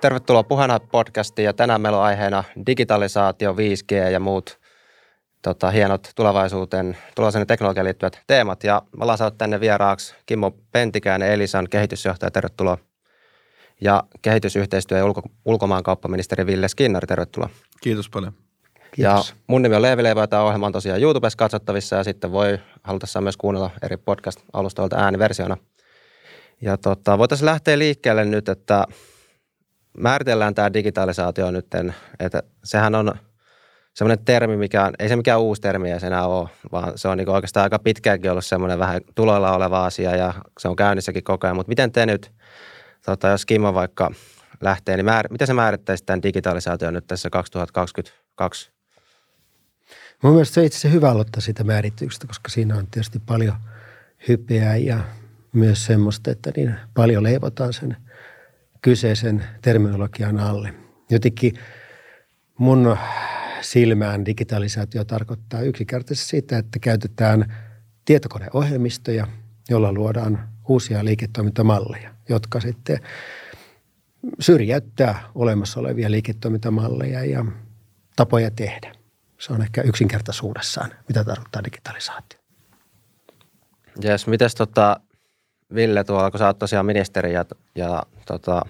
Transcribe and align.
Tervetuloa 0.00 0.42
Puheena 0.42 0.80
podcastiin 0.80 1.46
ja 1.46 1.52
tänään 1.52 1.80
meillä 1.80 1.98
on 1.98 2.04
aiheena 2.04 2.44
digitalisaatio, 2.66 3.52
5G 3.52 4.10
ja 4.12 4.20
muut 4.20 4.58
tota, 5.42 5.70
hienot 5.70 6.10
tulevaisuuteen, 6.16 6.96
tulevaisuuden 7.14 7.46
teknologiaan 7.46 7.84
liittyvät 7.84 8.20
teemat. 8.26 8.64
Ja 8.64 8.82
me 8.96 9.02
ollaan 9.02 9.18
saanut 9.18 9.38
tänne 9.38 9.60
vieraaksi 9.60 10.14
Kimmo 10.26 10.50
Pentikäinen, 10.72 11.32
Elisan 11.32 11.66
kehitysjohtaja, 11.70 12.30
tervetuloa. 12.30 12.78
Ja 13.80 14.04
kehitysyhteistyö- 14.22 14.98
ja 14.98 15.04
ulko- 15.04 15.30
ulkomaankauppaministeri 15.44 16.46
Ville 16.46 16.68
Skinnari, 16.68 17.06
tervetuloa. 17.06 17.48
Kiitos 17.80 18.10
paljon. 18.10 18.32
Kiitos. 18.92 19.28
Ja 19.28 19.36
mun 19.46 19.62
nimi 19.62 19.76
on 19.76 19.82
Leevi 19.82 20.02
Leivä, 20.02 20.26
tämä 20.26 20.42
ohjelma 20.42 20.66
on 20.66 20.72
tosiaan 20.72 21.02
YouTubessa 21.02 21.36
katsottavissa 21.36 21.96
ja 21.96 22.04
sitten 22.04 22.32
voi 22.32 22.58
halutessaan 22.82 23.22
myös 23.22 23.36
kuunnella 23.36 23.70
eri 23.82 23.96
podcast-alustoilta 23.96 24.96
ääniversiona. 24.96 25.56
Ja 26.60 26.76
tota, 26.76 27.18
voitaisiin 27.18 27.46
lähteä 27.46 27.78
liikkeelle 27.78 28.24
nyt, 28.24 28.48
että 28.48 28.86
määritellään 29.98 30.54
tämä 30.54 30.72
digitalisaatio 30.72 31.50
nyt, 31.50 31.66
että 32.20 32.42
sehän 32.64 32.94
on 32.94 33.12
semmoinen 33.94 34.24
termi, 34.24 34.56
mikä 34.56 34.84
on, 34.84 34.92
ei 34.98 35.08
se 35.08 35.16
mikään 35.16 35.40
uusi 35.40 35.60
termi 35.60 35.90
ei 35.90 36.00
se 36.00 36.06
enää 36.06 36.26
ole, 36.26 36.48
vaan 36.72 36.98
se 36.98 37.08
on 37.08 37.18
niin 37.18 37.28
oikeastaan 37.28 37.64
aika 37.64 37.78
pitkäänkin 37.78 38.30
ollut 38.30 38.44
semmoinen 38.44 38.78
vähän 38.78 39.00
tuloilla 39.14 39.52
oleva 39.52 39.86
asia 39.86 40.16
ja 40.16 40.34
se 40.58 40.68
on 40.68 40.76
käynnissäkin 40.76 41.24
koko 41.24 41.46
ajan. 41.46 41.56
Mutta 41.56 41.68
miten 41.68 41.92
te 41.92 42.06
nyt, 42.06 42.32
tota, 43.06 43.28
jos 43.28 43.46
Kimmo 43.46 43.74
vaikka 43.74 44.10
lähtee, 44.60 44.96
niin 44.96 45.04
määr, 45.04 45.26
miten 45.30 45.46
se 45.46 45.54
määrittäisi 45.54 46.04
tämän 46.04 46.22
digitalisaation 46.22 46.94
nyt 46.94 47.06
tässä 47.06 47.30
2022? 47.30 48.70
Mun 50.22 50.32
mielestä 50.32 50.54
se 50.54 50.60
on 50.60 50.66
itse 50.66 50.78
asiassa 50.78 50.94
hyvä 50.94 51.10
aloittaa 51.10 51.40
sitä 51.40 51.64
määrityksestä, 51.64 52.26
koska 52.26 52.48
siinä 52.48 52.76
on 52.76 52.86
tietysti 52.86 53.18
paljon 53.26 53.56
hypeää 54.28 54.76
ja 54.76 55.00
myös 55.52 55.86
semmoista, 55.86 56.30
että 56.30 56.52
niin 56.56 56.74
paljon 56.94 57.22
leivotaan 57.22 57.72
sen 57.72 57.96
kyseisen 58.82 59.44
terminologian 59.62 60.38
alle. 60.38 60.74
Jotenkin 61.10 61.54
mun 62.58 62.96
silmään 63.60 64.26
digitalisaatio 64.26 65.04
tarkoittaa 65.04 65.60
yksinkertaisesti 65.60 66.30
sitä, 66.30 66.58
että 66.58 66.78
käytetään 66.78 67.54
tietokoneohjelmistoja, 68.04 69.26
joilla 69.68 69.92
luodaan 69.92 70.48
uusia 70.68 71.04
liiketoimintamalleja, 71.04 72.14
jotka 72.28 72.60
sitten 72.60 72.98
syrjäyttää 74.40 75.20
olemassa 75.34 75.80
olevia 75.80 76.10
liiketoimintamalleja 76.10 77.24
ja 77.24 77.44
tapoja 78.16 78.50
tehdä. 78.50 78.92
Se 79.38 79.52
on 79.52 79.62
ehkä 79.62 79.82
yksinkertaisuudessaan, 79.82 80.90
mitä 81.08 81.24
tarkoittaa 81.24 81.64
digitalisaatio. 81.64 82.38
Jes, 84.02 84.26
mites 84.26 84.54
tota, 84.54 85.00
Ville 85.74 86.04
tuolla, 86.04 86.30
kun 86.30 86.38
sä 86.38 86.46
oot 86.46 86.58
tosiaan 86.58 86.86
ministeri 86.86 87.32
ja, 87.32 87.44
ja 87.74 88.02
tota, 88.26 88.62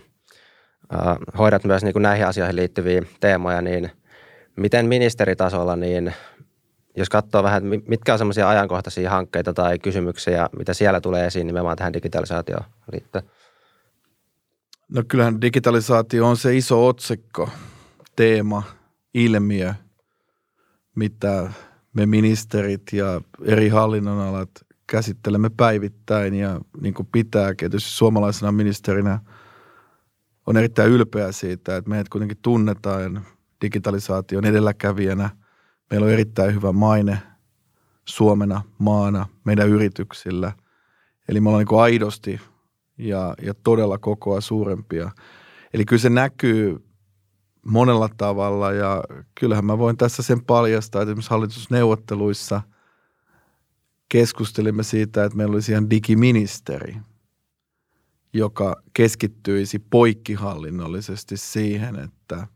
äh, 0.95 1.17
hoidat 1.39 1.65
myös 1.65 1.85
niin 1.85 1.93
kuin 1.93 2.03
näihin 2.03 2.27
asioihin 2.27 2.57
liittyviä 2.57 3.03
teemoja, 3.21 3.63
niin 3.63 3.91
miten 4.57 4.87
ministeritasolla, 4.87 5.77
niin 5.77 6.15
jos 6.97 7.09
katsoo 7.09 7.43
vähän, 7.43 7.63
mitkä 7.87 8.13
on 8.13 8.19
semmoisia 8.19 8.49
ajankohtaisia 8.49 9.11
hankkeita 9.11 9.53
tai 9.53 9.79
kysymyksiä, 9.79 10.49
mitä 10.59 10.75
siellä 10.75 11.01
tulee 11.01 11.27
esiin 11.27 11.47
nimenomaan 11.47 11.77
tähän 11.77 11.93
digitalisaatioon 11.93 12.65
liittyen? 12.93 13.25
No 14.89 15.03
kyllähän 15.09 15.41
digitalisaatio 15.41 16.27
on 16.27 16.37
se 16.37 16.57
iso 16.57 16.87
otsikko, 16.87 17.49
teema, 18.17 18.63
ilmiö, 19.15 19.75
mitä 20.97 21.53
me 21.93 22.07
ministerit 22.07 22.83
ja 22.93 23.21
eri 23.45 23.69
hallinnonalat 23.69 24.51
käsittelemme 24.91 25.51
päivittäin 25.57 26.35
ja 26.35 26.61
niin 26.81 26.95
kuin 26.95 27.09
pitää. 27.13 27.55
Tietysti 27.55 27.91
suomalaisena 27.91 28.53
ministerinä 28.53 29.21
on 30.47 30.57
erittäin 30.57 30.93
ylpeä 30.93 31.33
siitä, 31.33 31.77
että 31.77 31.91
meidät 31.91 32.09
kuitenkin 32.09 32.39
tunnetaan 32.43 33.25
digitalisaation 33.63 34.45
edelläkävijänä. 34.45 35.31
Meillä 35.91 36.05
on 36.05 36.13
erittäin 36.13 36.55
hyvä 36.55 36.73
maine 36.73 37.19
Suomena, 38.05 38.63
maana, 38.79 39.27
meidän 39.45 39.69
yrityksillä. 39.69 40.53
Eli 41.29 41.41
me 41.41 41.49
ollaan 41.49 41.65
niin 41.71 41.81
aidosti 41.81 42.41
ja, 42.99 43.35
ja 43.43 43.55
todella 43.55 43.99
kokoa 43.99 44.41
suurempia. 44.41 45.11
Eli 45.75 45.85
kyllä 45.85 46.03
se 46.03 46.11
näkyy 46.11 46.85
monella 47.67 48.09
tavalla 48.17 48.73
ja 48.73 49.05
kyllähän 49.41 49.65
mä 49.65 49.79
voin 49.79 49.97
tässä 49.97 50.23
sen 50.23 50.45
paljastaa, 50.45 51.03
että 51.03 51.11
esimerkiksi 51.11 51.31
hallitusneuvotteluissa 51.31 52.61
keskustelimme 54.11 54.83
siitä, 54.83 55.25
että 55.25 55.37
meillä 55.37 55.55
olisi 55.55 55.73
ihan 55.73 55.91
digiministeri, 55.91 56.97
joka 58.33 58.83
keskittyisi 58.95 59.79
poikkihallinnollisesti 59.79 61.37
siihen, 61.37 61.97
että 61.97 62.47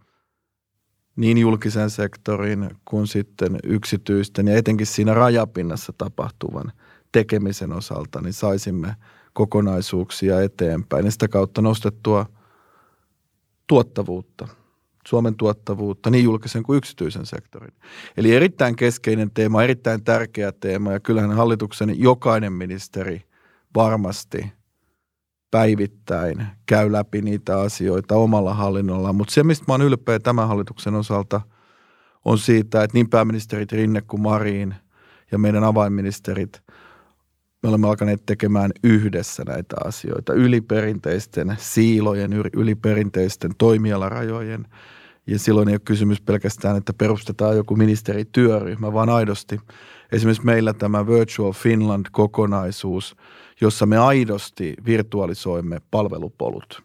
niin 1.17 1.39
julkisen 1.39 1.91
sektorin 1.91 2.71
kuin 2.85 3.07
sitten 3.07 3.59
yksityisten 3.65 4.49
ja 4.49 4.57
etenkin 4.57 4.87
siinä 4.87 5.15
rajapinnassa 5.15 5.93
tapahtuvan 5.99 6.73
tekemisen 7.13 7.73
osalta, 7.73 8.21
niin 8.21 8.33
saisimme 8.33 8.97
kokonaisuuksia 9.33 10.43
eteenpäin 10.43 11.05
ja 11.05 11.11
sitä 11.11 11.29
kautta 11.29 11.63
nostettua 11.63 12.27
tuottavuutta– 13.67 14.49
Suomen 15.07 15.35
tuottavuutta 15.37 16.11
niin 16.11 16.25
julkisen 16.25 16.63
kuin 16.63 16.77
yksityisen 16.77 17.27
sektorin. 17.27 17.75
Eli 18.17 18.35
erittäin 18.35 18.77
keskeinen 18.77 19.31
teema, 19.31 19.63
erittäin 19.63 20.05
tärkeä 20.05 20.53
teema 20.53 20.93
ja 20.93 21.01
kyllähän 21.01 21.33
hallituksen 21.33 22.01
jokainen 22.01 22.53
ministeri 22.53 23.23
varmasti 23.77 24.53
päivittäin 25.51 26.47
käy 26.67 26.93
läpi 26.93 27.23
niitä 27.23 27.61
asioita 27.61 28.15
omalla 28.15 28.55
hallinnollaan. 28.55 29.15
Mutta 29.15 29.35
se, 29.35 29.43
mistä 29.43 29.65
mä 29.69 29.75
oon 29.75 29.83
ylpeä 29.83 30.19
tämän 30.19 30.49
hallituksen 30.49 30.95
osalta, 30.95 31.41
on 32.25 32.39
siitä, 32.39 32.83
että 32.83 32.97
niin 32.97 33.11
pääministerit 33.11 33.73
Rinne 33.73 34.03
kuin 34.03 34.23
Marin 34.23 34.75
ja 35.33 35.39
meidän 35.39 35.65
avainministerit, 35.65 36.63
me 37.65 37.69
olemme 37.69 37.89
alkaneet 37.89 38.27
tekemään 38.27 38.71
yhdessä 38.85 39.43
näitä 39.47 39.77
asioita. 39.85 40.33
Yli 40.33 40.61
perinteisten 40.61 41.57
siilojen, 41.59 42.33
yli 42.53 42.75
perinteisten 42.75 43.51
toimialarajojen– 43.59 44.67
ja 45.27 45.39
silloin 45.39 45.69
ei 45.69 45.75
ole 45.75 45.81
kysymys 45.85 46.21
pelkästään, 46.21 46.77
että 46.77 46.93
perustetaan 46.93 47.57
joku 47.57 47.77
ministerityöryhmä, 47.77 48.93
vaan 48.93 49.09
aidosti 49.09 49.61
esimerkiksi 50.13 50.45
meillä 50.45 50.73
tämä 50.75 51.07
Virtual 51.07 51.53
Finland-kokonaisuus, 51.53 53.17
jossa 53.61 53.87
me 53.87 53.99
aidosti 53.99 54.75
virtualisoimme 54.87 55.81
palvelupolut. 55.91 56.83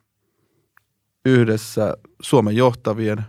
Yhdessä 1.25 1.97
Suomen 2.21 2.55
johtavien 2.55 3.25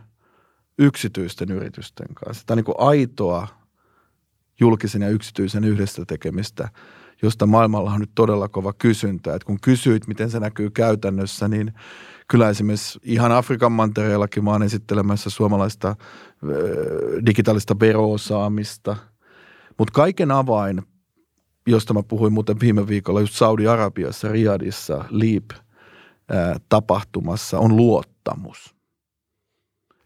yksityisten 0.78 1.50
yritysten 1.50 2.14
kanssa. 2.14 2.44
Tämä 2.46 2.60
on 2.60 2.64
niin 2.64 2.88
aitoa 2.88 3.48
julkisen 4.60 5.02
ja 5.02 5.08
yksityisen 5.08 5.64
yhdessä 5.64 6.04
tekemistä, 6.06 6.68
josta 7.22 7.46
maailmalla 7.46 7.92
on 7.92 8.00
nyt 8.00 8.10
todella 8.14 8.48
kova 8.48 8.72
kysyntä. 8.72 9.34
Et 9.34 9.44
kun 9.44 9.60
kysyit, 9.60 10.06
miten 10.06 10.30
se 10.30 10.40
näkyy 10.40 10.70
käytännössä, 10.70 11.48
niin 11.48 11.74
kyllä 12.28 12.48
esimerkiksi 12.48 12.98
ihan 13.02 13.32
Afrikan 13.32 13.72
mantereellakin 13.72 14.44
mä 14.44 14.50
oon 14.50 14.62
esittelemässä 14.62 15.30
suomalaista 15.30 15.96
digitaalista 17.26 17.80
veroosaamista. 17.80 18.96
Mutta 19.78 19.92
kaiken 19.92 20.30
avain, 20.30 20.82
josta 21.66 21.94
mä 21.94 22.02
puhuin 22.02 22.32
muuten 22.32 22.60
viime 22.60 22.88
viikolla 22.88 23.20
just 23.20 23.34
Saudi-Arabiassa, 23.34 24.28
Riyadissa, 24.28 25.04
Leap-tapahtumassa, 25.10 27.58
on 27.58 27.76
luottamus. 27.76 28.79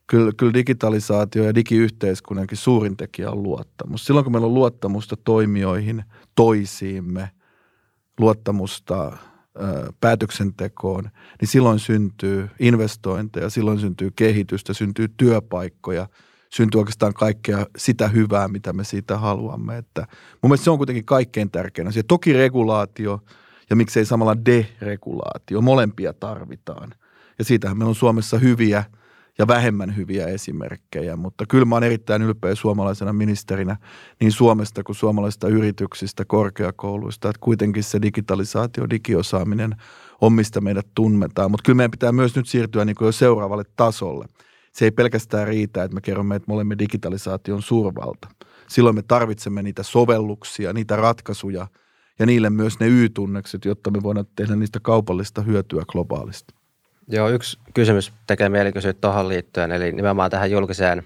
Kyllä, 0.07 0.33
kyllä 0.37 0.55
digitalisaatio 0.55 1.45
ja 1.45 1.55
digiyhteiskunnankin 1.55 2.59
suurin 2.59 2.97
tekijä 2.97 3.31
on 3.31 3.43
luottamus. 3.43 4.07
Silloin 4.07 4.25
kun 4.25 4.33
meillä 4.33 4.47
on 4.47 4.55
luottamusta 4.55 5.17
toimijoihin, 5.17 6.05
toisiimme, 6.35 7.31
luottamusta– 8.19 9.13
päätöksentekoon, 10.01 11.11
niin 11.41 11.49
silloin 11.49 11.79
syntyy 11.79 12.51
investointeja, 12.59 13.51
silloin 13.51 13.81
syntyy 13.81 14.11
kehitystä, 14.17 14.75
syntyy 14.75 15.09
työpaikkoja, 15.17 16.09
syntyy 16.51 16.79
oikeastaan 16.79 17.15
kaikkea 17.15 17.67
sitä 17.77 18.09
hyvää, 18.09 18.49
mitä 18.49 18.73
me 18.73 18.85
siitä 18.85 19.19
haluamme. 19.19 19.79
Että 19.79 20.01
mun 20.43 20.51
mielestä 20.51 20.65
se 20.65 20.71
on 20.71 20.77
kuitenkin 20.77 21.05
kaikkein 21.05 21.51
tärkein 21.51 21.89
asia. 21.89 22.03
Toki 22.09 22.33
regulaatio 22.33 23.21
ja 23.71 23.77
miksei 23.77 24.05
samalla 24.05 24.45
deregulaatio, 24.45 25.61
molempia 25.61 26.13
tarvitaan. 26.13 26.95
Ja 27.39 27.45
siitähän 27.45 27.79
meillä 27.79 27.89
on 27.89 27.95
Suomessa 27.95 28.39
hyviä– 28.39 28.85
ja 29.39 29.47
vähemmän 29.47 29.97
hyviä 29.97 30.27
esimerkkejä, 30.27 31.17
mutta 31.17 31.45
kyllä 31.49 31.65
mä 31.65 31.77
olen 31.77 31.87
erittäin 31.87 32.23
ylpeä 32.23 32.55
suomalaisena 32.55 33.13
ministerinä 33.13 33.77
niin 34.21 34.33
Suomesta 34.33 34.83
kuin 34.83 34.97
suomalaisista 34.97 35.49
yrityksistä, 35.49 36.25
korkeakouluista, 36.25 37.29
että 37.29 37.41
kuitenkin 37.41 37.83
se 37.83 38.03
digitalisaatio, 38.03 38.91
digiosaaminen 38.91 39.77
on 40.21 40.33
mistä 40.33 40.61
meidät 40.61 40.87
tunnetaan, 40.95 41.51
mutta 41.51 41.63
kyllä 41.67 41.77
meidän 41.77 41.91
pitää 41.91 42.13
myös 42.13 42.37
nyt 42.37 42.49
siirtyä 42.49 42.85
niin 42.85 42.97
kuin 42.97 43.07
jo 43.07 43.13
seuraavalle 43.13 43.65
tasolle. 43.77 44.27
Se 44.73 44.85
ei 44.85 44.91
pelkästään 44.91 45.49
riitä, 45.49 45.85
että 45.85 45.95
me 45.95 46.01
kerromme, 46.01 46.37
että 46.37 46.49
me 46.49 46.55
olemme 46.55 46.79
digitalisaation 46.79 47.63
suurvalta. 47.63 48.29
Silloin 48.69 48.95
me 48.95 49.03
tarvitsemme 49.03 49.63
niitä 49.63 49.83
sovelluksia, 49.83 50.73
niitä 50.73 50.97
ratkaisuja 50.97 51.67
ja 52.19 52.27
niille 52.27 52.51
myös 52.51 52.81
ne 52.81 52.89
Y-tunnekset, 52.89 53.65
jotta 53.65 53.91
me 53.91 54.03
voidaan 54.03 54.27
tehdä 54.37 54.57
niistä 54.57 54.81
kaupallista 54.83 55.43
hyötyä 55.43 55.83
globaalisti. 55.89 56.55
Joo, 57.09 57.29
yksi 57.29 57.59
kysymys 57.75 58.13
tekee 58.27 58.49
mieli 58.49 58.73
kysyä 58.73 58.93
tuohon 58.93 59.29
liittyen, 59.29 59.73
eli 59.73 59.93
nimenomaan 59.93 60.31
tähän 60.31 60.51
julkiseen 60.51 61.03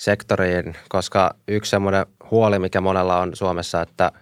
sektoriin, 0.00 0.76
koska 0.88 1.34
yksi 1.48 1.70
semmoinen 1.70 2.06
huoli, 2.30 2.58
mikä 2.58 2.80
monella 2.80 3.20
on 3.20 3.36
Suomessa, 3.36 3.82
että 3.82 4.12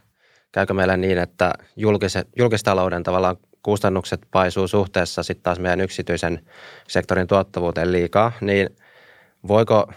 käykö 0.52 0.74
meillä 0.74 0.96
niin, 0.96 1.18
että 1.18 1.52
julkise, 1.76 2.24
julkistalouden 2.38 3.02
tavallaan 3.02 3.36
kustannukset 3.62 4.20
paisuu 4.30 4.68
suhteessa 4.68 5.22
sitten 5.22 5.42
taas 5.42 5.58
meidän 5.58 5.80
yksityisen 5.80 6.46
sektorin 6.88 7.26
tuottavuuteen 7.26 7.92
liikaa, 7.92 8.32
niin 8.40 8.68
voiko, 9.48 9.92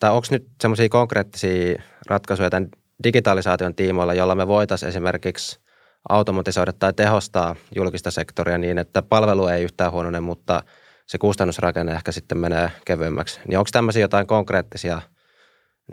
tai 0.00 0.10
onko 0.10 0.26
nyt 0.30 0.46
semmoisia 0.60 0.88
konkreettisia 0.88 1.82
ratkaisuja 2.06 2.50
tämän 2.50 2.68
digitalisaation 3.04 3.74
tiimoilla, 3.74 4.14
jolla 4.14 4.34
me 4.34 4.48
voitaisiin 4.48 4.88
esimerkiksi 4.88 5.60
automatisoida 6.08 6.72
tai 6.72 6.92
tehostaa 6.92 7.56
julkista 7.74 8.10
sektoria 8.10 8.58
niin, 8.58 8.78
että 8.78 9.02
palvelu 9.02 9.46
ei 9.46 9.64
yhtään 9.64 9.92
huonone, 9.92 10.20
mutta 10.20 10.62
se 11.06 11.18
kustannusrakenne 11.18 11.92
ehkä 11.92 12.12
sitten 12.12 12.38
menee 12.38 12.70
kevyemmäksi. 12.84 13.40
Niin 13.48 13.58
onko 13.58 13.68
tämmöisiä 13.72 14.02
jotain 14.02 14.26
konkreettisia 14.26 15.02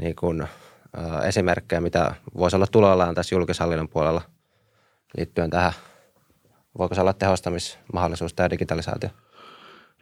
niin 0.02 0.16
kuin, 0.16 0.42
ä, 0.42 0.48
esimerkkejä, 1.28 1.81
mitä 1.81 2.16
voisi 2.38 2.56
olla 2.56 2.68
tuloillaan 2.68 3.16
tässä 3.16 3.36
julkishallinnon 3.36 3.90
puolella 3.90 4.22
liittyen 5.18 5.50
tähän? 5.50 5.74
Voiko 6.78 6.96
se 6.96 7.02
olla 7.02 7.13
tehostamismahdollisuus 7.13 8.34
tämä 8.34 8.50
digitalisaatio? 8.50 9.10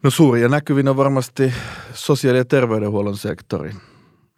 No 0.02 0.10
suuri 0.10 0.42
ja 0.42 0.48
näkyvin 0.48 0.88
on 0.88 0.96
varmasti 0.96 1.52
sosiaali- 1.94 2.38
ja 2.38 2.44
terveydenhuollon 2.44 3.16
sektori. 3.16 3.72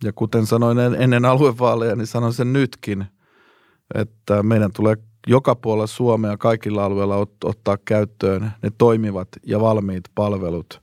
Ja 0.04 0.12
kuten 0.12 0.46
sanoin 0.46 0.78
ennen 0.78 1.24
aluevaaleja, 1.24 1.96
niin 1.96 2.06
sanon 2.06 2.32
sen 2.32 2.52
nytkin, 2.52 3.06
että 3.94 4.42
meidän 4.42 4.72
tulee 4.72 4.96
joka 5.26 5.54
puolella 5.54 5.86
Suomea 5.86 6.36
kaikilla 6.36 6.84
alueilla 6.84 7.24
ot- 7.24 7.48
ottaa 7.48 7.78
käyttöön 7.84 8.52
ne 8.62 8.70
toimivat 8.78 9.28
ja 9.46 9.60
valmiit 9.60 10.04
palvelut. 10.14 10.82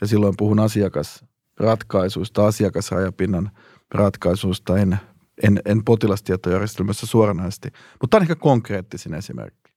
Ja 0.00 0.06
silloin 0.06 0.34
puhun 0.36 0.60
asiakasratkaisuista, 0.60 2.46
asiakasrajapinnan 2.46 3.50
ratkaisuista, 3.94 4.78
en, 4.78 4.98
en, 5.42 5.60
en 5.64 5.84
potilastietojärjestelmässä 5.84 7.06
suoranaisesti. 7.06 7.68
Mutta 8.00 8.08
tämä 8.10 8.18
on 8.18 8.22
ehkä 8.22 8.34
konkreettisin 8.34 9.14
esimerkki. 9.14 9.72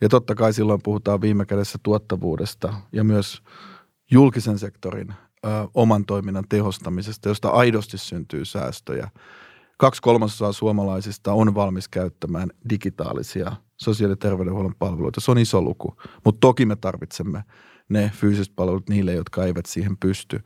Ja 0.00 0.08
totta 0.08 0.34
kai 0.34 0.52
silloin 0.52 0.80
puhutaan 0.82 1.20
viime 1.20 1.46
kädessä 1.46 1.78
tuottavuudesta 1.82 2.74
ja 2.92 3.04
myös 3.04 3.42
julkisen 4.10 4.58
sektorin 4.58 5.14
ö, 5.44 5.48
oman 5.74 6.04
toiminnan 6.04 6.44
tehostamisesta, 6.48 7.28
josta 7.28 7.48
aidosti 7.48 7.98
syntyy 7.98 8.44
säästöjä. 8.44 9.10
Kaksi 9.80 10.02
kolmasosaa 10.02 10.52
suomalaisista 10.52 11.32
on 11.32 11.54
valmis 11.54 11.88
käyttämään 11.88 12.50
digitaalisia 12.70 13.52
sosiaali- 13.76 14.12
ja 14.12 14.16
terveydenhuollon 14.16 14.74
palveluita. 14.78 15.20
Se 15.20 15.30
on 15.30 15.38
iso 15.38 15.62
luku, 15.62 15.96
mutta 16.24 16.40
toki 16.40 16.66
me 16.66 16.76
tarvitsemme 16.76 17.44
ne 17.88 18.10
fyysiset 18.14 18.52
palvelut 18.56 18.88
niille, 18.88 19.12
jotka 19.12 19.44
eivät 19.44 19.66
siihen 19.66 19.96
pysty. 19.96 20.40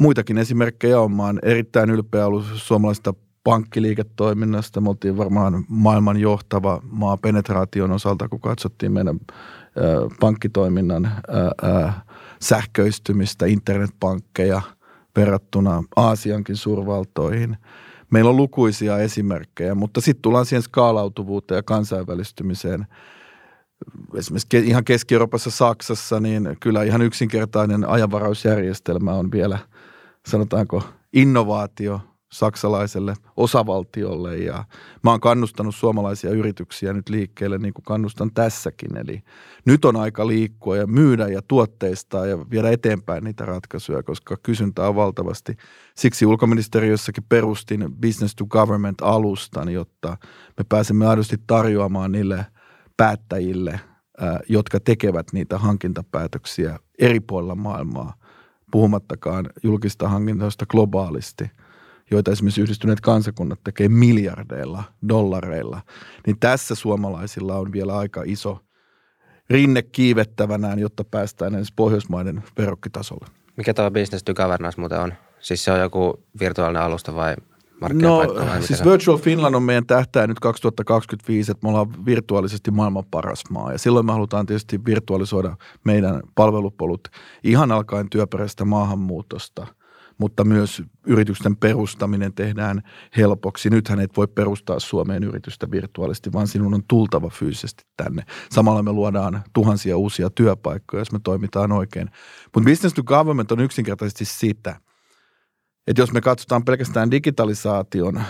Muitakin 0.00 0.38
esimerkkejä 0.38 1.00
on. 1.00 1.12
Mä 1.12 1.22
oon 1.22 1.38
erittäin 1.42 1.90
ylpeä 1.90 2.26
ollut 2.26 2.44
suomalaisesta 2.54 3.14
pankkiliiketoiminnasta. 3.44 4.80
Me 4.80 4.88
oltiin 4.88 5.16
varmaan 5.16 5.64
maailman 5.68 6.16
johtava 6.16 6.80
maa 6.82 7.16
penetraation 7.16 7.92
osalta, 7.92 8.28
kun 8.28 8.40
katsottiin 8.40 8.92
meidän 8.92 9.20
pankkitoiminnan 10.20 11.10
sähköistymistä, 12.40 13.46
internetpankkeja 13.46 14.62
verrattuna 15.16 15.82
Aasiankin 15.96 16.56
suurvaltoihin. 16.56 17.56
Meillä 18.10 18.30
on 18.30 18.36
lukuisia 18.36 18.98
esimerkkejä, 18.98 19.74
mutta 19.74 20.00
sitten 20.00 20.22
tullaan 20.22 20.46
siihen 20.46 20.62
skaalautuvuuteen 20.62 21.56
ja 21.56 21.62
kansainvälistymiseen. 21.62 22.86
Esimerkiksi 24.14 24.58
ihan 24.58 24.84
Keski-Euroopassa, 24.84 25.50
Saksassa, 25.50 26.20
niin 26.20 26.56
kyllä 26.60 26.82
ihan 26.82 27.02
yksinkertainen 27.02 27.88
ajanvarausjärjestelmä 27.88 29.12
on 29.12 29.32
vielä, 29.32 29.58
sanotaanko, 30.26 30.82
innovaatio 31.12 32.00
saksalaiselle 32.32 33.14
osavaltiolle 33.36 34.36
ja 34.36 34.64
mä 35.04 35.10
oon 35.10 35.20
kannustanut 35.20 35.74
suomalaisia 35.74 36.30
yrityksiä 36.30 36.92
nyt 36.92 37.08
liikkeelle 37.08 37.58
niin 37.58 37.74
kuin 37.74 37.84
kannustan 37.84 38.30
tässäkin. 38.34 38.96
Eli 38.96 39.22
nyt 39.64 39.84
on 39.84 39.96
aika 39.96 40.26
liikkua 40.26 40.76
ja 40.76 40.86
myydä 40.86 41.28
ja 41.28 41.42
tuotteistaa 41.42 42.26
ja 42.26 42.50
viedä 42.50 42.70
eteenpäin 42.70 43.24
niitä 43.24 43.44
ratkaisuja, 43.44 44.02
koska 44.02 44.36
kysyntää 44.42 44.88
on 44.88 44.96
valtavasti. 44.96 45.56
Siksi 45.96 46.26
ulkoministeriössäkin 46.26 47.24
perustin 47.28 47.86
Business 48.00 48.34
to 48.34 48.46
Government 48.46 49.00
alustan, 49.02 49.68
jotta 49.68 50.16
me 50.58 50.64
pääsemme 50.68 51.06
aidosti 51.06 51.36
tarjoamaan 51.46 52.12
niille 52.12 52.46
päättäjille, 52.96 53.80
jotka 54.48 54.80
tekevät 54.80 55.26
niitä 55.32 55.58
hankintapäätöksiä 55.58 56.78
eri 56.98 57.20
puolilla 57.20 57.54
maailmaa, 57.54 58.14
puhumattakaan 58.70 59.50
julkista 59.62 60.08
hankintoista 60.08 60.66
globaalisti– 60.66 61.50
joita 62.10 62.30
esimerkiksi 62.30 62.60
yhdistyneet 62.60 63.00
kansakunnat 63.00 63.60
tekee 63.64 63.88
miljardeilla 63.88 64.84
dollareilla, 65.08 65.80
niin 66.26 66.38
tässä 66.40 66.74
suomalaisilla 66.74 67.56
on 67.56 67.72
vielä 67.72 67.96
aika 67.96 68.22
iso 68.26 68.60
rinne 69.50 69.82
kiivettävänään, 69.82 70.78
jotta 70.78 71.04
päästään 71.04 71.54
ensin 71.54 71.74
Pohjoismaiden 71.76 72.42
verokkitasolle. 72.58 73.26
Mikä 73.56 73.74
tuo 73.74 73.90
business 73.90 74.24
to 74.24 74.34
governance 74.34 74.80
muuten 74.80 75.00
on? 75.00 75.12
Siis 75.40 75.64
se 75.64 75.72
on 75.72 75.80
joku 75.80 76.24
virtuaalinen 76.40 76.82
alusta 76.82 77.14
vai 77.14 77.34
No 77.80 78.22
siis 78.60 78.84
Virtual 78.84 79.18
Finland 79.18 79.54
on 79.54 79.62
meidän 79.62 79.86
tähtää 79.86 80.26
nyt 80.26 80.40
2025, 80.40 81.50
että 81.50 81.66
me 81.66 81.68
ollaan 81.68 82.06
virtuaalisesti 82.06 82.70
maailman 82.70 83.04
paras 83.10 83.42
maa. 83.50 83.72
Ja 83.72 83.78
silloin 83.78 84.06
me 84.06 84.12
halutaan 84.12 84.46
tietysti 84.46 84.84
virtualisoida 84.84 85.56
meidän 85.84 86.20
palvelupolut 86.34 87.08
ihan 87.44 87.72
alkaen 87.72 88.10
työperäisestä 88.10 88.64
maahanmuutosta– 88.64 89.66
mutta 90.18 90.44
myös 90.44 90.82
yritysten 91.06 91.56
perustaminen 91.56 92.34
tehdään 92.34 92.82
helpoksi. 93.16 93.70
Nythän 93.70 94.00
et 94.00 94.16
voi 94.16 94.28
perustaa 94.28 94.80
Suomeen 94.80 95.24
yritystä 95.24 95.70
virtuaalisesti, 95.70 96.32
vaan 96.32 96.46
sinun 96.46 96.74
on 96.74 96.82
tultava 96.88 97.30
fyysisesti 97.30 97.84
tänne. 97.96 98.22
Samalla 98.50 98.82
me 98.82 98.92
luodaan 98.92 99.42
tuhansia 99.52 99.96
uusia 99.96 100.30
työpaikkoja, 100.30 101.00
jos 101.00 101.12
me 101.12 101.18
toimitaan 101.24 101.72
oikein. 101.72 102.10
Mutta 102.54 102.70
business 102.70 102.94
to 102.94 103.02
government 103.02 103.52
on 103.52 103.60
yksinkertaisesti 103.60 104.24
sitä, 104.24 104.80
että 105.86 106.02
jos 106.02 106.12
me 106.12 106.20
katsotaan 106.20 106.64
pelkästään 106.64 107.10
digitalisaation, 107.10 108.22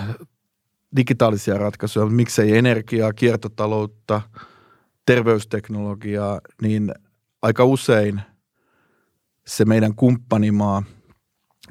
digitaalisia 0.96 1.58
ratkaisuja, 1.58 2.06
miksei 2.06 2.58
energiaa, 2.58 3.12
kiertotaloutta, 3.12 4.20
terveysteknologiaa, 5.06 6.40
niin 6.62 6.94
aika 7.42 7.64
usein 7.64 8.20
se 9.46 9.64
meidän 9.64 9.94
kumppanimaa– 9.94 10.82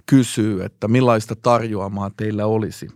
kysyy, 0.10 0.64
että 0.64 0.88
millaista 0.88 1.36
tarjoamaa 1.36 2.12
teillä 2.18 2.46
olisi, 2.46 2.88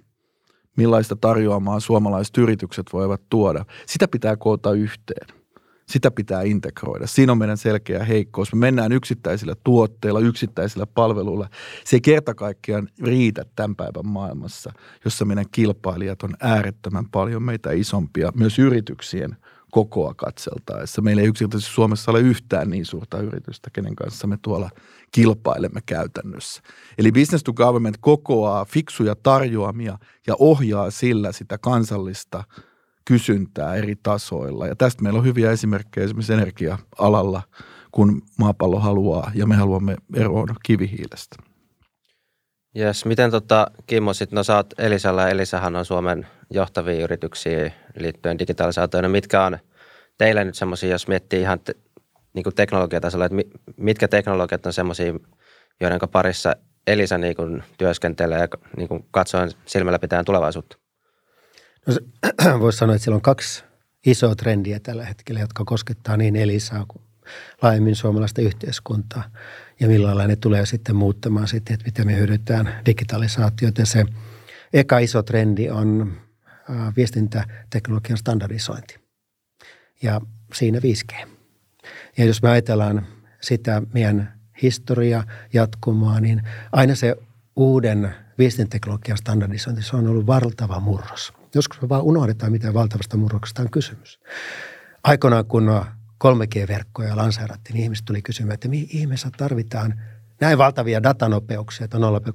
millaista 0.77 1.15
tarjoamaa 1.15 1.79
suomalaiset 1.79 2.37
yritykset 2.37 2.85
voivat 2.93 3.21
tuoda. 3.29 3.65
Sitä 3.85 4.07
pitää 4.07 4.37
koota 4.37 4.71
yhteen. 4.71 5.41
Sitä 5.89 6.11
pitää 6.11 6.41
integroida. 6.41 7.07
Siinä 7.07 7.31
on 7.31 7.37
meidän 7.37 7.57
selkeä 7.57 8.03
heikkous. 8.03 8.53
Me 8.53 8.59
mennään 8.59 8.91
yksittäisillä 8.91 9.55
tuotteilla, 9.63 10.19
yksittäisillä 10.19 10.85
palveluilla. 10.85 11.49
Se 11.85 11.95
ei 11.95 12.01
kerta 12.01 12.35
kaikkiaan 12.35 12.87
riitä 13.03 13.45
tämän 13.55 13.75
päivän 13.75 14.07
maailmassa, 14.07 14.71
jossa 15.05 15.25
meidän 15.25 15.45
kilpailijat 15.51 16.23
on 16.23 16.33
äärettömän 16.39 17.09
paljon 17.09 17.43
meitä 17.43 17.71
isompia, 17.71 18.31
myös 18.35 18.59
yrityksien 18.59 19.37
kokoa 19.71 20.13
katseltaessa. 20.13 21.01
Meillä 21.01 21.21
ei 21.21 21.27
yksinkertaisesti 21.27 21.73
Suomessa 21.73 22.11
ole 22.11 22.19
yhtään 22.19 22.69
niin 22.69 22.85
suurta 22.85 23.17
yritystä, 23.17 23.69
kenen 23.73 23.95
kanssa 23.95 24.27
me 24.27 24.37
tuolla 24.41 24.69
kilpailemme 25.11 25.79
käytännössä. 25.85 26.61
Eli 26.97 27.11
business 27.11 27.43
to 27.43 27.53
government 27.53 27.97
kokoaa 27.99 28.65
fiksuja 28.65 29.15
tarjoamia 29.15 29.97
ja 30.27 30.35
ohjaa 30.39 30.91
sillä 30.91 31.31
sitä 31.31 31.57
kansallista 31.57 32.43
kysyntää 33.05 33.75
eri 33.75 33.95
tasoilla. 34.03 34.67
Ja 34.67 34.75
tästä 34.75 35.03
meillä 35.03 35.19
on 35.19 35.25
hyviä 35.25 35.51
esimerkkejä 35.51 36.05
esimerkiksi 36.05 36.33
energia-alalla, 36.33 37.41
kun 37.91 38.21
maapallo 38.39 38.79
haluaa 38.79 39.31
ja 39.35 39.47
me 39.47 39.55
haluamme 39.55 39.95
eroon 40.15 40.47
kivihiilestä. 40.65 41.35
Jes, 42.75 43.05
miten 43.05 43.31
tota, 43.31 43.67
Kimmo, 43.87 44.13
sit, 44.13 44.31
no 44.31 44.43
sä 44.43 44.55
oot 44.55 44.73
Elisalla, 44.79 45.29
Elisahan 45.29 45.75
on 45.75 45.85
Suomen 45.85 46.27
johtavia 46.51 47.03
yrityksiä 47.03 47.71
liittyen 47.99 48.39
digitalisaatioon. 48.39 49.03
No 49.03 49.09
mitkä 49.09 49.45
on 49.45 49.59
teille 50.17 50.43
nyt 50.43 50.55
semmoisia, 50.55 50.89
jos 50.89 51.07
miettii 51.07 51.41
ihan 51.41 51.59
te, 51.59 51.73
niin 52.33 52.43
kuin 52.43 52.55
teknologiatasolla, 52.55 53.25
että 53.25 53.37
mitkä 53.77 54.07
teknologiat 54.07 54.65
on 54.65 54.73
semmoisia, 54.73 55.13
joiden 55.79 55.99
parissa 56.11 56.55
Elisa 56.87 57.17
niin 57.17 57.35
kuin 57.35 57.63
työskentelee 57.77 58.39
ja 58.39 58.47
niin 58.77 58.87
kuin 58.87 59.05
katsoen 59.11 59.51
silmällä 59.65 59.99
pitää 59.99 60.23
tulevaisuutta? 60.23 60.77
No 61.87 61.93
voisi 62.59 62.77
sanoa, 62.77 62.95
että 62.95 63.03
siellä 63.03 63.15
on 63.15 63.21
kaksi 63.21 63.63
isoa 64.05 64.35
trendiä 64.35 64.79
tällä 64.79 65.05
hetkellä, 65.05 65.39
jotka 65.41 65.65
koskettaa 65.65 66.17
niin 66.17 66.35
Elisaa 66.35 66.85
kuin 66.87 67.01
laajemmin 67.61 67.95
suomalaista 67.95 68.41
yhteiskuntaa 68.41 69.23
ja 69.79 69.87
millä 69.87 70.07
lailla 70.07 70.27
ne 70.27 70.35
tulee 70.35 70.65
sitten 70.65 70.95
muuttamaan 70.95 71.47
sitten, 71.47 71.73
että 71.73 71.85
miten 71.85 72.07
me 72.07 72.17
hyödytään 72.17 72.81
digitalisaatiota. 72.85 73.85
Se 73.85 74.05
eka 74.73 74.99
iso 74.99 75.23
trendi 75.23 75.69
on 75.69 76.17
viestintäteknologian 76.97 78.17
standardisointi 78.17 78.99
ja 80.01 80.21
siinä 80.53 80.79
5G. 80.79 81.27
Ja 82.17 82.25
jos 82.25 82.41
me 82.41 82.49
ajatellaan 82.49 83.07
sitä 83.41 83.81
meidän 83.93 84.39
historia 84.61 85.23
jatkumaa, 85.53 86.19
niin 86.19 86.41
aina 86.71 86.95
se 86.95 87.15
uuden 87.55 88.15
viestinteknologian 88.37 89.17
standardisointi, 89.17 89.83
se 89.83 89.95
on 89.95 90.07
ollut 90.07 90.27
valtava 90.27 90.79
murros. 90.79 91.33
Joskus 91.55 91.81
me 91.81 91.89
vaan 91.89 92.01
unohdetaan, 92.01 92.51
mitä 92.51 92.73
valtavasta 92.73 93.17
murroksesta 93.17 93.61
on 93.61 93.71
kysymys. 93.71 94.19
Aikoinaan, 95.03 95.45
kun 95.45 95.85
3G-verkkoja 96.23 97.17
lanseerattiin, 97.17 97.73
niin 97.73 97.83
ihmiset 97.83 98.05
tuli 98.05 98.21
kysymään, 98.21 98.53
että 98.53 98.67
mihin 98.67 98.87
ihmeessä 98.89 99.29
tarvitaan 99.37 100.01
näin 100.41 100.57
valtavia 100.57 101.03
datanopeuksia, 101.03 101.85
että 101.85 101.97
on 101.97 102.21
0,01 102.21 102.27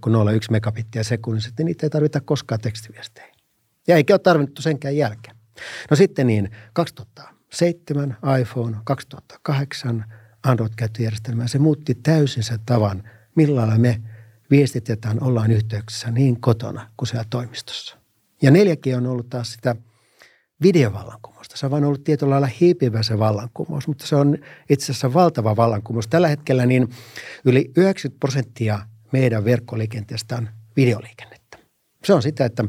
megabittiä 0.50 1.02
sekunnissa, 1.02 1.48
että 1.48 1.64
niitä 1.64 1.86
ei 1.86 1.90
tarvita 1.90 2.20
koskaan 2.20 2.60
tekstiviesteihin. 2.60 3.35
Ja 3.86 3.96
eikä 3.96 4.14
ole 4.14 4.18
tarvinnut 4.18 4.58
senkään 4.60 4.96
jälkeen. 4.96 5.36
No 5.90 5.96
sitten 5.96 6.26
niin, 6.26 6.50
2007 6.72 8.16
iPhone, 8.40 8.76
2008 8.84 10.04
Android-käyttöjärjestelmä, 10.42 11.46
se 11.46 11.58
muutti 11.58 11.94
täysin 11.94 12.42
sen 12.42 12.60
tavan, 12.66 13.02
millä 13.34 13.78
me 13.78 14.02
viestitetään, 14.50 15.22
ollaan 15.22 15.50
yhteyksissä 15.50 16.10
niin 16.10 16.40
kotona 16.40 16.90
kuin 16.96 17.08
siellä 17.08 17.24
toimistossa. 17.30 17.96
Ja 18.42 18.50
4G 18.50 18.96
on 18.96 19.06
ollut 19.06 19.28
taas 19.28 19.52
sitä 19.52 19.76
videovallankumousta. 20.62 21.56
Se 21.56 21.66
on 21.66 21.72
vain 21.72 21.84
ollut 21.84 22.04
tietyllä 22.04 22.30
lailla 22.30 22.48
hiipivä 22.60 23.02
se 23.02 23.18
vallankumous, 23.18 23.88
mutta 23.88 24.06
se 24.06 24.16
on 24.16 24.38
itse 24.70 24.84
asiassa 24.84 25.14
valtava 25.14 25.56
vallankumous. 25.56 26.06
Tällä 26.08 26.28
hetkellä 26.28 26.66
niin 26.66 26.88
yli 27.44 27.70
90 27.76 28.20
prosenttia 28.20 28.78
meidän 29.12 29.44
verkkoliikenteestä 29.44 30.36
on 30.36 30.48
videoliikennettä. 30.76 31.58
Se 32.04 32.14
on 32.14 32.22
sitä, 32.22 32.44
että 32.44 32.64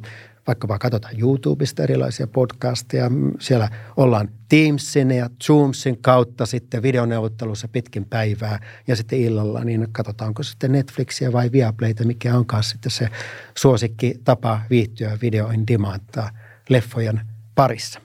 vaikkapa 0.47 0.79
katsotaan 0.79 1.19
YouTubesta 1.19 1.83
erilaisia 1.83 2.27
podcasteja. 2.27 3.11
Siellä 3.39 3.69
ollaan 3.97 4.29
Teamsin 4.49 5.11
ja 5.11 5.29
Zoomsin 5.43 6.01
kautta 6.01 6.45
sitten 6.45 6.83
videoneuvottelussa 6.83 7.67
pitkin 7.67 8.05
päivää 8.05 8.59
ja 8.87 8.95
sitten 8.95 9.19
illalla 9.19 9.63
niin 9.63 9.87
katsotaanko 9.91 10.43
sitten 10.43 10.71
Netflixiä 10.71 11.31
vai 11.31 11.51
Viaplayta, 11.51 12.03
mikä 12.03 12.37
onkaan 12.37 12.63
sitten 12.63 12.91
se 12.91 13.09
suosikki 13.57 14.19
tapa 14.23 14.61
viihtyä 14.69 15.17
video 15.21 15.49
in 15.49 15.67
demand 15.67 16.23
leffojen 16.69 17.21
parissa. 17.55 18.01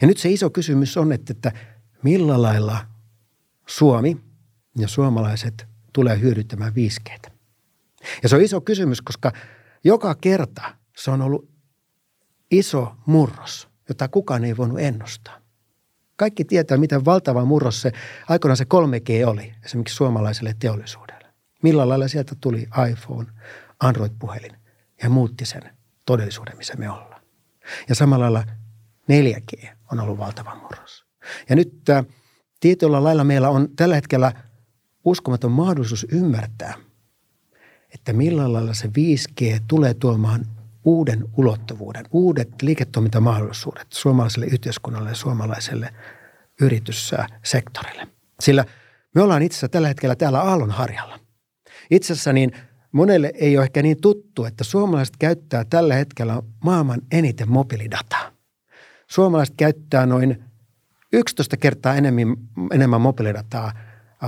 Ja 0.00 0.06
nyt 0.06 0.18
se 0.18 0.30
iso 0.30 0.50
kysymys 0.50 0.96
on, 0.96 1.12
että, 1.12 1.32
että 1.32 1.52
millä 2.02 2.42
lailla 2.42 2.86
Suomi 3.66 4.16
ja 4.78 4.88
suomalaiset 4.88 5.66
tulee 5.92 6.20
hyödyttämään 6.20 6.72
5G. 6.72 7.30
Ja 8.22 8.28
se 8.28 8.36
on 8.36 8.42
iso 8.42 8.60
kysymys, 8.60 9.02
koska 9.02 9.32
joka 9.84 10.14
kerta– 10.14 10.62
se 11.00 11.10
on 11.10 11.22
ollut 11.22 11.50
iso 12.50 12.94
murros, 13.06 13.68
jota 13.88 14.08
kukaan 14.08 14.44
ei 14.44 14.56
voinut 14.56 14.80
ennustaa. 14.80 15.40
Kaikki 16.16 16.44
tietää, 16.44 16.76
miten 16.76 17.04
valtava 17.04 17.44
murros 17.44 17.82
se 17.82 17.92
aikoinaan 18.28 18.56
se 18.56 18.64
3G 18.64 19.28
oli 19.28 19.54
esimerkiksi 19.64 19.94
suomalaiselle 19.94 20.56
teollisuudelle. 20.58 21.26
Millä 21.62 21.88
lailla 21.88 22.08
sieltä 22.08 22.34
tuli 22.40 22.68
iPhone, 22.92 23.26
Android-puhelin 23.80 24.56
ja 25.02 25.10
muutti 25.10 25.46
sen 25.46 25.62
todellisuuden, 26.06 26.56
missä 26.56 26.74
me 26.76 26.90
ollaan. 26.90 27.22
Ja 27.88 27.94
samalla 27.94 28.32
lailla 28.32 28.52
4G 29.12 29.68
on 29.92 30.00
ollut 30.00 30.18
valtava 30.18 30.54
murros. 30.54 31.04
Ja 31.48 31.56
nyt 31.56 31.90
äh, 31.90 32.06
tietyllä 32.60 33.04
lailla 33.04 33.24
meillä 33.24 33.48
on 33.50 33.68
tällä 33.76 33.94
hetkellä 33.94 34.32
uskomaton 35.04 35.52
mahdollisuus 35.52 36.06
ymmärtää, 36.12 36.74
että 37.94 38.12
millä 38.12 38.52
lailla 38.52 38.74
se 38.74 38.88
5G 38.88 39.60
tulee 39.68 39.94
tuomaan 39.94 40.46
uuden 40.90 41.24
ulottuvuuden, 41.36 42.04
uudet 42.10 42.62
liiketoimintamahdollisuudet 42.62 43.86
suomalaiselle 43.92 44.46
yhteiskunnalle 44.46 45.08
ja 45.08 45.14
suomalaiselle 45.14 45.94
yrityssektorille. 46.60 48.06
Sillä 48.40 48.64
me 49.14 49.22
ollaan 49.22 49.42
itse 49.42 49.54
asiassa 49.54 49.68
tällä 49.68 49.88
hetkellä 49.88 50.16
täällä 50.16 50.40
Aallonharjalla. 50.40 51.18
Itse 51.90 52.12
asiassa 52.12 52.32
niin 52.32 52.52
monelle 52.92 53.32
ei 53.34 53.56
ole 53.56 53.64
ehkä 53.64 53.82
niin 53.82 54.00
tuttu, 54.00 54.44
että 54.44 54.64
suomalaiset 54.64 55.16
käyttää 55.16 55.64
tällä 55.64 55.94
hetkellä 55.94 56.42
maailman 56.64 57.00
eniten 57.12 57.50
mobiilidataa. 57.50 58.32
Suomalaiset 59.10 59.54
käyttää 59.56 60.06
noin 60.06 60.44
11 61.12 61.56
kertaa 61.56 61.94
enemmän, 61.94 62.36
enemmän 62.72 63.00
mobiilidataa 63.00 63.72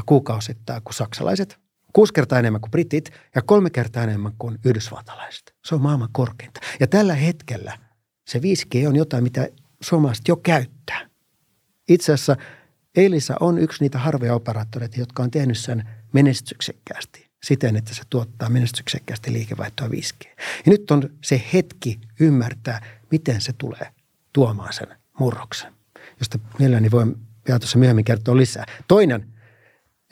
kuukausittain 0.06 0.82
kuin 0.82 0.94
saksalaiset 0.94 1.61
kuusi 1.92 2.12
kertaa 2.12 2.38
enemmän 2.38 2.60
kuin 2.60 2.70
britit 2.70 3.10
ja 3.34 3.42
kolme 3.42 3.70
kertaa 3.70 4.02
enemmän 4.02 4.32
kuin 4.38 4.58
yhdysvaltalaiset. 4.64 5.54
Se 5.64 5.74
on 5.74 5.82
maailman 5.82 6.08
korkeinta. 6.12 6.60
Ja 6.80 6.86
tällä 6.86 7.14
hetkellä 7.14 7.78
se 8.26 8.38
5G 8.38 8.88
on 8.88 8.96
jotain, 8.96 9.24
mitä 9.24 9.48
suomalaiset 9.80 10.28
jo 10.28 10.36
käyttää. 10.36 11.08
Itse 11.88 12.12
asiassa 12.12 12.36
Elisa 12.96 13.34
on 13.40 13.58
yksi 13.58 13.84
niitä 13.84 13.98
harvoja 13.98 14.34
operaattoreita, 14.34 15.00
jotka 15.00 15.22
on 15.22 15.30
tehnyt 15.30 15.58
sen 15.58 15.88
menestyksekkäästi 16.12 17.32
siten, 17.44 17.76
että 17.76 17.94
se 17.94 18.02
tuottaa 18.10 18.48
menestyksekkäästi 18.48 19.32
liikevaihtoa 19.32 19.88
5G. 19.88 20.28
Ja 20.38 20.70
nyt 20.70 20.90
on 20.90 21.10
se 21.24 21.42
hetki 21.52 22.00
ymmärtää, 22.20 22.80
miten 23.10 23.40
se 23.40 23.52
tulee 23.52 23.92
tuomaan 24.32 24.72
sen 24.72 24.88
murroksen, 25.18 25.72
josta 26.18 26.38
mielelläni 26.58 26.90
voin 26.90 27.16
vielä 27.46 27.58
tuossa 27.58 27.78
myöhemmin 27.78 28.04
kertoa 28.04 28.36
lisää. 28.36 28.64
Toinen 28.88 29.31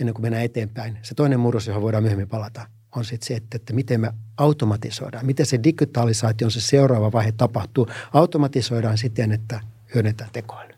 ennen 0.00 0.14
kuin 0.14 0.22
mennään 0.22 0.44
eteenpäin. 0.44 0.98
Se 1.02 1.14
toinen 1.14 1.40
murros, 1.40 1.66
johon 1.66 1.82
voidaan 1.82 2.02
myöhemmin 2.02 2.28
palata, 2.28 2.66
on 2.96 3.04
sitten 3.04 3.26
se, 3.26 3.34
että, 3.34 3.56
että 3.56 3.72
miten 3.72 4.00
me 4.00 4.12
automatisoidaan. 4.36 5.26
Miten 5.26 5.46
se 5.46 5.60
digitalisaation 5.64 6.50
se 6.50 6.60
seuraava 6.60 7.12
vaihe 7.12 7.32
tapahtuu. 7.32 7.88
Automatisoidaan 8.12 8.98
siten, 8.98 9.32
että 9.32 9.60
hyödynnetään 9.94 10.30
tekoäly. 10.32 10.72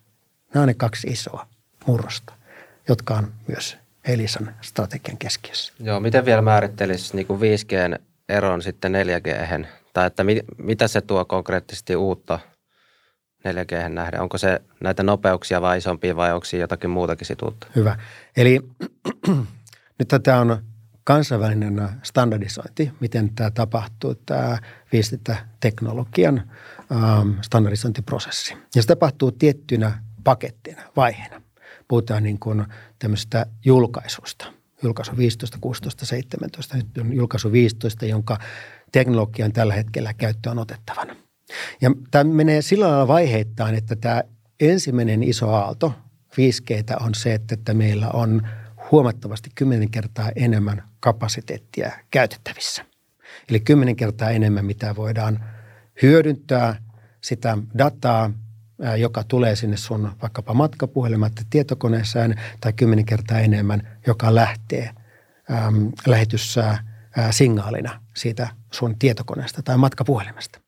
Nämä 0.55 0.63
on 0.63 0.69
ne 0.69 0.75
kaksi 0.75 1.09
isoa 1.09 1.47
murrosta, 1.87 2.33
jotka 2.89 3.15
on 3.15 3.33
myös 3.47 3.77
Elisan 4.09 4.55
strategian 4.61 5.19
keskiössä. 5.19 5.73
Joo, 5.81 6.01
miten 6.01 6.25
vielä 6.25 6.43
määrittelisi 6.43 7.17
niin 7.17 7.27
5G 7.27 7.99
eron 8.29 8.63
sitten 8.63 8.93
4G? 8.93 9.67
Tai 9.93 10.07
että 10.07 10.25
mit, 10.25 10.39
mitä 10.59 10.89
se 10.89 11.01
tuo 11.01 11.25
konkreettisesti 11.25 11.97
uutta 11.97 12.39
4G 13.49 13.89
nähden? 13.89 14.21
Onko 14.21 14.39
se 14.39 14.63
näitä 14.81 15.03
nopeuksia 15.03 15.61
vai 15.61 15.79
isompia 15.79 16.17
vai 16.17 16.33
onko 16.33 16.47
jotakin 16.61 16.91
muutakin 16.91 17.27
situutta? 17.27 17.67
Hyvä. 17.77 17.97
Eli 18.37 18.61
nyt 19.99 20.09
tämä 20.23 20.41
on 20.41 20.63
kansainvälinen 21.05 21.89
standardisointi, 22.03 22.91
miten 23.01 23.35
tämä 23.35 23.51
tapahtuu, 23.51 24.15
tämä 24.15 24.59
viestintäteknologian 24.93 26.43
ähm, 26.93 27.31
standardisointiprosessi. 27.41 28.57
Ja 28.75 28.83
se 28.83 28.89
tapahtuu 28.89 29.33
tiettynä 29.33 30.03
pakettina, 30.25 30.83
vaiheena. 30.97 31.43
Puhutaan 31.89 32.23
niin 32.23 32.39
kuin 32.39 32.65
tämmöistä 32.99 33.47
julkaisusta. 33.65 34.47
Julkaisu 34.83 35.17
15, 35.17 35.59
16, 35.61 36.07
17. 36.07 36.77
Nyt 36.77 36.99
on 36.99 37.13
julkaisu 37.13 37.53
15, 37.53 38.07
jonka 38.07 38.39
teknologia 38.93 39.45
on 39.45 39.53
tällä 39.53 39.75
hetkellä 39.75 40.15
käyttöön 40.15 40.59
otettavana. 40.59 41.17
Ja 41.81 41.91
tämä 42.11 42.25
menee 42.25 42.63
sillä 42.63 42.89
lailla 42.89 43.09
vaiheittain, 43.09 43.75
että 43.75 43.97
tämä 43.97 44.23
ensimmäinen 44.61 45.23
iso 45.23 45.51
aalto 45.51 45.95
5G 46.33 47.05
on 47.05 47.15
se, 47.15 47.35
että 47.35 47.75
meillä 47.75 48.09
on 48.09 48.49
huomattavasti 48.91 49.51
kymmenen 49.55 49.91
kertaa 49.91 50.31
enemmän 50.37 50.83
kapasiteettia 51.01 51.93
käytettävissä. 52.11 52.85
Eli 53.49 53.61
kymmenen 53.61 53.97
kertaa 53.97 54.31
enemmän, 54.31 54.65
mitä 54.65 54.97
voidaan 54.97 55.45
hyödyntää 56.03 56.77
sitä 57.21 57.59
dataa, 57.79 58.31
joka 58.99 59.25
tulee 59.25 59.57
sinne 59.57 59.77
sun 59.77 60.13
vaikkapa 60.23 60.55
matkapuhelimatta 60.55 61.43
tietokoneessaan 61.51 62.35
tai 62.61 62.73
kymmenen 62.73 63.05
kertaa 63.05 63.41
enemmän, 63.41 63.99
joka 64.07 64.35
lähtee 64.35 64.91
äm, 65.51 65.93
lähetyssä 66.07 66.79
signaalina 67.31 68.03
siitä 68.17 68.49
sun 68.73 68.99
tietokoneesta 68.99 69.63
tai 69.63 69.77
matkapuhelimesta. 69.77 70.62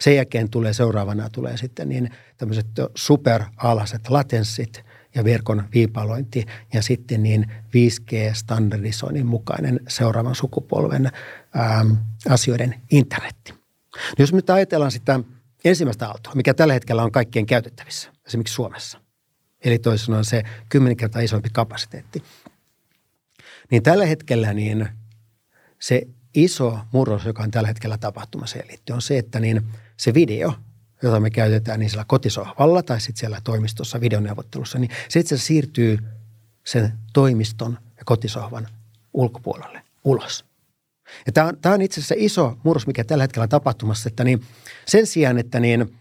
Sen 0.00 0.16
jälkeen 0.16 0.50
tulee 0.50 0.72
seuraavana 0.72 1.30
tulee 1.30 1.56
sitten 1.56 1.88
niin 1.88 2.10
tämmöiset 2.36 2.66
superalaset 2.94 4.08
latenssit 4.08 4.84
ja 5.14 5.24
verkon 5.24 5.64
viipalointi 5.74 6.46
ja 6.74 6.82
sitten 6.82 7.22
niin 7.22 7.52
5G-standardisoinnin 7.66 9.26
mukainen 9.26 9.80
seuraavan 9.88 10.34
sukupolven 10.34 11.10
ähm, 11.56 11.92
asioiden 12.28 12.74
internetti. 12.90 13.52
No 13.96 14.14
jos 14.18 14.32
nyt 14.32 14.50
ajatellaan 14.50 14.90
sitä 14.90 15.20
ensimmäistä 15.64 16.06
aaltoa, 16.06 16.34
mikä 16.34 16.54
tällä 16.54 16.74
hetkellä 16.74 17.02
on 17.02 17.12
kaikkien 17.12 17.46
käytettävissä, 17.46 18.12
esimerkiksi 18.26 18.54
Suomessa, 18.54 19.00
eli 19.64 19.78
toisin 19.78 20.06
sanoen 20.06 20.24
se 20.24 20.42
kymmenen 20.68 20.96
kertaa 20.96 21.22
isompi 21.22 21.48
kapasiteetti, 21.52 22.22
niin 23.70 23.82
tällä 23.82 24.06
hetkellä 24.06 24.54
niin 24.54 24.88
se 25.78 26.02
iso 26.36 26.78
murros, 26.92 27.24
joka 27.24 27.42
on 27.42 27.50
tällä 27.50 27.68
hetkellä 27.68 27.98
tapahtumassa 27.98 28.58
liittyy, 28.68 28.94
on 28.94 29.02
se, 29.02 29.18
että 29.18 29.40
niin 29.40 29.62
se 29.96 30.14
video, 30.14 30.54
jota 31.02 31.20
me 31.20 31.30
käytetään 31.30 31.80
niin 31.80 31.90
siellä 31.90 32.04
kotisohvalla 32.08 32.82
tai 32.82 33.00
sitten 33.00 33.20
siellä 33.20 33.40
toimistossa 33.44 34.00
videoneuvottelussa, 34.00 34.78
niin 34.78 34.90
se 35.08 35.20
itse 35.20 35.38
siirtyy 35.38 35.98
sen 36.64 36.92
toimiston 37.12 37.78
ja 37.98 38.04
kotisohvan 38.04 38.68
ulkopuolelle 39.14 39.82
ulos. 40.04 40.44
Ja 41.26 41.32
tämä 41.32 41.46
on, 41.46 41.56
tämä 41.60 41.74
on 41.74 41.82
itse 41.82 42.00
asiassa 42.00 42.14
iso 42.18 42.58
murros, 42.62 42.86
mikä 42.86 43.04
tällä 43.04 43.24
hetkellä 43.24 43.42
on 43.42 43.48
tapahtumassa, 43.48 44.08
että 44.08 44.24
niin 44.24 44.42
sen 44.86 45.06
sijaan, 45.06 45.38
että 45.38 45.60
niin 45.60 45.98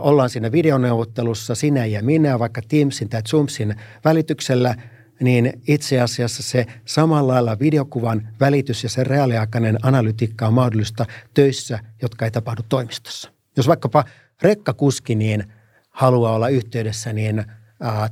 ollaan 0.00 0.30
siinä 0.30 0.52
videoneuvottelussa 0.52 1.54
sinä 1.54 1.86
ja 1.86 2.02
minä, 2.02 2.38
vaikka 2.38 2.62
Teamsin 2.68 3.08
tai 3.08 3.22
Zoomsin 3.22 3.74
välityksellä, 4.04 4.74
niin 5.20 5.62
itse 5.68 6.00
asiassa 6.00 6.42
se 6.42 6.66
samalla 6.84 7.32
lailla 7.32 7.58
videokuvan 7.58 8.28
välitys 8.40 8.82
ja 8.82 8.88
se 8.88 9.04
reaaliaikainen 9.04 9.78
analytiikka 9.82 10.46
on 10.46 10.54
mahdollista 10.54 11.06
töissä, 11.34 11.78
jotka 12.02 12.24
ei 12.24 12.30
tapahdu 12.30 12.62
toimistossa. 12.68 13.30
Jos 13.56 13.68
vaikkapa 13.68 14.04
rekkakuski 14.42 15.14
niin 15.14 15.52
haluaa 15.90 16.34
olla 16.34 16.48
yhteydessä 16.48 17.12
niin 17.12 17.44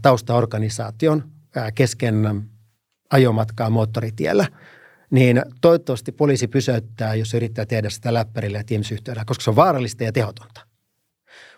taustaorganisaation 0.02 1.24
kesken 1.74 2.42
ajomatkaa 3.10 3.70
moottoritiellä, 3.70 4.48
niin 5.10 5.42
toivottavasti 5.60 6.12
poliisi 6.12 6.48
pysäyttää, 6.48 7.14
jos 7.14 7.34
yrittää 7.34 7.66
tehdä 7.66 7.90
sitä 7.90 8.14
läppärillä 8.14 8.58
ja 8.58 8.64
Teams-yhteydellä, 8.64 9.24
koska 9.24 9.44
se 9.44 9.50
on 9.50 9.56
vaarallista 9.56 10.04
ja 10.04 10.12
tehotonta. 10.12 10.60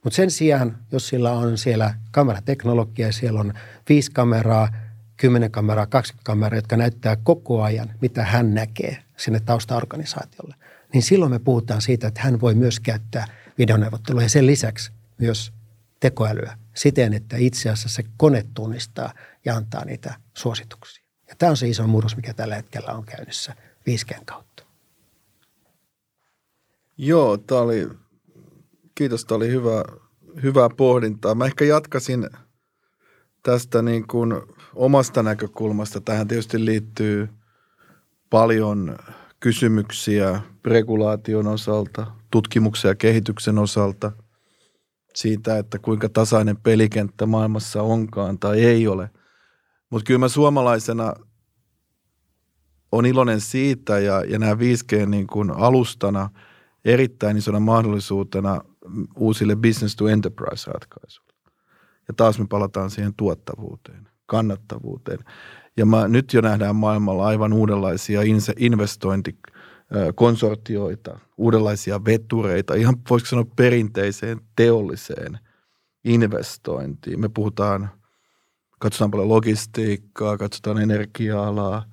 Mutta 0.04 0.16
sen 0.16 0.30
sijaan, 0.30 0.78
jos 0.92 1.08
sillä 1.08 1.32
on 1.32 1.58
siellä 1.58 1.94
kamerateknologia, 2.10 3.12
siellä 3.12 3.40
on 3.40 3.52
viisi 3.88 4.10
kameraa, 4.10 4.68
kymmenen 5.16 5.50
kameraa, 5.50 5.86
20 5.86 6.26
kameraa, 6.26 6.58
jotka 6.58 6.76
näyttää 6.76 7.16
koko 7.16 7.62
ajan, 7.62 7.94
mitä 8.00 8.24
hän 8.24 8.54
näkee 8.54 9.02
sinne 9.16 9.40
taustaorganisaatiolle, 9.40 10.54
niin 10.92 11.02
silloin 11.02 11.32
me 11.32 11.38
puhutaan 11.38 11.82
siitä, 11.82 12.08
että 12.08 12.20
hän 12.20 12.40
voi 12.40 12.54
myös 12.54 12.80
käyttää 12.80 13.26
videoneuvottelua 13.58 14.22
ja 14.22 14.28
sen 14.28 14.46
lisäksi 14.46 14.92
myös 15.18 15.52
tekoälyä 16.00 16.58
siten, 16.74 17.12
että 17.12 17.36
itse 17.36 17.70
asiassa 17.70 17.88
se 17.88 18.04
kone 18.16 18.44
tunnistaa 18.54 19.12
ja 19.44 19.56
antaa 19.56 19.84
niitä 19.84 20.14
suosituksia. 20.34 21.04
Ja 21.28 21.34
tämä 21.38 21.50
on 21.50 21.56
se 21.56 21.68
iso 21.68 21.86
murros, 21.86 22.16
mikä 22.16 22.34
tällä 22.34 22.54
hetkellä 22.54 22.92
on 22.92 23.04
käynnissä 23.04 23.54
5 23.86 24.06
kautta. 24.24 24.62
Joo, 26.98 27.36
tämä 27.36 27.60
oli, 27.60 27.88
kiitos, 28.94 29.24
tämä 29.24 29.36
oli 29.36 29.48
hyvä, 29.48 29.84
hyvää 30.42 30.68
pohdintaa. 30.76 31.34
Mä 31.34 31.46
ehkä 31.46 31.64
jatkasin 31.64 32.30
tästä 33.42 33.82
niin 33.82 34.06
kuin 34.06 34.32
omasta 34.76 35.22
näkökulmasta. 35.22 36.00
Tähän 36.00 36.28
tietysti 36.28 36.64
liittyy 36.64 37.28
paljon 38.30 38.96
kysymyksiä 39.40 40.40
regulaation 40.64 41.46
osalta, 41.46 42.06
tutkimuksen 42.30 42.88
ja 42.88 42.94
kehityksen 42.94 43.58
osalta, 43.58 44.12
siitä, 45.14 45.58
että 45.58 45.78
kuinka 45.78 46.08
tasainen 46.08 46.56
pelikenttä 46.56 47.26
maailmassa 47.26 47.82
onkaan 47.82 48.38
tai 48.38 48.64
ei 48.64 48.88
ole. 48.88 49.10
Mutta 49.90 50.06
kyllä 50.06 50.18
mä 50.18 50.28
suomalaisena 50.28 51.14
on 52.92 53.06
iloinen 53.06 53.40
siitä 53.40 53.98
ja, 53.98 54.24
ja 54.24 54.38
nämä 54.38 54.52
5G 54.52 55.06
niin 55.06 55.26
kuin 55.26 55.50
alustana 55.50 56.30
erittäin 56.84 57.36
isona 57.36 57.60
mahdollisuutena 57.60 58.60
uusille 59.16 59.56
business 59.56 59.96
to 59.96 60.08
enterprise 60.08 60.70
ratkaisuille. 60.70 61.32
Ja 62.08 62.14
taas 62.14 62.38
me 62.38 62.46
palataan 62.48 62.90
siihen 62.90 63.14
tuottavuuteen, 63.14 64.08
kannattavuuteen. 64.26 65.18
Ja 65.76 65.86
mä, 65.86 66.08
nyt 66.08 66.32
jo 66.32 66.40
nähdään 66.40 66.76
maailmalla 66.76 67.26
aivan 67.26 67.52
uudenlaisia 67.52 68.20
investointikonsortioita, 68.58 71.18
uudenlaisia 71.36 72.04
vetureita, 72.04 72.74
ihan 72.74 72.96
voisiko 73.10 73.28
sanoa 73.28 73.46
perinteiseen 73.56 74.40
teolliseen 74.56 75.38
investointiin. 76.04 77.20
Me 77.20 77.28
puhutaan, 77.28 77.90
katsotaan 78.78 79.10
paljon 79.10 79.28
logistiikkaa, 79.28 80.38
katsotaan 80.38 80.78
energia-alaa, 80.78 81.84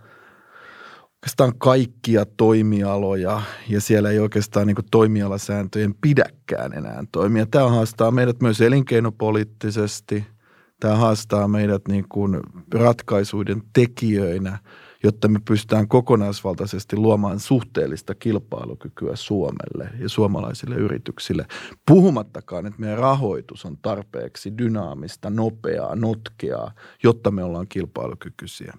oikeastaan 1.14 1.54
kaikkia 1.58 2.26
toimialoja 2.26 3.42
ja 3.70 3.82
siellä 3.82 4.10
ei 4.10 4.20
oikeastaan 4.20 4.68
niin 4.68 4.78
toimialasääntöjen 4.92 5.96
pidäkään 6.02 6.74
enää 6.74 7.04
toimia. 7.12 7.46
Tämä 7.46 7.70
haastaa 7.70 8.12
meidät 8.12 8.42
myös 8.42 8.62
elinkeinopoliittisesti– 8.62 10.26
Tämä 10.80 10.96
haastaa 10.96 11.48
meidät 11.48 11.82
niin 11.88 12.06
kuin 12.10 12.40
ratkaisuiden 12.74 13.64
tekijöinä, 13.74 14.60
jotta 15.04 15.28
me 15.28 15.40
pystytään 15.48 15.88
kokonaisvaltaisesti 15.88 16.96
luomaan 16.96 17.40
suhteellista 17.40 18.16
kilpailukykyä 18.16 19.16
Suomelle 19.16 19.90
ja 20.00 20.10
suomalaisille 20.10 20.76
yrityksille. 20.76 21.46
Puhumattakaan, 21.88 22.66
että 22.66 22.80
meidän 22.80 22.98
rahoitus 22.98 23.66
on 23.66 23.78
tarpeeksi 23.82 24.58
dynaamista, 24.58 25.30
nopeaa, 25.30 25.96
notkeaa, 25.96 26.72
jotta 27.04 27.32
me 27.32 27.44
ollaan 27.44 27.68
kilpailukykyisiä. 27.68 28.74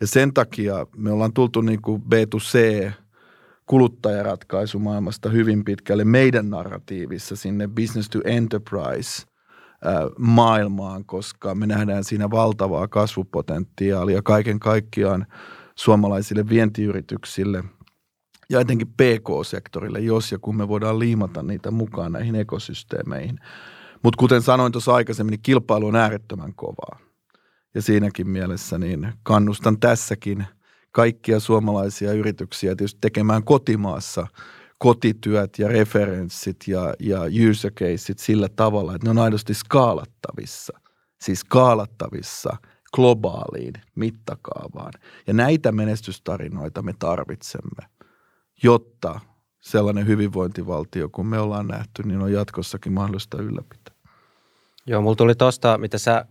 Ja 0.00 0.06
sen 0.06 0.34
takia 0.34 0.86
me 0.96 1.10
ollaan 1.12 1.32
tultu 1.32 1.60
niin 1.60 1.82
kuin 1.82 2.02
B2C 2.02 2.90
kuluttajaratkaisumaailmasta 3.66 5.28
hyvin 5.28 5.64
pitkälle 5.64 6.04
meidän 6.04 6.50
narratiivissa 6.50 7.36
sinne 7.36 7.68
business 7.68 8.08
to 8.08 8.20
enterprise– 8.24 9.22
maailmaan, 10.18 11.04
koska 11.04 11.54
me 11.54 11.66
nähdään 11.66 12.04
siinä 12.04 12.30
valtavaa 12.30 12.88
kasvupotentiaalia 12.88 14.22
kaiken 14.22 14.60
kaikkiaan 14.60 15.26
suomalaisille 15.74 16.48
vientiyrityksille 16.48 17.64
ja 18.50 18.60
etenkin 18.60 18.88
PK-sektorille, 18.88 20.00
jos 20.00 20.32
ja 20.32 20.38
kun 20.38 20.56
me 20.56 20.68
voidaan 20.68 20.98
liimata 20.98 21.42
niitä 21.42 21.70
mukaan 21.70 22.12
näihin 22.12 22.34
ekosysteemeihin. 22.34 23.38
Mutta 24.02 24.18
kuten 24.18 24.42
sanoin 24.42 24.72
tuossa 24.72 24.94
aikaisemmin, 24.94 25.30
niin 25.30 25.42
kilpailu 25.42 25.86
on 25.86 25.96
äärettömän 25.96 26.54
kovaa. 26.54 26.98
Ja 27.74 27.82
siinäkin 27.82 28.28
mielessä 28.28 28.78
niin 28.78 29.12
kannustan 29.22 29.80
tässäkin 29.80 30.46
kaikkia 30.90 31.40
suomalaisia 31.40 32.12
yrityksiä 32.12 32.76
tietysti 32.76 32.98
tekemään 33.00 33.44
kotimaassa– 33.44 34.26
kotityöt 34.82 35.58
ja 35.58 35.68
referenssit 35.68 36.56
ja, 36.66 36.94
ja 37.00 37.20
user 37.50 37.72
caseit 37.72 38.18
sillä 38.18 38.48
tavalla, 38.48 38.94
että 38.94 39.06
ne 39.06 39.10
on 39.10 39.18
aidosti 39.18 39.54
skaalattavissa. 39.54 40.80
Siis 41.20 41.40
skaalattavissa 41.40 42.56
globaaliin 42.94 43.72
mittakaavaan. 43.94 44.92
Ja 45.26 45.34
näitä 45.34 45.72
menestystarinoita 45.72 46.82
me 46.82 46.94
tarvitsemme, 46.98 47.88
jotta 48.62 49.20
sellainen 49.60 50.06
hyvinvointivaltio, 50.06 51.08
kun 51.08 51.26
me 51.26 51.38
ollaan 51.38 51.68
nähty, 51.68 52.02
niin 52.02 52.20
on 52.20 52.32
jatkossakin 52.32 52.92
mahdollista 52.92 53.42
ylläpitää. 53.42 53.94
Joo, 54.86 55.02
mulla 55.02 55.16
tuli 55.16 55.34
tuosta, 55.34 55.78
mitä 55.78 55.98
sä 55.98 56.24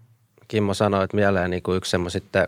Kimmo 0.47 0.73
sanoit 0.73 1.13
mieleen, 1.13 1.51
niin 1.51 1.63
kuin 1.63 1.77
yksi 1.77 1.97
sitten 2.07 2.47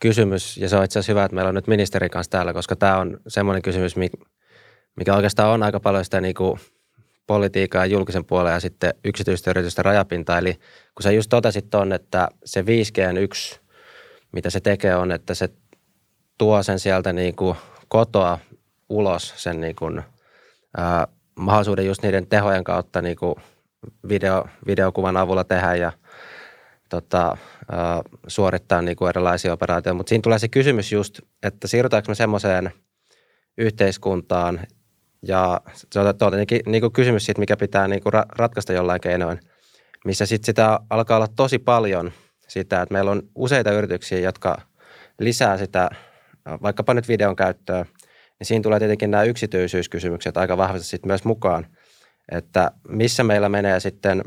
kysymys, 0.00 0.56
ja 0.56 0.68
se 0.68 0.76
on 0.76 0.84
itse 0.84 0.98
asiassa 0.98 1.12
hyvä, 1.12 1.24
että 1.24 1.34
meillä 1.34 1.48
on 1.48 1.54
nyt 1.54 1.66
ministerin 1.66 2.10
kanssa 2.10 2.30
täällä, 2.30 2.52
koska 2.52 2.76
tämä 2.76 2.98
on 2.98 3.20
semmoinen 3.28 3.62
kysymys, 3.62 3.96
mikä 4.96 5.14
oikeastaan 5.14 5.50
on 5.50 5.62
aika 5.62 5.80
paljon 5.80 6.04
sitä 6.04 6.20
niin 6.20 6.34
kuin 6.34 6.60
politiikkaa 7.26 7.86
julkisen 7.86 8.24
puolen 8.24 8.52
ja 8.52 8.60
sitten 8.60 8.94
yksityisten 9.04 9.50
yritysten 9.50 9.84
rajapinta. 9.84 10.38
Eli 10.38 10.52
kun 10.94 11.02
sä 11.02 11.10
just 11.10 11.30
totesit 11.30 11.74
on, 11.74 11.92
että 11.92 12.28
se 12.44 12.62
5G 12.62 13.18
yksi, 13.18 13.60
mitä 14.32 14.50
se 14.50 14.60
tekee 14.60 14.96
on, 14.96 15.12
että 15.12 15.34
se 15.34 15.48
tuo 16.38 16.62
sen 16.62 16.78
sieltä 16.78 17.12
niin 17.12 17.36
kuin 17.36 17.56
kotoa 17.88 18.38
ulos 18.88 19.34
sen 19.36 19.60
niin 19.60 19.76
kuin, 19.76 20.02
ää, 20.76 21.08
mahdollisuuden 21.34 21.86
just 21.86 22.02
niiden 22.02 22.26
tehojen 22.26 22.64
kautta 22.64 23.02
niin 23.02 23.16
kuin 23.16 23.34
video, 24.08 24.44
videokuvan 24.66 25.16
avulla 25.16 25.44
tehdä 25.44 25.74
ja 25.74 25.92
tota, 26.88 27.36
suorittaa 28.26 28.82
niin 28.82 28.96
kuin 28.96 29.08
erilaisia 29.08 29.52
operaatioita. 29.52 29.96
Mutta 29.96 30.08
siinä 30.08 30.22
tulee 30.22 30.38
se 30.38 30.48
kysymys 30.48 30.92
just, 30.92 31.20
että 31.42 31.68
siirrytäänkö 31.68 32.10
me 32.10 32.14
semmoiseen 32.14 32.72
yhteiskuntaan, 33.58 34.60
ja 35.22 35.60
se 35.92 36.00
on 36.00 36.14
tietenkin 36.18 36.60
niin 36.66 36.80
kuin 36.80 36.92
kysymys 36.92 37.24
siitä, 37.24 37.40
mikä 37.40 37.56
pitää 37.56 37.88
niin 37.88 38.02
kuin 38.02 38.12
ratkaista 38.28 38.72
jollain 38.72 39.00
keinoin, 39.00 39.40
missä 40.04 40.26
sitten 40.26 40.46
sitä 40.46 40.80
alkaa 40.90 41.16
olla 41.16 41.28
tosi 41.36 41.58
paljon 41.58 42.12
sitä, 42.48 42.82
että 42.82 42.92
meillä 42.92 43.10
on 43.10 43.22
useita 43.34 43.72
yrityksiä, 43.72 44.18
jotka 44.18 44.60
lisää 45.20 45.58
sitä, 45.58 45.90
vaikkapa 46.62 46.94
nyt 46.94 47.08
videon 47.08 47.36
käyttöä, 47.36 47.86
niin 48.38 48.46
siinä 48.46 48.62
tulee 48.62 48.78
tietenkin 48.78 49.10
nämä 49.10 49.22
yksityisyyskysymykset 49.22 50.36
aika 50.36 50.56
vahvasti 50.56 50.88
sitten 50.88 51.08
myös 51.08 51.24
mukaan, 51.24 51.66
että 52.32 52.70
missä 52.88 53.24
meillä 53.24 53.48
menee 53.48 53.80
sitten, 53.80 54.22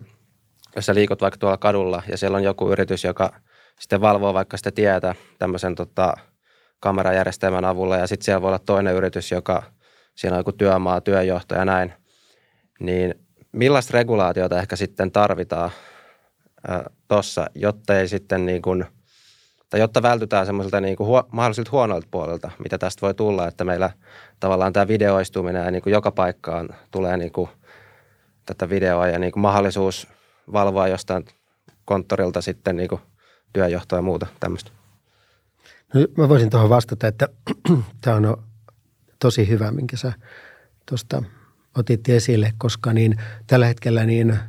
jos 0.76 0.86
sä 0.86 0.96
liikut 0.96 1.22
vaikka 1.22 1.38
tuolla 1.38 1.58
kadulla 1.58 2.04
ja 2.08 2.18
siellä 2.18 2.38
on 2.38 2.44
joku 2.44 2.72
yritys, 2.72 3.04
joka 3.04 3.34
sitten 3.80 4.02
valvoo 4.02 4.34
vaikka 4.34 4.58
sitä 4.58 4.72
tietä 4.72 5.16
tämmöisen 5.40 5.76
tota, 5.76 6.14
kamerajärjestelmän 6.80 7.66
avulla 7.66 7.98
ja 7.98 8.08
sitten 8.08 8.26
siellä 8.26 8.42
voi 8.42 8.48
olla 8.48 8.60
toinen 8.60 8.96
yritys, 8.96 9.32
joka– 9.32 9.64
siinä 10.20 10.36
on 10.36 10.40
joku 10.40 10.52
työmaa, 10.52 11.02
työjohto 11.02 11.56
ja 11.56 11.66
näin, 11.66 11.94
niin 12.80 13.16
millaista 13.52 13.98
regulaatiota 13.98 14.60
ehkä 14.60 14.76
sitten 14.76 15.12
tarvitaan 15.12 15.72
tuossa, 17.08 17.48
jotta 17.56 18.00
ei 18.00 18.08
sitten 18.08 18.46
niin 18.46 18.62
kuin, 18.62 18.86
tai 19.70 19.80
jotta 19.80 20.02
vältytään 20.02 20.46
semmoiselta 20.46 20.82
niin 20.82 20.96
kuin 20.96 21.08
huo, 21.08 21.24
mahdollisilta 21.32 21.72
huonoilta 21.72 22.08
puolilta, 22.12 22.52
mitä 22.60 22.78
tästä 22.78 23.02
voi 23.02 23.14
tulla, 23.14 23.48
että 23.48 23.64
meillä 23.64 23.90
tavallaan 24.40 24.74
tämä 24.74 24.88
videoistuminen 24.88 25.66
ja 25.66 25.72
niin 25.72 25.82
kuin 25.82 25.94
joka 25.94 26.12
paikkaan 26.12 26.70
tulee 26.92 27.18
niin 27.18 27.32
kuin 27.32 27.50
tätä 28.46 28.70
videoa 28.70 29.08
ja 29.08 29.20
niin 29.20 29.32
kuin 29.32 29.42
mahdollisuus 29.42 30.08
valvoa 30.54 30.88
jostain 30.88 31.26
konttorilta 31.86 32.42
sitten 32.42 32.76
niin 32.76 32.90
kuin 32.90 33.02
työjohtoa 33.54 34.00
ja 34.00 34.04
muuta 34.04 34.28
tämmöistä. 34.40 34.72
No, 35.94 36.02
mä 36.18 36.30
voisin 36.30 36.50
tuohon 36.50 36.70
vastata, 36.70 37.08
että 37.08 37.28
tämä 38.02 38.16
on 38.16 38.49
tosi 39.20 39.50
hyvä, 39.50 39.72
minkä 39.72 39.98
sä 39.98 40.14
tuosta 40.86 41.24
otit 41.78 42.10
esille, 42.10 42.54
koska 42.58 42.94
niin 42.94 43.16
tällä 43.48 43.66
hetkellä 43.66 44.06
niin 44.06 44.40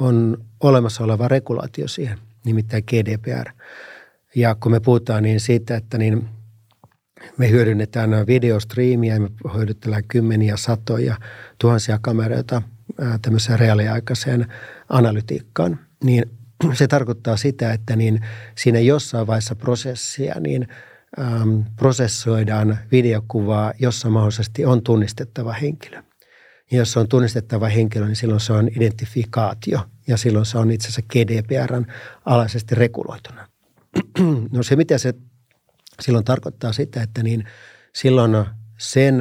on 0.00 0.44
olemassa 0.60 1.04
oleva 1.04 1.28
regulaatio 1.28 1.88
siihen, 1.88 2.18
nimittäin 2.44 2.84
GDPR. 2.86 3.50
Ja 4.34 4.54
kun 4.54 4.72
me 4.72 4.80
puhutaan 4.80 5.22
niin 5.22 5.40
siitä, 5.40 5.76
että 5.76 5.98
niin 5.98 6.28
me 7.36 7.50
hyödynnetään 7.50 8.10
videostriimiä 8.26 9.14
ja 9.14 9.20
me 9.20 9.28
hyödytellään 9.54 10.04
kymmeniä, 10.08 10.56
satoja, 10.56 11.16
tuhansia 11.58 11.98
kameroita 12.02 12.62
tämmöiseen 13.22 13.58
reaaliaikaiseen 13.58 14.46
analytiikkaan, 14.88 15.78
niin 16.04 16.24
se 16.72 16.86
tarkoittaa 16.86 17.36
sitä, 17.36 17.72
että 17.72 17.96
niin 17.96 18.20
siinä 18.54 18.78
jossain 18.78 19.26
vaiheessa 19.26 19.56
prosessia 19.56 20.34
niin 20.40 20.68
äm, 21.18 21.64
prosessoidaan 21.76 22.78
videokuvaa, 22.92 23.72
jossa 23.78 24.10
mahdollisesti 24.10 24.64
on 24.64 24.82
tunnistettava 24.82 25.52
henkilö. 25.52 26.02
Ja 26.70 26.78
jos 26.78 26.96
on 26.96 27.08
tunnistettava 27.08 27.68
henkilö, 27.68 28.06
niin 28.06 28.16
silloin 28.16 28.40
se 28.40 28.52
on 28.52 28.68
identifikaatio 28.76 29.80
ja 30.06 30.16
silloin 30.16 30.46
se 30.46 30.58
on 30.58 30.70
itse 30.70 30.88
asiassa 30.88 31.08
GDPRn 31.12 31.86
alaisesti 32.24 32.74
reguloituna. 32.74 33.48
No 34.52 34.62
se, 34.62 34.76
mitä 34.76 34.98
se 34.98 35.14
silloin 36.00 36.24
tarkoittaa 36.24 36.72
sitä, 36.72 37.02
että 37.02 37.22
niin 37.22 37.44
silloin 37.94 38.46
sen 38.78 39.20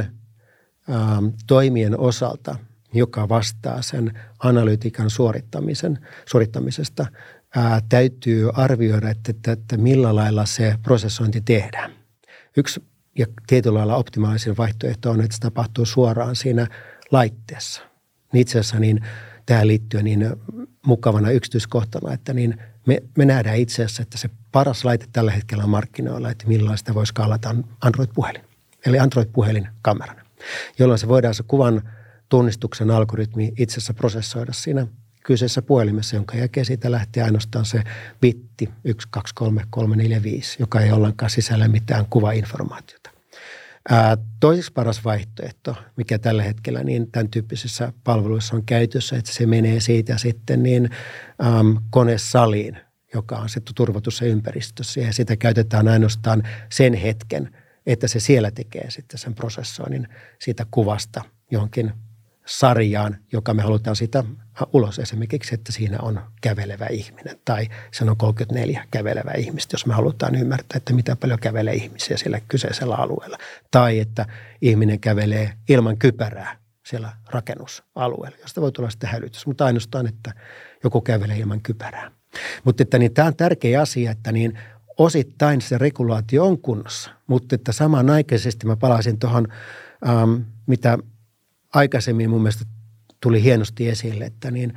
ähm, 0.90 1.26
toimien 1.48 2.00
osalta, 2.00 2.56
joka 2.94 3.30
vastaa 3.30 3.82
sen 3.82 4.20
analytiikan 4.40 5.10
suorittamisen, 5.10 6.00
suorittamisesta, 6.26 7.06
ää, 7.56 7.82
täytyy 7.90 8.50
arvioida, 8.54 9.10
että, 9.10 9.32
että, 9.32 9.52
että 9.52 9.78
millä 9.78 10.16
lailla 10.16 10.46
se 10.46 10.76
prosessointi 10.84 11.42
tehdään. 11.42 11.92
Yksi 12.58 12.84
ja 13.18 13.26
tietyllä 13.48 13.78
lailla 13.78 13.96
optimaalisin 13.96 14.58
vaihtoehto 14.58 15.12
on, 15.12 15.22
että 15.22 15.36
se 15.36 15.40
tapahtuu 15.40 15.86
suoraan 15.86 16.36
siinä 16.36 16.68
laitteessa. 17.12 17.82
Itse 18.34 18.60
asiassa 18.60 18.80
niin 18.80 19.02
tähän 19.46 19.68
liittyy 19.68 20.04
niin 20.04 20.26
mukavana 20.86 21.32
yksityiskohtana, 21.32 22.14
että 22.14 22.34
niin 22.34 22.58
me, 22.88 23.04
me 23.18 23.26
nähdään 23.26 23.58
itse 23.58 23.76
asiassa, 23.76 24.02
että 24.02 24.18
se 24.18 24.30
paras 24.52 24.86
laite 24.86 25.06
tällä 25.14 25.32
hetkellä 25.32 25.64
on 25.64 25.70
markkinoilla, 25.70 26.32
että 26.32 26.48
millaista 26.48 26.94
voi 26.94 27.08
skaalata 27.08 27.56
Android-puhelin. 27.82 28.42
Eli 28.86 28.98
Android-puhelin 29.00 29.68
kamerana, 29.82 30.22
jolloin 30.80 31.00
se 31.00 31.08
voidaan 31.08 31.34
se 31.34 31.44
kuvan 31.44 31.82
tunnistuksen 32.30 32.92
algoritmi 32.92 33.54
itse 33.58 33.74
asiassa 33.74 33.94
prosessoida 33.94 34.54
siinä 34.54 34.88
kyseessä 35.28 35.62
puhelimessa, 35.62 36.16
jonka 36.16 36.38
jälkeen 36.38 36.66
siitä 36.66 36.92
lähtee 36.92 37.24
ainoastaan 37.24 37.66
se 37.66 37.84
bitti 38.22 38.70
1, 38.84 39.08
2, 39.12 39.36
3, 39.36 39.64
3, 39.70 39.96
4, 39.96 40.24
5, 40.24 40.58
joka 40.60 40.82
ei 40.82 40.92
ollenkaan 40.92 41.30
sisällä 41.30 41.68
mitään 41.68 42.06
kuvainformaatiota. 42.10 43.10
Toiseksi 44.40 44.74
paras 44.74 45.06
vaihtoehto, 45.06 45.76
mikä 45.98 46.20
tällä 46.20 46.44
hetkellä 46.44 46.84
niin 46.84 47.12
tämän 47.12 47.30
tyyppisissä 47.30 47.94
palveluissa 48.04 48.56
on 48.56 48.66
käytössä, 48.66 49.18
että 49.18 49.32
se 49.32 49.46
menee 49.46 49.80
siitä 49.80 50.18
sitten 50.18 50.64
niin 50.64 50.90
äm, 51.46 51.78
konesaliin, 51.90 52.78
joka 53.14 53.36
on 53.36 53.50
sitten 53.50 53.76
turvatussa 53.76 54.26
ympäristössä 54.26 55.00
ja 55.00 55.14
sitä 55.14 55.36
käytetään 55.36 55.88
ainoastaan 55.88 56.44
sen 56.72 56.94
hetken, 56.94 57.58
että 57.86 58.08
se 58.08 58.20
siellä 58.20 58.52
tekee 58.52 58.92
sitten 58.92 59.20
sen 59.20 59.36
prosessoinnin 59.36 60.08
siitä 60.40 60.66
kuvasta 60.72 61.22
johonkin 61.52 61.94
sarjaan, 62.46 63.18
joka 63.32 63.54
me 63.54 63.62
halutaan 63.62 63.96
sitä 63.96 64.24
ulos. 64.74 65.00
Esimerkiksi, 65.00 65.56
että 65.56 65.72
siinä 65.72 65.98
on 66.02 66.22
kävelevä 66.42 66.86
ihminen 66.86 67.40
tai 67.46 67.68
se 67.94 68.04
on 68.04 68.18
34 68.18 68.86
kävelevä 68.92 69.32
ihmistä, 69.38 69.74
jos 69.74 69.86
me 69.86 69.94
halutaan 69.94 70.36
ymmärtää, 70.36 70.78
että 70.78 70.94
mitä 70.94 71.16
paljon 71.16 71.40
kävelee 71.40 71.74
ihmisiä 71.74 72.18
siellä 72.18 72.40
kyseisellä 72.48 72.96
alueella. 72.96 73.38
Tai 73.72 74.00
että 74.00 74.26
ihminen 74.62 75.00
kävelee 75.00 75.54
ilman 75.70 75.98
kypärää 75.98 76.58
siellä 76.86 77.14
rakennusalueella, 77.30 78.38
josta 78.42 78.62
voi 78.62 78.72
tulla 78.72 78.90
sitten 78.90 79.10
hälytys, 79.10 79.48
mutta 79.48 79.66
ainoastaan, 79.66 80.08
että 80.08 80.34
joku 80.84 81.02
kävelee 81.02 81.38
ilman 81.38 81.62
kypärää. 81.62 82.12
Mutta 82.64 82.84
että 82.84 83.00
niin, 83.00 83.14
tämä 83.14 83.28
on 83.28 83.36
tärkeä 83.36 83.82
asia, 83.82 84.12
että 84.12 84.32
niin 84.32 84.60
osittain 84.98 85.62
se 85.62 85.78
regulaatio 85.78 86.46
on 86.46 86.62
kunnossa, 86.62 87.12
mutta 87.28 87.56
että 87.56 87.72
samanaikaisesti 87.72 88.68
mä 88.68 88.76
palasin 88.76 89.20
tuohon, 89.20 89.48
ähm, 90.08 90.36
mitä 90.68 90.98
aikaisemmin 91.74 92.30
mun 92.30 92.42
mielestä 92.42 92.66
tuli 93.20 93.44
hienosti 93.44 93.90
esille, 93.90 94.26
että 94.26 94.52
niin 94.52 94.74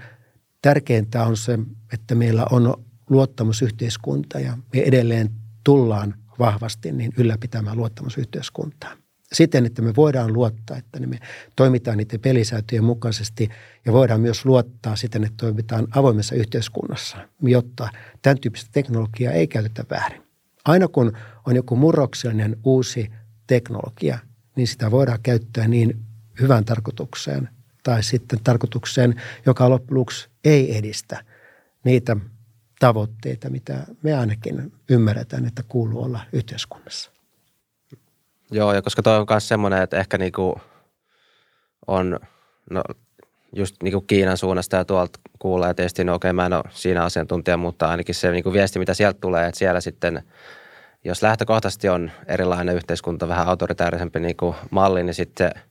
tärkeintä 0.62 1.24
on 1.24 1.36
se, 1.36 1.58
että 1.92 2.14
meillä 2.14 2.46
on 2.50 2.84
luottamusyhteiskunta 3.10 4.40
ja 4.40 4.58
me 4.72 4.80
edelleen 4.80 5.30
tullaan 5.64 6.14
vahvasti 6.38 6.92
niin 6.92 7.12
ylläpitämään 7.16 7.76
luottamusyhteiskuntaa. 7.76 8.96
Siten, 9.32 9.66
että 9.66 9.82
me 9.82 9.96
voidaan 9.96 10.32
luottaa, 10.32 10.76
että 10.76 11.00
me 11.00 11.18
toimitaan 11.56 11.98
niiden 11.98 12.20
pelisäätöjen 12.20 12.84
mukaisesti 12.84 13.48
ja 13.84 13.92
voidaan 13.92 14.20
myös 14.20 14.44
luottaa 14.44 14.96
siten, 14.96 15.24
että 15.24 15.36
toimitaan 15.36 15.86
avoimessa 15.90 16.34
yhteiskunnassa, 16.34 17.16
jotta 17.42 17.88
tämän 18.22 18.40
tyyppistä 18.40 18.70
teknologiaa 18.72 19.32
ei 19.32 19.46
käytetä 19.46 19.84
väärin. 19.90 20.22
Aina 20.64 20.88
kun 20.88 21.12
on 21.46 21.56
joku 21.56 21.76
murroksellinen 21.76 22.56
uusi 22.64 23.10
teknologia, 23.46 24.18
niin 24.56 24.66
sitä 24.66 24.90
voidaan 24.90 25.18
käyttää 25.22 25.68
niin 25.68 26.00
hyvään 26.40 26.64
tarkoitukseen 26.64 27.48
tai 27.82 28.02
sitten 28.02 28.38
tarkoitukseen, 28.44 29.22
joka 29.46 29.70
loppujen 29.70 29.98
lopuksi 29.98 30.28
ei 30.44 30.78
edistä 30.78 31.24
niitä 31.84 32.16
tavoitteita, 32.78 33.50
mitä 33.50 33.86
me 34.02 34.14
ainakin 34.14 34.72
ymmärretään, 34.90 35.46
että 35.46 35.62
kuuluu 35.68 36.02
olla 36.02 36.20
yhteiskunnassa. 36.32 37.10
Joo, 38.50 38.74
ja 38.74 38.82
koska 38.82 39.02
toi 39.02 39.18
on 39.18 39.26
myös 39.30 39.48
semmoinen, 39.48 39.82
että 39.82 39.98
ehkä 39.98 40.18
niinku 40.18 40.60
on, 41.86 42.20
no 42.70 42.82
just 43.56 43.76
niinku 43.82 44.00
Kiinan 44.00 44.36
suunnasta 44.36 44.76
ja 44.76 44.84
tuolta 44.84 45.20
kuulee 45.38 45.74
tietysti, 45.74 46.04
no 46.04 46.14
okei, 46.14 46.32
mä 46.32 46.46
en 46.46 46.52
ole 46.52 46.64
siinä 46.70 47.04
asiantuntija, 47.04 47.56
mutta 47.56 47.88
ainakin 47.88 48.14
se 48.14 48.30
niinku 48.30 48.52
viesti, 48.52 48.78
mitä 48.78 48.94
sieltä 48.94 49.18
tulee, 49.20 49.46
että 49.46 49.58
siellä 49.58 49.80
sitten, 49.80 50.22
jos 51.04 51.22
lähtökohtaisesti 51.22 51.88
on 51.88 52.10
erilainen 52.26 52.76
yhteiskunta, 52.76 53.28
vähän 53.28 53.46
autoritäärisempi 53.46 54.20
niinku 54.20 54.54
malli, 54.70 55.02
niin 55.02 55.14
sitten– 55.14 55.52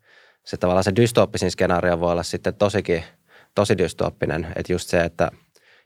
se 0.49 0.57
tavallaan 0.57 0.83
se 0.83 0.95
dystooppisin 0.95 1.51
skenaario 1.51 1.99
voi 1.99 2.11
olla 2.11 2.23
sitten 2.23 2.55
tosikin 2.55 3.03
tosi 3.55 3.77
dystooppinen. 3.77 4.47
Että 4.55 4.73
just 4.73 4.89
se, 4.89 5.01
että 5.01 5.31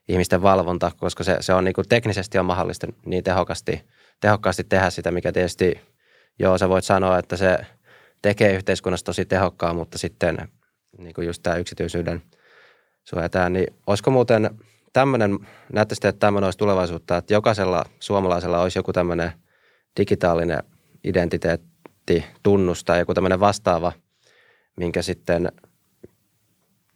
ihmisten 0.08 0.42
valvonta, 0.42 0.92
koska 0.98 1.24
se, 1.24 1.38
se 1.40 1.54
on 1.54 1.64
niin 1.64 1.74
kuin 1.74 1.90
teknisesti 1.90 2.38
on 2.38 2.46
mahdollista 2.46 2.88
niin 3.06 3.24
tehokkaasti, 3.24 3.84
tehokkaasti 4.20 4.64
tehdä 4.64 4.90
sitä, 4.90 5.12
mikä 5.12 5.32
tietysti, 5.32 5.82
joo, 6.40 6.58
sä 6.58 6.70
voit 6.70 6.86
sanoa, 6.86 7.20
että 7.20 7.38
se 7.38 7.58
tekee 8.22 8.54
yhteiskunnasta 8.54 9.06
tosi 9.06 9.26
tehokkaan, 9.26 9.76
mutta 9.76 9.98
sitten 9.98 10.38
niin 10.98 11.14
kuin 11.14 11.28
just 11.28 11.44
tämä 11.44 11.56
yksityisyyden 11.56 12.22
suojataan, 13.04 13.54
niin 13.54 13.68
olisiko 13.88 14.12
muuten 14.12 14.50
tämmöinen, 14.94 15.40
näyttäisi, 15.74 16.08
että 16.08 16.20
tämmöinen 16.20 16.48
olisi 16.48 16.58
tulevaisuutta, 16.58 17.18
että 17.18 17.34
jokaisella 17.34 17.86
suomalaisella 18.00 18.62
olisi 18.62 18.80
joku 18.80 18.94
tämmöinen 18.94 19.32
digitaalinen 20.00 20.64
identiteetti, 21.04 22.26
tunnus 22.44 22.84
tai 22.84 23.00
joku 23.00 23.14
tämmöinen 23.14 23.40
vastaava– 23.40 23.92
minkä 24.76 25.02
sitten, 25.02 25.52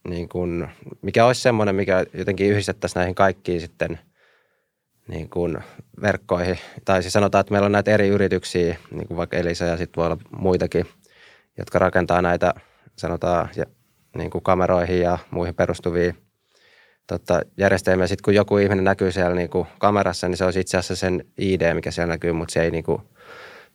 niin 0.07 0.29
kuin, 0.29 0.67
mikä 1.01 1.25
olisi 1.25 1.41
semmoinen, 1.41 1.75
mikä 1.75 2.05
jotenkin 2.13 2.49
yhdistettäisiin 2.49 2.99
näihin 2.99 3.15
kaikkiin 3.15 3.61
sitten 3.61 3.99
niin 5.07 5.29
kuin 5.29 5.57
verkkoihin. 6.01 6.59
Tai 6.85 7.01
siis 7.01 7.13
sanotaan, 7.13 7.39
että 7.39 7.51
meillä 7.51 7.65
on 7.65 7.71
näitä 7.71 7.91
eri 7.91 8.07
yrityksiä, 8.07 8.77
niin 8.91 9.07
kuin 9.07 9.17
vaikka 9.17 9.37
Elisa 9.37 9.65
ja 9.65 9.77
sitten 9.77 10.01
voi 10.01 10.05
olla 10.05 10.17
muitakin, 10.39 10.85
jotka 11.57 11.79
rakentaa 11.79 12.21
näitä, 12.21 12.53
sanotaan, 12.95 13.49
niin 14.17 14.29
kuin 14.29 14.43
kameroihin 14.43 15.01
ja 15.01 15.17
muihin 15.31 15.55
perustuvia 15.55 16.13
tota, 17.07 17.41
järjestelmiä. 17.57 18.07
Sitten 18.07 18.23
kun 18.23 18.35
joku 18.35 18.57
ihminen 18.57 18.83
näkyy 18.83 19.11
siellä 19.11 19.35
niin 19.35 19.49
kuin 19.49 19.67
kamerassa, 19.79 20.27
niin 20.27 20.37
se 20.37 20.45
olisi 20.45 20.59
itse 20.59 20.77
asiassa 20.77 20.95
sen 20.95 21.25
ID, 21.37 21.73
mikä 21.73 21.91
siellä 21.91 22.13
näkyy, 22.13 22.31
mutta 22.31 22.53
se 22.53 22.61
ei 22.61 22.71
niin 22.71 22.83
kuin, 22.83 23.01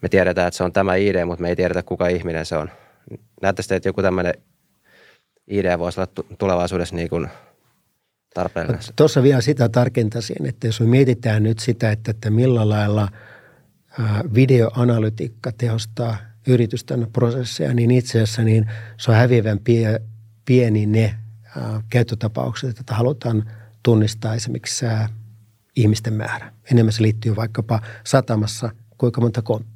me 0.03 0.09
tiedetään, 0.09 0.49
että 0.49 0.57
se 0.57 0.65
on 0.65 0.73
tämä 0.73 0.95
ID, 0.95 1.25
mutta 1.25 1.43
me 1.43 1.49
ei 1.49 1.57
tiedetä, 1.57 1.83
kuka 1.83 2.09
ihminen 2.09 2.47
se 2.47 2.57
on 2.57 2.71
näyttäisi, 3.43 3.75
että 3.75 3.89
joku 3.89 4.03
tämmöinen 4.03 4.35
idea 5.47 5.79
voisi 5.79 6.01
olla 6.01 6.25
tulevaisuudessa 6.39 6.97
niin 6.97 7.09
kuin 7.09 7.29
tarpeellinen. 8.35 8.81
Tuossa 8.97 9.23
vielä 9.23 9.41
sitä 9.41 9.69
tarkentaisin, 9.69 10.47
että 10.47 10.67
jos 10.67 10.81
me 10.81 10.87
mietitään 10.87 11.43
nyt 11.43 11.59
sitä, 11.59 11.91
että, 11.91 12.11
että 12.11 12.31
millä 12.31 12.69
lailla 12.69 13.09
videoanalytiikka 14.35 15.53
tehostaa 15.53 16.17
yritysten 16.49 17.07
prosesseja, 17.13 17.75
niin 17.75 17.91
itse 17.91 18.23
asiassa 18.23 18.43
niin 18.43 18.71
se 18.97 19.11
on 19.11 19.17
häviävän 19.17 19.59
pie, 19.59 20.03
pieni 20.45 20.87
ne 20.87 21.15
käyttötapaukset, 21.91 22.79
että 22.79 22.95
halutaan 22.95 23.51
tunnistaa 23.83 24.35
esimerkiksi 24.35 24.87
ihmisten 25.77 26.15
määrä. 26.15 26.53
Enemmän 26.73 26.93
se 26.93 27.03
liittyy 27.03 27.37
vaikkapa 27.37 27.81
satamassa, 28.05 28.71
kuinka 28.99 29.21
monta 29.21 29.43
konttia. 29.43 29.72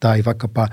Tai 0.00 0.24
vaikkapa 0.24 0.68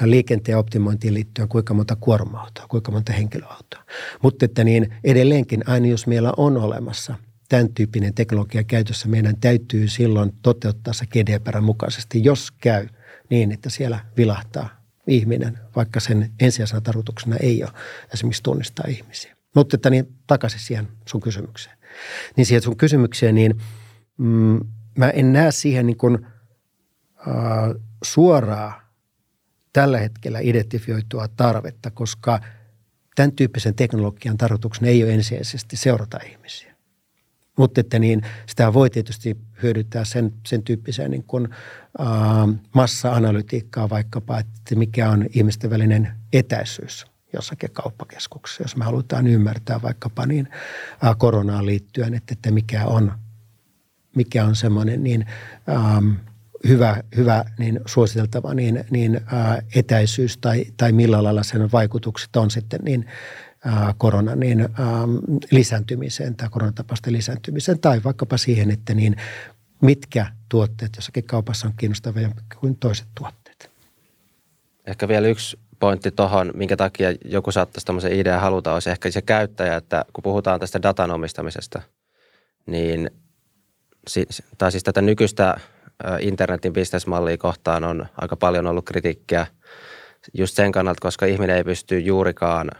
liikenteen 0.00 0.58
optimointiin 0.58 1.14
liittyen 1.14 1.48
kuinka 1.48 1.74
monta 1.74 1.96
kuorma-autoa, 1.96 2.66
kuinka 2.68 2.92
monta 2.92 3.12
henkilöautoa. 3.12 3.82
Mutta 4.22 4.44
että 4.44 4.64
niin 4.64 4.94
edelleenkin 5.04 5.62
aina 5.66 5.86
jos 5.86 6.06
meillä 6.06 6.32
on 6.36 6.56
olemassa 6.56 7.14
tämän 7.48 7.74
tyyppinen 7.74 8.14
teknologia 8.14 8.64
käytössä, 8.64 9.08
meidän 9.08 9.36
täytyy 9.40 9.88
silloin 9.88 10.32
toteuttaa 10.42 10.92
se 10.92 11.06
GDPR 11.06 11.60
mukaisesti, 11.60 12.24
jos 12.24 12.50
käy 12.50 12.88
niin, 13.30 13.52
että 13.52 13.70
siellä 13.70 13.98
vilahtaa 14.16 14.68
ihminen, 15.06 15.58
vaikka 15.76 16.00
sen 16.00 16.32
ensisijaisena 16.40 16.80
tarkoituksena 16.80 17.36
ei 17.36 17.62
ole 17.62 17.72
esimerkiksi 18.14 18.42
tunnistaa 18.42 18.84
ihmisiä. 18.88 19.36
Mutta 19.54 19.76
että 19.76 19.90
niin 19.90 20.14
takaisin 20.26 20.60
siihen 20.60 20.88
sun 21.08 21.20
kysymykseen. 21.20 21.78
Niin 22.36 22.46
siihen 22.46 22.62
sun 22.62 22.76
kysymykseen, 22.76 23.34
niin 23.34 23.60
mm, 24.18 24.60
mä 24.98 25.10
en 25.10 25.32
näe 25.32 25.52
siihen 25.52 25.86
niin 25.86 25.96
kuin 25.96 26.26
suoraa 28.02 28.92
tällä 29.72 29.98
hetkellä 29.98 30.38
identifioitua 30.38 31.28
tarvetta, 31.28 31.90
koska 31.90 32.40
tämän 33.14 33.32
tyyppisen 33.32 33.74
teknologian 33.74 34.36
tarkoituksena 34.36 34.88
ei 34.88 35.04
ole 35.04 35.12
ensisijaisesti 35.12 35.76
seurata 35.76 36.18
ihmisiä. 36.30 36.72
Mutta 37.58 37.80
että 37.80 37.98
niin, 37.98 38.22
sitä 38.46 38.72
voi 38.72 38.90
tietysti 38.90 39.36
hyödyttää 39.62 40.04
sen, 40.04 40.32
sen 40.46 40.62
tyyppiseen 40.62 41.10
niin 41.10 41.24
kuin, 41.24 41.48
äh, 42.00 42.06
massa-analytiikkaa 42.74 43.90
vaikkapa, 43.90 44.38
että 44.38 44.76
mikä 44.76 45.10
on 45.10 45.26
ihmisten 45.34 45.70
välinen 45.70 46.12
etäisyys 46.32 47.06
jossakin 47.32 47.70
kauppakeskuksessa, 47.70 48.62
jos 48.62 48.76
me 48.76 48.84
halutaan 48.84 49.26
ymmärtää 49.26 49.82
vaikkapa 49.82 50.26
niin 50.26 50.48
äh, 51.04 51.14
koronaan 51.18 51.66
liittyen, 51.66 52.14
että, 52.14 52.32
että 52.32 52.50
mikä 52.50 52.86
on, 52.86 53.12
mikä 54.16 54.44
on 54.44 54.56
semmoinen 54.56 55.02
niin 55.02 55.26
hyvä, 56.68 57.02
hyvä 57.16 57.44
niin 57.58 57.80
suositeltava 57.86 58.54
niin, 58.54 58.84
niin 58.90 59.16
äh, 59.16 59.58
etäisyys 59.74 60.38
tai, 60.38 60.64
tai 60.76 60.92
millä 60.92 61.22
lailla 61.22 61.42
sen 61.42 61.72
vaikutukset 61.72 62.36
on 62.36 62.50
sitten 62.50 62.80
niin 62.84 63.06
äh, 63.66 63.94
koronan 63.98 64.40
niin, 64.40 64.60
äh, 64.60 64.68
lisääntymiseen 65.50 66.36
tai 66.36 66.48
koronatapausten 66.48 67.12
lisääntymiseen 67.12 67.80
tai 67.80 68.00
vaikkapa 68.04 68.36
siihen, 68.36 68.70
että 68.70 68.94
niin 68.94 69.16
mitkä 69.82 70.26
tuotteet 70.48 70.92
jossakin 70.96 71.24
kaupassa 71.24 71.66
on 71.66 71.74
kiinnostavia 71.76 72.30
kuin 72.60 72.76
toiset 72.76 73.06
tuotteet. 73.14 73.70
Ehkä 74.86 75.08
vielä 75.08 75.28
yksi 75.28 75.58
pointti 75.78 76.10
tuohon, 76.10 76.50
minkä 76.54 76.76
takia 76.76 77.08
joku 77.24 77.52
saattaisi 77.52 77.86
tämmöisen 77.86 78.12
idean 78.12 78.40
haluta, 78.40 78.74
olisi 78.74 78.90
ehkä 78.90 79.10
se 79.10 79.22
käyttäjä, 79.22 79.76
että 79.76 80.04
kun 80.12 80.22
puhutaan 80.22 80.60
tästä 80.60 80.82
datan 80.82 81.10
omistamisesta, 81.10 81.82
niin 82.66 83.10
tai 84.58 84.70
siis 84.70 84.82
tätä 84.82 85.02
nykyistä 85.02 85.56
internetin 86.20 86.72
bisnesmallia 86.72 87.38
kohtaan 87.38 87.84
on 87.84 88.06
aika 88.20 88.36
paljon 88.36 88.66
ollut 88.66 88.84
kritiikkiä 88.84 89.46
just 90.34 90.54
sen 90.56 90.72
kannalta, 90.72 91.00
koska 91.00 91.26
ihminen 91.26 91.56
ei 91.56 91.64
pysty 91.64 91.98
juurikaan 91.98 92.70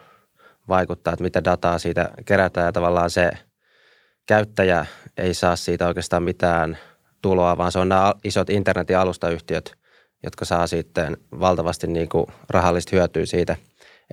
vaikuttaa, 0.68 1.12
että 1.12 1.24
mitä 1.24 1.44
dataa 1.44 1.78
siitä 1.78 2.10
kerätään 2.24 2.66
ja 2.66 2.72
tavallaan 2.72 3.10
se 3.10 3.30
käyttäjä 4.26 4.86
ei 5.16 5.34
saa 5.34 5.56
siitä 5.56 5.86
oikeastaan 5.86 6.22
mitään 6.22 6.78
tuloa, 7.22 7.58
vaan 7.58 7.72
se 7.72 7.78
on 7.78 7.88
nämä 7.88 8.14
isot 8.24 8.50
internetin 8.50 8.98
alustayhtiöt, 8.98 9.74
jotka 10.22 10.44
saa 10.44 10.66
sitten 10.66 11.16
valtavasti 11.40 11.86
niin 11.86 12.08
kuin 12.08 12.26
rahallista 12.50 12.96
hyötyä 12.96 13.26
siitä, 13.26 13.56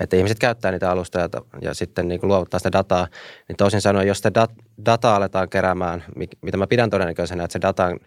että 0.01 0.15
ihmiset 0.15 0.39
käyttää 0.39 0.71
niitä 0.71 0.91
alustoja 0.91 1.29
ja 1.61 1.73
sitten 1.73 2.07
niin 2.07 2.19
kuin 2.19 2.27
luovuttaa 2.27 2.59
sitä 2.59 2.71
dataa. 2.71 3.07
Niin 3.47 3.57
toisin 3.57 3.81
sanoen, 3.81 4.07
jos 4.07 4.17
sitä 4.17 4.45
dat- 4.45 4.63
dataa 4.85 5.15
aletaan 5.15 5.49
keräämään, 5.49 6.03
mitä 6.41 6.57
mä 6.57 6.67
pidän 6.67 6.89
todennäköisenä, 6.89 7.43
että 7.43 7.53
se 7.53 7.61
datan 7.61 7.99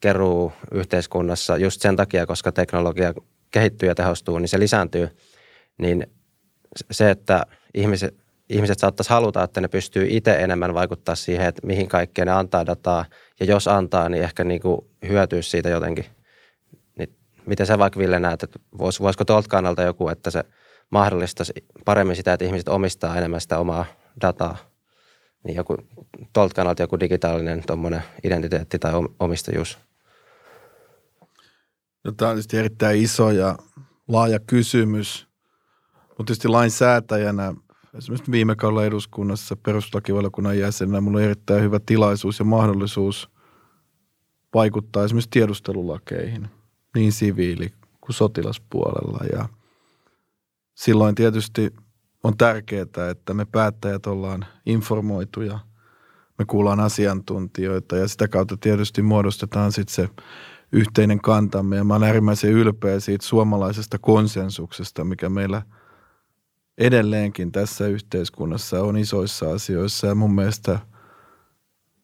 keruu 0.00 0.52
yhteiskunnassa 0.72 1.56
just 1.56 1.80
sen 1.80 1.96
takia, 1.96 2.26
koska 2.26 2.52
teknologia 2.52 3.14
kehittyy 3.50 3.88
ja 3.88 3.94
tehostuu, 3.94 4.38
niin 4.38 4.48
se 4.48 4.58
lisääntyy. 4.58 5.08
Niin 5.78 6.06
se, 6.90 7.10
että 7.10 7.46
ihmiset, 7.74 8.14
ihmiset 8.48 8.78
saattaisi 8.78 9.10
haluta, 9.10 9.42
että 9.42 9.60
ne 9.60 9.68
pystyy 9.68 10.06
itse 10.10 10.34
enemmän 10.34 10.74
vaikuttaa 10.74 11.14
siihen, 11.14 11.46
että 11.46 11.66
mihin 11.66 11.88
kaikkeen 11.88 12.26
ne 12.26 12.32
antaa 12.32 12.66
dataa. 12.66 13.04
Ja 13.40 13.46
jos 13.46 13.68
antaa, 13.68 14.08
niin 14.08 14.22
ehkä 14.22 14.44
niin 14.44 14.60
kuin 14.60 14.80
hyötyy 15.08 15.42
siitä 15.42 15.68
jotenkin. 15.68 16.04
Niin 16.98 17.16
miten 17.46 17.66
sä 17.66 17.78
vaikka 17.78 17.98
Ville 17.98 18.18
näet, 18.18 18.42
että 18.42 18.58
vois, 18.78 19.00
voisiko 19.00 19.24
tuolta 19.24 19.48
kannalta 19.48 19.82
joku, 19.82 20.08
että 20.08 20.30
se 20.30 20.44
mahdollistaisi 20.90 21.52
paremmin 21.84 22.16
sitä, 22.16 22.32
että 22.32 22.44
ihmiset 22.44 22.68
omistaa 22.68 23.16
enemmän 23.16 23.40
sitä 23.40 23.58
omaa 23.58 23.84
dataa? 24.20 24.56
Niin 25.44 25.56
joku, 25.56 25.76
tuolta 26.32 26.54
kannalta 26.54 26.82
joku 26.82 27.00
digitaalinen 27.00 27.62
identiteetti 28.24 28.78
tai 28.78 28.92
omistajuus. 29.20 29.85
No, 32.06 32.12
tämä 32.12 32.30
on 32.30 32.38
erittäin 32.52 33.02
iso 33.02 33.30
ja 33.30 33.58
laaja 34.08 34.40
kysymys, 34.40 35.28
mutta 36.08 36.24
tietysti 36.24 36.48
lainsäätäjänä, 36.48 37.54
esimerkiksi 37.94 38.32
viime 38.32 38.56
kaudella 38.56 38.84
eduskunnassa 38.84 39.56
perustuslakivaliokunnan 39.56 40.58
jäsenenä, 40.58 41.00
minulla 41.00 41.18
on 41.18 41.24
erittäin 41.24 41.62
hyvä 41.62 41.80
tilaisuus 41.86 42.38
ja 42.38 42.44
mahdollisuus 42.44 43.30
vaikuttaa 44.54 45.04
esimerkiksi 45.04 45.30
tiedustelulakeihin, 45.30 46.48
niin 46.94 47.12
siviili- 47.12 47.72
kuin 48.00 48.14
sotilaspuolella. 48.14 49.24
Ja 49.32 49.48
silloin 50.74 51.14
tietysti 51.14 51.74
on 52.24 52.36
tärkeää, 52.36 53.10
että 53.10 53.34
me 53.34 53.44
päättäjät 53.44 54.06
ollaan 54.06 54.46
informoituja, 54.66 55.58
me 56.38 56.44
kuullaan 56.44 56.80
asiantuntijoita 56.80 57.96
ja 57.96 58.08
sitä 58.08 58.28
kautta 58.28 58.56
tietysti 58.56 59.02
muodostetaan 59.02 59.72
sitten 59.72 59.94
se 59.94 60.08
yhteinen 60.72 61.20
kantamme. 61.20 61.76
Ja 61.76 61.84
mä 61.84 61.94
olen 61.94 62.06
äärimmäisen 62.06 62.50
ylpeä 62.50 63.00
siitä 63.00 63.26
suomalaisesta 63.26 63.98
konsensuksesta, 63.98 65.04
mikä 65.04 65.28
meillä 65.28 65.62
edelleenkin 66.78 67.52
tässä 67.52 67.86
yhteiskunnassa 67.86 68.82
on 68.82 68.96
isoissa 68.96 69.50
asioissa. 69.50 70.06
Ja 70.06 70.14
mun 70.14 70.34
mielestä 70.34 70.78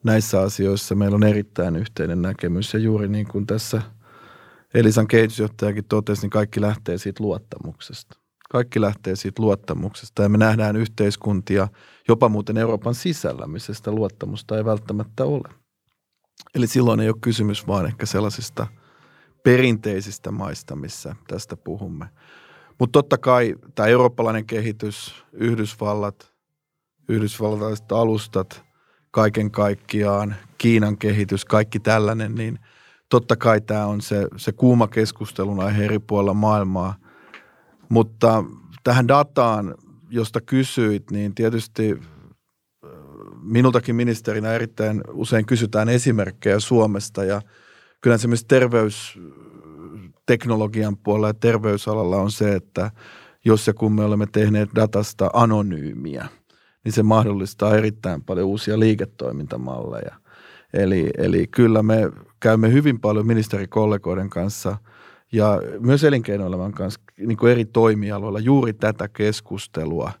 näissä 0.03 0.41
asioissa 0.41 0.95
meillä 0.95 1.15
on 1.15 1.23
erittäin 1.23 1.75
yhteinen 1.75 2.21
näkemys. 2.21 2.73
Ja 2.73 2.79
juuri 2.79 3.07
niin 3.07 3.27
kuin 3.27 3.47
tässä 3.47 3.81
Elisan 4.73 5.07
kehitysjohtajakin 5.07 5.85
totesi, 5.85 6.21
niin 6.21 6.29
kaikki 6.29 6.61
lähtee 6.61 6.97
siitä 6.97 7.23
luottamuksesta. 7.23 8.17
Kaikki 8.49 8.81
lähtee 8.81 9.15
siitä 9.15 9.41
luottamuksesta 9.41 10.23
ja 10.23 10.29
me 10.29 10.37
nähdään 10.37 10.75
yhteiskuntia 10.75 11.67
jopa 12.07 12.29
muuten 12.29 12.57
Euroopan 12.57 12.95
sisällä, 12.95 13.47
missä 13.47 13.73
sitä 13.73 13.91
luottamusta 13.91 14.57
ei 14.57 14.65
välttämättä 14.65 15.25
ole. 15.25 15.62
Eli 16.55 16.67
silloin 16.67 16.99
ei 16.99 17.09
ole 17.09 17.17
kysymys 17.21 17.67
vaan 17.67 17.85
ehkä 17.85 18.05
sellaisista 18.05 18.67
perinteisistä 19.43 20.31
maista, 20.31 20.75
missä 20.75 21.15
tästä 21.27 21.57
puhumme. 21.57 22.05
Mutta 22.79 22.91
totta 22.91 23.17
kai 23.17 23.55
tämä 23.75 23.87
eurooppalainen 23.87 24.45
kehitys, 24.45 25.25
Yhdysvallat, 25.33 26.33
yhdysvaltalaiset 27.09 27.91
alustat, 27.91 28.63
kaiken 29.11 29.51
kaikkiaan, 29.51 30.35
Kiinan 30.57 30.97
kehitys, 30.97 31.45
kaikki 31.45 31.79
tällainen, 31.79 32.35
niin 32.35 32.59
totta 33.09 33.35
kai 33.35 33.61
tämä 33.61 33.85
on 33.85 34.01
se, 34.01 34.27
se 34.37 34.51
kuuma 34.51 34.87
keskustelun 34.87 35.59
aihe 35.59 35.85
eri 35.85 35.99
puolilla 35.99 36.33
maailmaa. 36.33 36.95
Mutta 37.89 38.43
tähän 38.83 39.07
dataan, 39.07 39.75
josta 40.09 40.41
kysyit, 40.41 41.11
niin 41.11 41.35
tietysti 41.35 41.99
minultakin 43.43 43.95
ministerinä 43.95 44.53
erittäin 44.53 45.01
usein 45.11 45.45
kysytään 45.45 45.89
esimerkkejä 45.89 46.59
Suomesta 46.59 47.23
ja 47.23 47.41
kyllä 48.01 48.17
se 48.17 48.27
myös 48.27 48.45
terveysteknologian 48.45 50.97
puolella 50.97 51.27
ja 51.27 51.33
terveysalalla 51.33 52.17
on 52.17 52.31
se, 52.31 52.55
että 52.55 52.91
jos 53.45 53.67
ja 53.67 53.73
kun 53.73 53.93
me 53.93 54.03
olemme 54.03 54.25
tehneet 54.31 54.69
datasta 54.75 55.29
anonyymiä, 55.33 56.25
niin 56.83 56.93
se 56.93 57.03
mahdollistaa 57.03 57.77
erittäin 57.77 58.23
paljon 58.23 58.47
uusia 58.47 58.79
liiketoimintamalleja. 58.79 60.15
Eli, 60.73 61.09
eli 61.17 61.47
kyllä 61.47 61.83
me 61.83 62.11
käymme 62.39 62.71
hyvin 62.71 62.99
paljon 62.99 63.27
ministerikollegoiden 63.27 64.29
kanssa 64.29 64.77
ja 65.31 65.61
myös 65.79 66.03
elinkeinoelämän 66.03 66.71
kanssa 66.71 67.01
niin 67.17 67.37
kuin 67.37 67.51
eri 67.51 67.65
toimialoilla 67.65 68.39
juuri 68.39 68.73
tätä 68.73 69.07
keskustelua. 69.07 70.11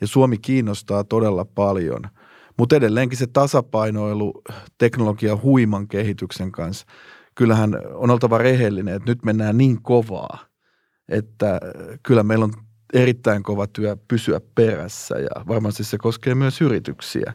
Ja 0.00 0.06
Suomi 0.06 0.38
kiinnostaa 0.38 1.04
todella 1.04 1.44
paljon– 1.44 2.02
mutta 2.60 2.76
edelleenkin 2.76 3.18
se 3.18 3.26
tasapainoilu 3.26 4.42
teknologian 4.78 5.42
huiman 5.42 5.88
kehityksen 5.88 6.52
kanssa, 6.52 6.86
kyllähän 7.34 7.70
on 7.94 8.10
oltava 8.10 8.38
rehellinen, 8.38 8.94
että 8.94 9.10
nyt 9.10 9.24
mennään 9.24 9.58
niin 9.58 9.82
kovaa, 9.82 10.38
että 11.08 11.60
kyllä 12.02 12.22
meillä 12.22 12.44
on 12.44 12.52
erittäin 12.94 13.42
kova 13.42 13.66
työ 13.66 13.96
pysyä 14.08 14.40
perässä 14.54 15.18
ja 15.18 15.44
varmasti 15.48 15.84
se 15.84 15.98
koskee 15.98 16.34
myös 16.34 16.60
yrityksiä, 16.60 17.32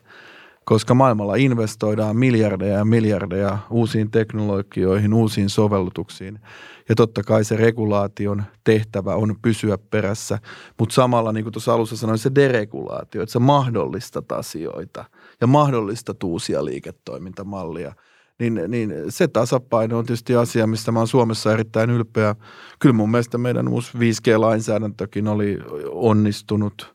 koska 0.65 0.93
maailmalla 0.93 1.35
investoidaan 1.35 2.17
miljardeja 2.17 2.77
ja 2.77 2.85
miljardeja 2.85 3.57
uusiin 3.69 4.11
teknologioihin, 4.11 5.13
uusiin 5.13 5.49
sovellutuksiin– 5.49 6.39
ja 6.89 6.95
totta 6.95 7.23
kai 7.23 7.43
se 7.43 7.57
regulaation 7.57 8.43
tehtävä 8.63 9.15
on 9.15 9.35
pysyä 9.41 9.77
perässä, 9.77 10.39
mutta 10.79 10.95
samalla 10.95 11.31
niin 11.31 11.43
kuin 11.43 11.53
tuossa 11.53 11.73
alussa 11.73 11.97
sanoin, 11.97 12.17
se 12.17 12.31
deregulaatio, 12.35 13.23
että 13.23 13.33
sä 13.33 13.39
mahdollistat 13.39 14.31
asioita 14.31 15.05
ja 15.41 15.47
mahdollistat 15.47 16.23
uusia 16.23 16.65
liiketoimintamallia. 16.65 17.95
Niin, 18.39 18.61
niin 18.67 18.93
se 19.09 19.27
tasapaino 19.27 19.97
on 19.97 20.05
tietysti 20.05 20.35
asia, 20.35 20.67
mistä 20.67 20.91
mä 20.91 20.99
oon 20.99 21.07
Suomessa 21.07 21.53
erittäin 21.53 21.89
ylpeä. 21.89 22.35
Kyllä 22.79 22.93
mun 22.93 23.11
mielestä 23.11 23.37
meidän 23.37 23.67
uusi 23.67 23.97
5G-lainsäädäntökin 23.97 25.27
oli 25.27 25.57
onnistunut 25.91 26.94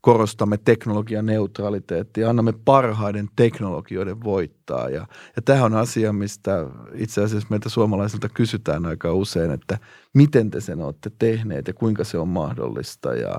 korostamme 0.00 0.56
teknologian 0.56 1.26
neutraliteettia, 1.26 2.30
annamme 2.30 2.52
parhaiden 2.64 3.28
teknologioiden 3.36 4.24
voittaa. 4.24 4.88
Ja, 4.88 5.06
ja 5.36 5.42
tämä 5.44 5.64
on 5.64 5.74
asia, 5.74 6.12
mistä 6.12 6.66
itse 6.94 7.22
asiassa 7.22 7.48
meiltä 7.50 7.68
suomalaisilta 7.68 8.28
kysytään 8.28 8.86
aika 8.86 9.12
usein, 9.12 9.50
että 9.50 9.78
miten 10.14 10.50
te 10.50 10.60
sen 10.60 10.80
olette 10.80 11.10
tehneet 11.18 11.68
ja 11.68 11.74
kuinka 11.74 12.04
se 12.04 12.18
on 12.18 12.28
mahdollista. 12.28 13.14
Ja, 13.14 13.36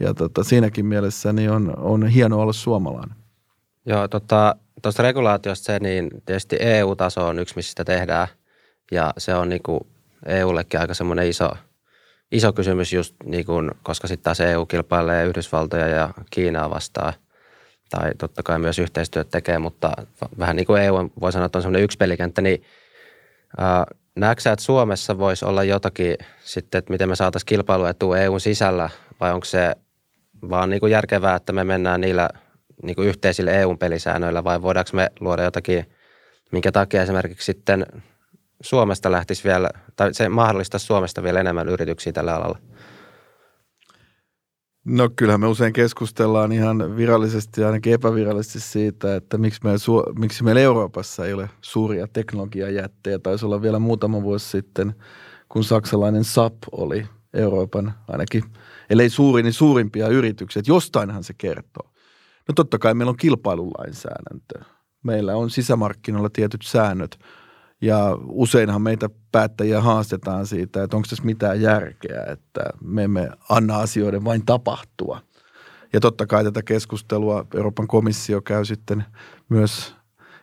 ja 0.00 0.14
tota, 0.14 0.44
siinäkin 0.44 0.86
mielessä 0.86 1.32
niin 1.32 1.50
on, 1.50 1.78
on 1.78 2.06
hieno 2.06 2.40
olla 2.40 2.52
suomalainen. 2.52 3.16
Joo, 3.86 4.08
tota, 4.08 4.56
regulaatiosta 4.98 5.64
se, 5.64 5.78
niin 5.78 6.10
tietysti 6.26 6.56
EU-taso 6.60 7.26
on 7.26 7.38
yksi, 7.38 7.56
missä 7.56 7.70
sitä 7.70 7.84
tehdään. 7.84 8.28
Ja 8.92 9.12
se 9.18 9.34
on 9.34 9.48
niin 9.48 9.62
kuin 9.62 9.80
EUllekin 10.26 10.80
aika 10.80 10.94
semmoinen 10.94 11.28
iso, 11.28 11.50
iso 12.32 12.52
kysymys 12.52 12.92
just 12.92 13.14
niin 13.24 13.46
kuin, 13.46 13.70
koska 13.82 14.08
sitten 14.08 14.24
taas 14.24 14.40
EU 14.40 14.66
kilpailee 14.66 15.26
Yhdysvaltoja 15.26 15.88
ja 15.88 16.10
Kiinaa 16.30 16.70
vastaan. 16.70 17.12
Tai 17.90 18.10
totta 18.18 18.42
kai 18.42 18.58
myös 18.58 18.78
yhteistyöt 18.78 19.30
tekee, 19.30 19.58
mutta 19.58 19.92
vähän 20.38 20.56
niin 20.56 20.66
kuin 20.66 20.82
EU 20.82 20.94
voi 21.20 21.32
sanoa, 21.32 21.46
että 21.46 21.58
on 21.58 21.62
semmoinen 21.62 21.84
yksi 21.84 21.98
pelikenttä, 21.98 22.42
niin 22.42 22.62
ää, 23.58 23.86
näetkö 24.16 24.52
että 24.52 24.64
Suomessa 24.64 25.18
voisi 25.18 25.44
olla 25.44 25.64
jotakin 25.64 26.16
sitten, 26.44 26.78
että 26.78 26.92
miten 26.92 27.08
me 27.08 27.16
saataisiin 27.16 27.46
kilpailuetua 27.46 28.18
EUn 28.18 28.40
sisällä 28.40 28.90
vai 29.20 29.32
onko 29.32 29.44
se 29.44 29.76
vaan 30.50 30.70
niin 30.70 30.80
kuin 30.80 30.92
järkevää, 30.92 31.36
että 31.36 31.52
me 31.52 31.64
mennään 31.64 32.00
niillä 32.00 32.28
niin 32.82 32.96
kuin 32.96 33.08
yhteisillä 33.08 33.52
EUn 33.52 33.78
pelisäännöillä 33.78 34.44
vai 34.44 34.62
voidaanko 34.62 34.90
me 34.94 35.10
luoda 35.20 35.42
jotakin, 35.42 35.86
minkä 36.52 36.72
takia 36.72 37.02
esimerkiksi 37.02 37.44
sitten 37.46 37.86
Suomesta 38.62 39.12
lähtisi 39.12 39.44
vielä, 39.44 39.70
tai 39.96 40.14
se 40.14 40.28
mahdollistaa 40.28 40.78
Suomesta 40.78 41.22
vielä 41.22 41.40
enemmän 41.40 41.68
yrityksiä 41.68 42.12
tällä 42.12 42.34
alalla? 42.34 42.58
No 44.84 45.10
kyllähän 45.16 45.40
me 45.40 45.46
usein 45.46 45.72
keskustellaan 45.72 46.52
ihan 46.52 46.96
virallisesti 46.96 47.60
ja 47.60 47.66
ainakin 47.66 47.92
epävirallisesti 47.92 48.60
siitä, 48.60 49.16
että 49.16 49.38
miksi 49.38 49.60
meillä, 49.64 50.18
miksi 50.18 50.44
meillä 50.44 50.60
Euroopassa 50.60 51.26
ei 51.26 51.32
ole 51.32 51.50
suuria 51.60 52.06
teknologiajättejä. 52.08 53.18
Taisi 53.18 53.46
olla 53.46 53.62
vielä 53.62 53.78
muutama 53.78 54.22
vuosi 54.22 54.48
sitten, 54.48 54.94
kun 55.48 55.64
saksalainen 55.64 56.24
SAP 56.24 56.54
oli 56.72 57.06
Euroopan 57.34 57.94
ainakin, 58.08 58.44
ellei 58.90 59.10
suuri, 59.10 59.42
niin 59.42 59.52
suurimpia 59.52 60.08
yrityksiä. 60.08 60.62
Jostainhan 60.66 61.24
se 61.24 61.34
kertoo. 61.38 61.90
No 62.48 62.52
totta 62.54 62.78
kai 62.78 62.94
meillä 62.94 63.10
on 63.10 63.16
kilpailulainsäädäntö. 63.16 64.60
Meillä 65.02 65.36
on 65.36 65.50
sisämarkkinoilla 65.50 66.30
tietyt 66.30 66.62
säännöt– 66.62 67.18
ja 67.82 68.18
useinhan 68.28 68.82
meitä 68.82 69.10
päättäjiä 69.32 69.80
haastetaan 69.80 70.46
siitä, 70.46 70.82
että 70.82 70.96
onko 70.96 71.06
tässä 71.10 71.24
mitään 71.24 71.60
järkeä, 71.60 72.24
että 72.28 72.60
me 72.80 73.04
emme 73.04 73.30
anna 73.48 73.78
asioiden 73.78 74.24
vain 74.24 74.46
tapahtua. 74.46 75.20
Ja 75.92 76.00
totta 76.00 76.26
kai 76.26 76.44
tätä 76.44 76.62
keskustelua 76.62 77.46
Euroopan 77.54 77.86
komissio 77.86 78.42
käy 78.42 78.64
sitten 78.64 79.04
myös 79.48 79.94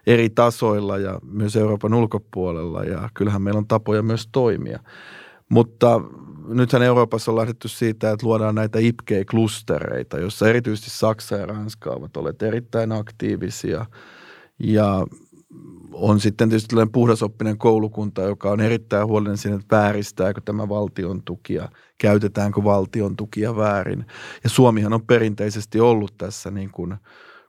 eri 0.07 0.29
tasoilla 0.29 0.97
ja 0.97 1.19
myös 1.23 1.55
Euroopan 1.55 1.93
ulkopuolella 1.93 2.83
ja 2.83 3.09
kyllähän 3.13 3.41
meillä 3.41 3.57
on 3.57 3.67
tapoja 3.67 4.01
myös 4.01 4.29
toimia. 4.31 4.79
Mutta 5.49 6.01
nythän 6.47 6.81
Euroopassa 6.81 7.31
on 7.31 7.37
lähdetty 7.37 7.67
siitä, 7.67 8.11
että 8.11 8.25
luodaan 8.25 8.55
näitä 8.55 8.79
IPG-klustereita, 8.79 10.19
joissa 10.19 10.49
erityisesti 10.49 10.89
Saksa 10.89 11.35
ja 11.35 11.45
Ranska 11.45 11.89
ovat 11.89 12.17
olleet 12.17 12.41
erittäin 12.41 12.91
aktiivisia. 12.91 13.85
Ja 14.59 15.05
on 15.91 16.19
sitten 16.19 16.49
tietysti 16.49 16.67
tällainen 16.67 16.91
puhdasoppinen 16.91 17.57
koulukunta, 17.57 18.21
joka 18.21 18.51
on 18.51 18.61
erittäin 18.61 19.07
huolellinen 19.07 19.37
siinä, 19.37 19.57
että 19.57 19.75
vääristääkö 19.75 20.41
tämä 20.45 20.69
valtion 20.69 21.23
tukia, 21.23 21.69
käytetäänkö 21.97 22.63
valtion 22.63 23.15
tukia 23.15 23.55
väärin. 23.55 24.05
Ja 24.43 24.49
Suomihan 24.49 24.93
on 24.93 25.05
perinteisesti 25.05 25.79
ollut 25.79 26.17
tässä 26.17 26.51
niin 26.51 26.71
kuin 26.71 26.95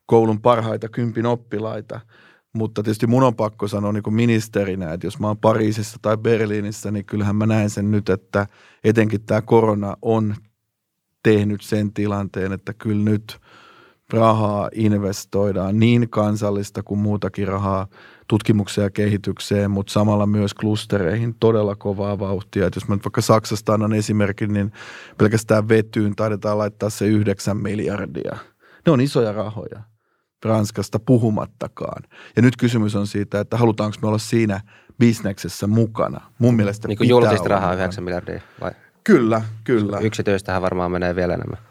koulun 0.07 0.41
parhaita 0.41 0.89
kympin 0.89 1.27
oppilaita, 1.27 2.01
mutta 2.53 2.83
tietysti 2.83 3.07
mun 3.07 3.23
on 3.23 3.37
pakko 3.37 3.69
sanoa 3.69 3.93
niin 3.93 4.03
kuin 4.03 4.15
ministerinä, 4.15 4.93
että 4.93 5.07
jos 5.07 5.19
mä 5.19 5.27
oon 5.27 5.39
Pariisissa 5.39 5.99
tai 6.03 6.17
Berliinissä, 6.17 6.91
niin 6.91 7.05
kyllähän 7.05 7.37
mä 7.37 7.47
näen 7.47 7.71
sen 7.71 7.91
nyt, 7.91 8.09
että 8.09 8.47
etenkin 8.85 9.23
tämä 9.23 9.43
korona 9.43 9.97
on 10.03 10.35
tehnyt 11.23 11.63
sen 11.63 11.93
tilanteen, 11.93 12.53
että 12.53 12.75
kyllä 12.75 13.05
nyt 13.05 13.41
rahaa 14.13 14.71
investoidaan, 14.75 15.79
niin 15.79 16.11
kansallista 16.11 16.83
kuin 16.83 17.01
muutakin 17.01 17.49
rahaa 17.49 17.87
tutkimukseen 18.29 18.85
ja 18.85 18.91
kehitykseen, 18.91 19.71
mutta 19.71 19.93
samalla 19.93 20.27
myös 20.27 20.55
klustereihin 20.55 21.35
todella 21.41 21.77
kovaa 21.77 22.19
vauhtia. 22.19 22.67
Et 22.67 22.75
jos 22.75 22.89
mä 22.89 22.95
nyt 22.95 23.05
vaikka 23.05 23.21
Saksasta 23.21 23.75
annan 23.75 23.93
esimerkin, 23.93 24.53
niin 24.53 24.73
pelkästään 25.19 25.69
vetyyn 25.69 26.17
taidetaan 26.17 26.59
laittaa 26.59 26.91
se 26.91 27.07
yhdeksän 27.07 27.57
miljardia. 27.57 28.37
Ne 28.87 28.93
on 28.93 29.01
isoja 29.01 29.33
rahoja. 29.33 29.83
Ranskasta 30.45 30.99
puhumattakaan. 30.99 32.03
Ja 32.37 32.43
nyt 32.43 32.57
kysymys 32.57 32.97
on 32.97 33.07
siitä, 33.07 33.41
että 33.41 33.57
halutaanko 33.57 33.97
me 34.03 34.09
olla 34.09 34.19
siinä 34.19 34.61
bisneksessä 34.99 35.67
mukana. 35.67 36.21
Mun 36.39 36.57
mielestä 36.57 36.89
Niin 36.89 36.99
kuin 36.99 37.09
julkista 37.09 37.49
rahaa 37.49 37.75
9 37.75 38.05
miljardia 38.05 38.41
vai? 38.61 38.73
Kyllä, 39.05 39.43
kyllä. 39.65 39.99
Yksityistähän 39.99 40.63
varmaan 40.63 40.93
menee 40.93 41.17
vielä 41.17 41.35
enemmän. 41.35 41.70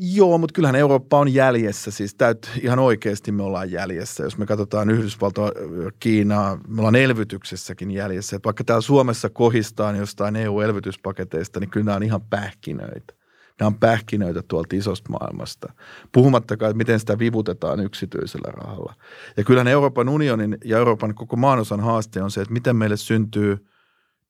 Joo, 0.00 0.38
mutta 0.38 0.54
kyllähän 0.54 0.76
Eurooppa 0.76 1.18
on 1.18 1.34
jäljessä, 1.34 1.90
siis 1.90 2.14
täyt, 2.14 2.50
ihan 2.62 2.78
oikeasti 2.78 3.32
me 3.32 3.42
ollaan 3.42 3.70
jäljessä. 3.70 4.24
Jos 4.24 4.38
me 4.38 4.46
katsotaan 4.46 4.90
Yhdysvaltoa, 4.90 5.52
Kiinaa, 6.00 6.58
me 6.68 6.80
ollaan 6.80 6.96
elvytyksessäkin 6.96 7.90
jäljessä. 7.90 8.36
Et 8.36 8.44
vaikka 8.44 8.64
täällä 8.64 8.80
Suomessa 8.80 9.30
kohistaan 9.30 9.96
jostain 9.96 10.36
EU-elvytyspaketeista, 10.36 11.60
niin 11.60 11.70
kyllä 11.70 11.84
nämä 11.84 11.96
on 11.96 12.02
ihan 12.02 12.20
pähkinöitä. 12.20 13.14
Nämä 13.60 13.66
on 13.66 13.78
pähkinöitä 13.78 14.42
tuolta 14.48 14.76
isosta 14.76 15.10
maailmasta. 15.10 15.72
Puhumattakaan, 16.12 16.70
että 16.70 16.78
miten 16.78 17.00
sitä 17.00 17.18
vivutetaan 17.18 17.80
yksityisellä 17.80 18.52
rahalla. 18.52 18.94
Ja 19.36 19.44
kyllähän 19.44 19.68
Euroopan 19.68 20.08
unionin 20.08 20.58
ja 20.64 20.78
Euroopan 20.78 21.14
koko 21.14 21.36
maanosan 21.36 21.80
haaste 21.80 22.22
on 22.22 22.30
se, 22.30 22.40
että 22.40 22.52
miten 22.52 22.76
meille 22.76 22.96
syntyy 22.96 23.66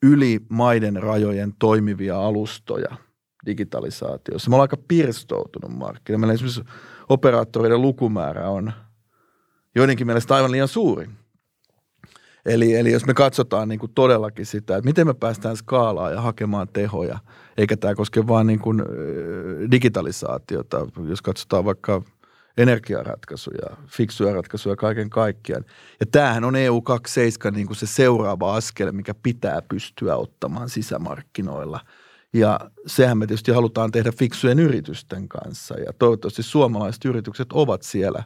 yli 0.02 0.40
maiden 0.48 1.02
rajojen 1.02 1.52
toimivia 1.58 2.20
alustoja– 2.20 2.96
digitalisaatiossa. 3.48 4.50
Me 4.50 4.54
ollaan 4.54 4.64
aika 4.64 4.84
pirstoutunut 4.88 5.78
markkina. 5.78 6.18
Meillä 6.18 6.34
esimerkiksi 6.34 6.64
operaattoreiden 7.08 7.82
lukumäärä 7.82 8.48
on 8.48 8.72
joidenkin 9.74 10.06
mielestä 10.06 10.34
aivan 10.34 10.52
liian 10.52 10.68
suuri. 10.68 11.08
Eli, 12.46 12.74
eli 12.74 12.92
jos 12.92 13.06
me 13.06 13.14
katsotaan 13.14 13.68
niin 13.68 13.78
kuin 13.78 13.92
todellakin 13.94 14.46
sitä, 14.46 14.76
että 14.76 14.88
miten 14.88 15.06
me 15.06 15.14
päästään 15.14 15.56
skaalaa 15.56 16.10
ja 16.10 16.20
hakemaan 16.20 16.68
tehoja, 16.72 17.18
eikä 17.56 17.76
tämä 17.76 17.94
koske 17.94 18.26
vain 18.26 18.46
niin 18.46 18.58
kuin 18.58 18.82
digitalisaatiota, 19.70 20.86
jos 21.08 21.22
katsotaan 21.22 21.64
vaikka 21.64 22.02
energiaratkaisuja, 22.56 23.76
fiksuja 23.86 24.34
ratkaisuja 24.34 24.76
kaiken 24.76 25.10
kaikkiaan. 25.10 25.64
Ja 26.00 26.06
tämähän 26.06 26.44
on 26.44 26.56
EU 26.56 26.82
27 26.82 27.54
niin 27.54 27.66
kuin 27.66 27.76
se 27.76 27.86
seuraava 27.86 28.56
askel, 28.56 28.92
mikä 28.92 29.14
pitää 29.22 29.62
pystyä 29.68 30.16
ottamaan 30.16 30.68
sisämarkkinoilla– 30.68 31.80
ja 32.32 32.60
sehän 32.86 33.18
me 33.18 33.26
tietysti 33.26 33.52
halutaan 33.52 33.90
tehdä 33.90 34.12
fiksujen 34.12 34.58
yritysten 34.58 35.28
kanssa 35.28 35.78
ja 35.80 35.92
toivottavasti 35.98 36.42
suomalaiset 36.42 37.04
yritykset 37.04 37.52
ovat 37.52 37.82
siellä 37.82 38.24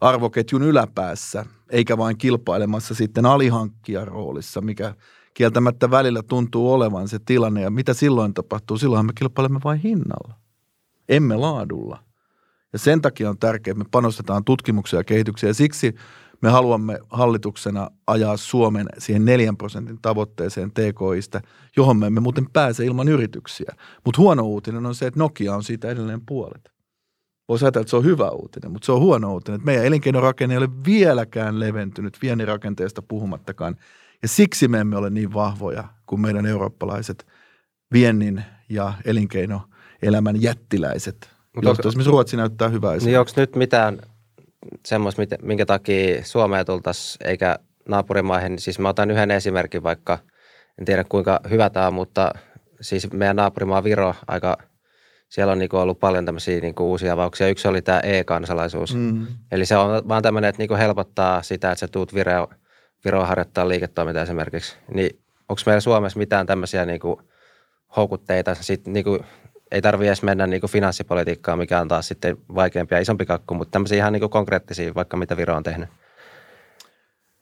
arvoketjun 0.00 0.62
yläpäässä, 0.62 1.46
eikä 1.70 1.98
vain 1.98 2.18
kilpailemassa 2.18 2.94
sitten 2.94 3.26
alihankkijan 3.26 4.08
roolissa, 4.08 4.60
mikä 4.60 4.94
kieltämättä 5.34 5.90
välillä 5.90 6.22
tuntuu 6.22 6.72
olevan 6.72 7.08
se 7.08 7.18
tilanne. 7.24 7.60
Ja 7.60 7.70
mitä 7.70 7.94
silloin 7.94 8.34
tapahtuu? 8.34 8.78
Silloin 8.78 9.06
me 9.06 9.12
kilpailemme 9.18 9.60
vain 9.64 9.80
hinnalla, 9.80 10.34
emme 11.08 11.36
laadulla. 11.36 12.04
Ja 12.72 12.78
sen 12.78 13.02
takia 13.02 13.30
on 13.30 13.38
tärkeää, 13.38 13.72
että 13.72 13.84
me 13.84 13.88
panostetaan 13.90 14.44
tutkimukseen 14.44 14.98
ja 14.98 15.04
kehitykseen. 15.04 15.48
Ja 15.48 15.54
siksi 15.54 15.94
me 16.42 16.50
haluamme 16.50 16.98
hallituksena 17.10 17.90
ajaa 18.06 18.36
Suomen 18.36 18.86
siihen 18.98 19.24
4 19.24 19.54
prosentin 19.58 19.98
tavoitteeseen 20.02 20.70
TKIstä, 20.70 21.40
johon 21.76 21.96
me 21.96 22.06
emme 22.06 22.20
muuten 22.20 22.46
pääse 22.52 22.84
ilman 22.84 23.08
yrityksiä. 23.08 23.72
Mutta 24.04 24.20
huono 24.20 24.42
uutinen 24.42 24.86
on 24.86 24.94
se, 24.94 25.06
että 25.06 25.20
Nokia 25.20 25.54
on 25.54 25.64
siitä 25.64 25.88
edelleen 25.88 26.20
puolet. 26.26 26.72
Voisi 27.48 27.64
ajatella, 27.64 27.82
että 27.82 27.90
se 27.90 27.96
on 27.96 28.04
hyvä 28.04 28.30
uutinen, 28.30 28.72
mutta 28.72 28.86
se 28.86 28.92
on 28.92 29.00
huono 29.00 29.32
uutinen, 29.32 29.56
että 29.56 29.66
meidän 29.66 29.84
elinkeinorakenne 29.84 30.54
ei 30.54 30.58
ole 30.58 30.68
vieläkään 30.86 31.60
leventynyt, 31.60 32.18
viennin 32.22 32.48
rakenteesta 32.48 33.02
puhumattakaan. 33.02 33.76
Ja 34.22 34.28
siksi 34.28 34.68
me 34.68 34.80
emme 34.80 34.96
ole 34.96 35.10
niin 35.10 35.34
vahvoja 35.34 35.84
kuin 36.06 36.20
meidän 36.20 36.46
eurooppalaiset 36.46 37.26
viennin 37.92 38.44
ja 38.68 38.92
elinkeinoelämän 39.04 40.42
jättiläiset. 40.42 41.30
Mutta 41.54 41.70
esimerkiksi 41.70 42.10
Ruotsi 42.10 42.36
näyttää 42.36 42.68
hyvää 42.68 42.96
Niin 42.96 43.18
onko 43.18 43.32
nyt 43.36 43.56
mitään 43.56 43.98
semmoista, 44.86 45.22
minkä 45.42 45.66
takia 45.66 46.24
Suomeen 46.24 46.66
tultaisiin 46.66 47.28
eikä 47.28 47.58
naapurimaihin. 47.88 48.58
Siis 48.58 48.78
mä 48.78 48.88
otan 48.88 49.10
yhden 49.10 49.30
esimerkin 49.30 49.82
vaikka, 49.82 50.18
en 50.78 50.84
tiedä 50.84 51.04
kuinka 51.04 51.40
hyvä 51.50 51.70
tämä 51.70 51.86
on, 51.86 51.94
mutta 51.94 52.32
siis 52.80 53.12
meidän 53.12 53.36
naapurimaa 53.36 53.84
Viro 53.84 54.14
aika, 54.26 54.56
siellä 55.28 55.52
on 55.52 55.58
niinku 55.58 55.76
ollut 55.76 56.00
paljon 56.00 56.26
tämmöisiä 56.26 56.60
niinku 56.60 56.90
uusia 56.90 57.12
avauksia. 57.12 57.48
Yksi 57.48 57.68
oli 57.68 57.82
tämä 57.82 58.00
e-kansalaisuus. 58.00 58.94
Mm. 58.94 59.26
Eli 59.52 59.66
se 59.66 59.76
on 59.76 60.08
vaan 60.08 60.22
tämmöinen, 60.22 60.48
että 60.48 60.60
niinku 60.60 60.76
helpottaa 60.76 61.42
sitä, 61.42 61.72
että 61.72 61.80
sä 61.80 61.88
tuut 61.88 62.14
Viro, 62.14 62.48
Viroon 63.04 63.28
harjoittaa 63.28 63.68
liiketoimintaa 63.68 64.22
esimerkiksi. 64.22 64.76
Niin 64.94 65.10
onko 65.48 65.62
meillä 65.66 65.80
Suomessa 65.80 66.18
mitään 66.18 66.46
tämmöisiä 66.46 66.86
niinku 66.86 67.22
houkutteita 67.96 68.54
sitten 68.54 68.92
niinku 68.92 69.18
ei 69.72 69.82
tarvitse 69.82 70.08
edes 70.08 70.22
mennä 70.22 70.46
niin 70.46 70.62
finanssipolitiikkaan, 70.68 71.58
mikä 71.58 71.80
on 71.80 71.88
taas 71.88 72.08
sitten 72.08 72.36
vaikeampi 72.54 72.94
ja 72.94 73.00
isompi 73.00 73.26
kakku, 73.26 73.54
mutta 73.54 73.70
tämmöisiä 73.70 73.98
ihan 73.98 74.12
niin 74.12 74.30
konkreettisia, 74.30 74.94
vaikka 74.94 75.16
mitä 75.16 75.36
Viro 75.36 75.56
on 75.56 75.62
tehnyt. 75.62 75.88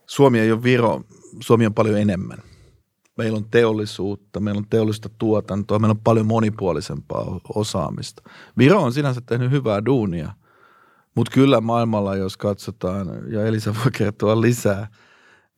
Suomi 0.07 0.41
ei 0.41 0.53
ole 0.53 0.62
Viro, 0.62 1.01
Suomi 1.41 1.66
on 1.66 1.74
paljon 1.74 1.99
enemmän. 1.99 2.39
Meillä 3.16 3.37
on 3.37 3.51
teollisuutta, 3.51 4.41
meillä 4.41 4.59
on 4.59 4.66
teollista 4.70 5.09
tuotantoa, 5.18 5.78
meillä 5.78 5.93
on 5.93 6.01
paljon 6.05 6.26
monipuolisempaa 6.26 7.41
osaamista. 7.55 8.22
Viro 8.59 8.83
on 8.83 8.93
sinänsä 8.93 9.20
tehnyt 9.26 9.51
hyvää 9.51 9.85
duunia, 9.85 10.33
mutta 11.14 11.33
kyllä 11.33 11.61
maailmalla, 11.61 12.16
jos 12.16 12.37
katsotaan, 12.37 13.33
ja 13.33 13.47
Elisa 13.47 13.74
voi 13.74 13.91
kertoa 13.93 14.41
lisää, 14.41 14.87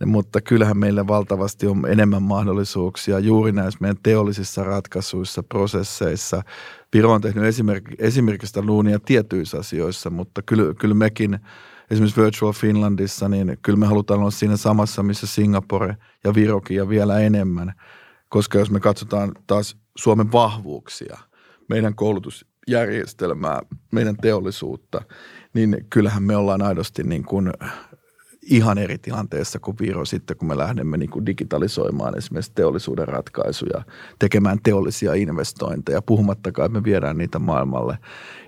mutta 0.07 0.41
kyllähän 0.41 0.79
meillä 0.79 1.07
valtavasti 1.07 1.67
on 1.67 1.87
enemmän 1.89 2.23
mahdollisuuksia 2.23 3.19
juuri 3.19 3.53
näissä 3.53 3.79
meidän 3.81 3.97
teollisissa 4.03 4.65
ratkaisuissa, 4.65 5.43
prosesseissa. 5.43 6.43
Viro 6.93 7.13
on 7.13 7.21
tehnyt 7.21 7.45
esimerk- 7.45 7.95
esimerkistä 7.99 8.63
luunia 8.63 8.99
tietyissä 8.99 9.59
asioissa, 9.59 10.11
mutta 10.11 10.43
kyllä, 10.43 10.75
kyllä 10.75 10.95
mekin 10.95 11.39
esimerkiksi 11.91 12.21
Virtual 12.21 12.53
Finlandissa, 12.53 13.29
niin 13.29 13.59
kyllä 13.63 13.79
me 13.79 13.87
halutaan 13.87 14.21
olla 14.21 14.31
siinä 14.31 14.57
samassa, 14.57 15.03
missä 15.03 15.27
Singapore 15.27 15.97
ja 16.25 16.35
Virokin 16.35 16.77
ja 16.77 16.89
vielä 16.89 17.19
enemmän. 17.19 17.73
Koska 18.29 18.59
jos 18.59 18.71
me 18.71 18.81
katsotaan 18.81 19.33
taas 19.47 19.77
Suomen 19.97 20.33
vahvuuksia, 20.33 21.19
meidän 21.69 21.95
koulutusjärjestelmää, 21.95 23.61
meidän 23.93 24.17
teollisuutta, 24.17 25.03
niin 25.55 25.87
kyllähän 25.91 26.23
me 26.23 26.37
ollaan 26.37 26.63
aidosti 26.63 27.03
niin 27.03 27.25
kuin 27.25 27.53
ihan 28.43 28.79
eri 28.79 28.99
tilanteessa 28.99 29.59
kuin 29.59 29.77
Viro 29.81 30.05
sitten, 30.05 30.37
kun 30.37 30.49
me 30.49 30.57
lähdemme 30.57 30.97
niin 30.97 31.11
kuin 31.11 31.27
digitalisoimaan 31.27 32.19
esimerkiksi 32.19 32.53
teollisuuden 32.55 33.09
ratkaisuja, 33.09 33.83
tekemään 34.19 34.59
teollisia 34.63 35.15
investointeja, 35.15 36.03
puhumattakaan, 36.03 36.67
että 36.67 36.79
me 36.79 36.85
viedään 36.85 37.19
niitä 37.19 37.39
maailmalle. 37.39 37.99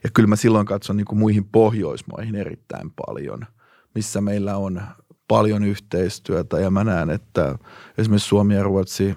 Ja 0.04 0.10
kyllä 0.14 0.26
mä 0.26 0.36
silloin 0.36 0.66
katson 0.66 0.96
niin 0.96 1.04
kuin 1.04 1.18
muihin 1.18 1.44
Pohjoismaihin 1.44 2.34
erittäin 2.34 2.92
paljon, 3.06 3.46
missä 3.94 4.20
meillä 4.20 4.56
on 4.56 4.82
paljon 5.28 5.64
yhteistyötä 5.64 6.60
ja 6.60 6.70
mä 6.70 6.84
näen, 6.84 7.10
että 7.10 7.58
esimerkiksi 7.98 8.28
Suomi 8.28 8.54
ja 8.54 8.62
Ruotsi 8.62 9.14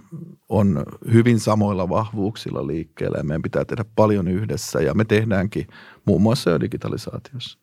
on 0.50 0.84
hyvin 1.14 1.40
samoilla 1.40 1.90
vahvuuksilla 1.90 2.68
liikkeellä 2.68 3.18
ja 3.18 3.24
meidän 3.24 3.42
pitää 3.42 3.66
tehdä 3.66 3.86
paljon 3.96 4.28
yhdessä 4.28 4.80
ja 4.80 4.94
me 4.94 5.06
tehdäänkin 5.06 5.68
muun 6.06 6.22
muassa 6.22 6.50
jo 6.50 6.60
digitalisaatiossa. 6.60 7.60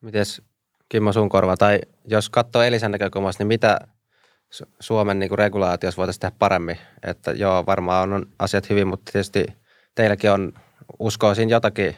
Mites 0.00 0.42
Kimmo 0.92 1.12
sun 1.12 1.28
korva, 1.28 1.56
tai 1.56 1.80
jos 2.04 2.30
katsoo 2.30 2.62
Elisan 2.62 2.90
näkökulmasta, 2.90 3.40
niin 3.40 3.48
mitä 3.48 3.80
Suomen 4.80 5.18
niin 5.18 5.38
regulaatiossa 5.38 5.96
voitaisiin 5.96 6.20
tehdä 6.20 6.36
paremmin? 6.38 6.78
Että 7.02 7.30
joo, 7.30 7.66
varmaan 7.66 8.12
on 8.12 8.26
asiat 8.38 8.70
hyvin, 8.70 8.88
mutta 8.88 9.12
tietysti 9.12 9.44
teilläkin 9.94 10.30
on, 10.30 10.52
uskoisin 10.98 11.50
jotakin 11.50 11.96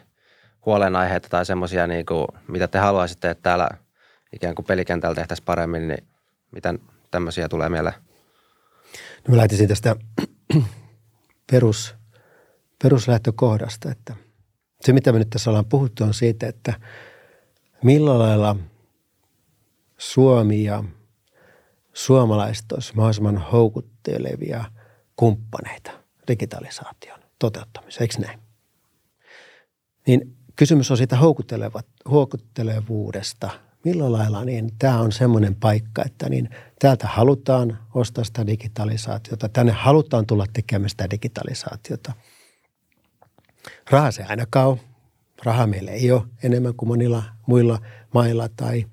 huolenaiheita 0.66 1.28
tai 1.28 1.46
semmoisia, 1.46 1.86
niin 1.86 2.04
mitä 2.48 2.68
te 2.68 2.78
haluaisitte, 2.78 3.30
että 3.30 3.42
täällä 3.42 3.68
ikään 4.32 4.54
kuin 4.54 4.66
pelikentällä 4.66 5.14
tehtäisiin 5.14 5.44
paremmin, 5.44 5.88
niin 5.88 6.06
miten 6.50 6.78
tämmöisiä 7.10 7.48
tulee 7.48 7.68
mieleen? 7.68 7.96
No 9.28 9.34
mä 9.34 9.36
lähtisin 9.36 9.68
tästä 9.68 9.96
perus, 11.52 11.94
peruslähtökohdasta, 12.82 13.90
että 13.90 14.14
se 14.80 14.92
mitä 14.92 15.12
me 15.12 15.18
nyt 15.18 15.30
tässä 15.30 15.50
ollaan 15.50 15.66
puhuttu 15.66 16.04
on 16.04 16.14
siitä, 16.14 16.48
että 16.48 16.74
millä 17.82 18.18
lailla– 18.18 18.56
Suomi 19.98 20.64
ja 20.64 20.84
suomalaiset 21.92 22.72
olisivat 22.72 22.96
mahdollisimman 22.96 23.38
houkuttelevia 23.38 24.64
kumppaneita 25.16 25.90
digitalisaation 26.28 27.18
toteuttamiseen, 27.38 28.02
eikö 28.02 28.26
näin? 28.26 28.40
Niin 30.06 30.36
kysymys 30.56 30.90
on 30.90 30.96
siitä 30.96 31.18
houkuttelevuudesta. 32.10 33.50
Millä 33.84 34.12
lailla 34.12 34.44
niin 34.44 34.70
tämä 34.78 35.00
on 35.00 35.12
semmoinen 35.12 35.54
paikka, 35.54 36.02
että 36.06 36.28
niin 36.28 36.50
täältä 36.78 37.06
halutaan 37.06 37.78
ostaa 37.94 38.24
sitä 38.24 38.46
digitalisaatiota, 38.46 39.48
tänne 39.48 39.72
halutaan 39.72 40.26
tulla 40.26 40.46
tekemään 40.52 40.90
sitä 40.90 41.10
digitalisaatiota. 41.10 42.12
Raha 43.90 44.10
se 44.10 44.24
ainakaan 44.24 44.68
on. 44.68 44.80
Raha 45.44 45.66
meillä 45.66 45.90
ei 45.90 46.12
ole 46.12 46.22
enemmän 46.42 46.74
kuin 46.74 46.88
monilla 46.88 47.22
muilla 47.46 47.78
mailla 48.14 48.48
tai 48.48 48.86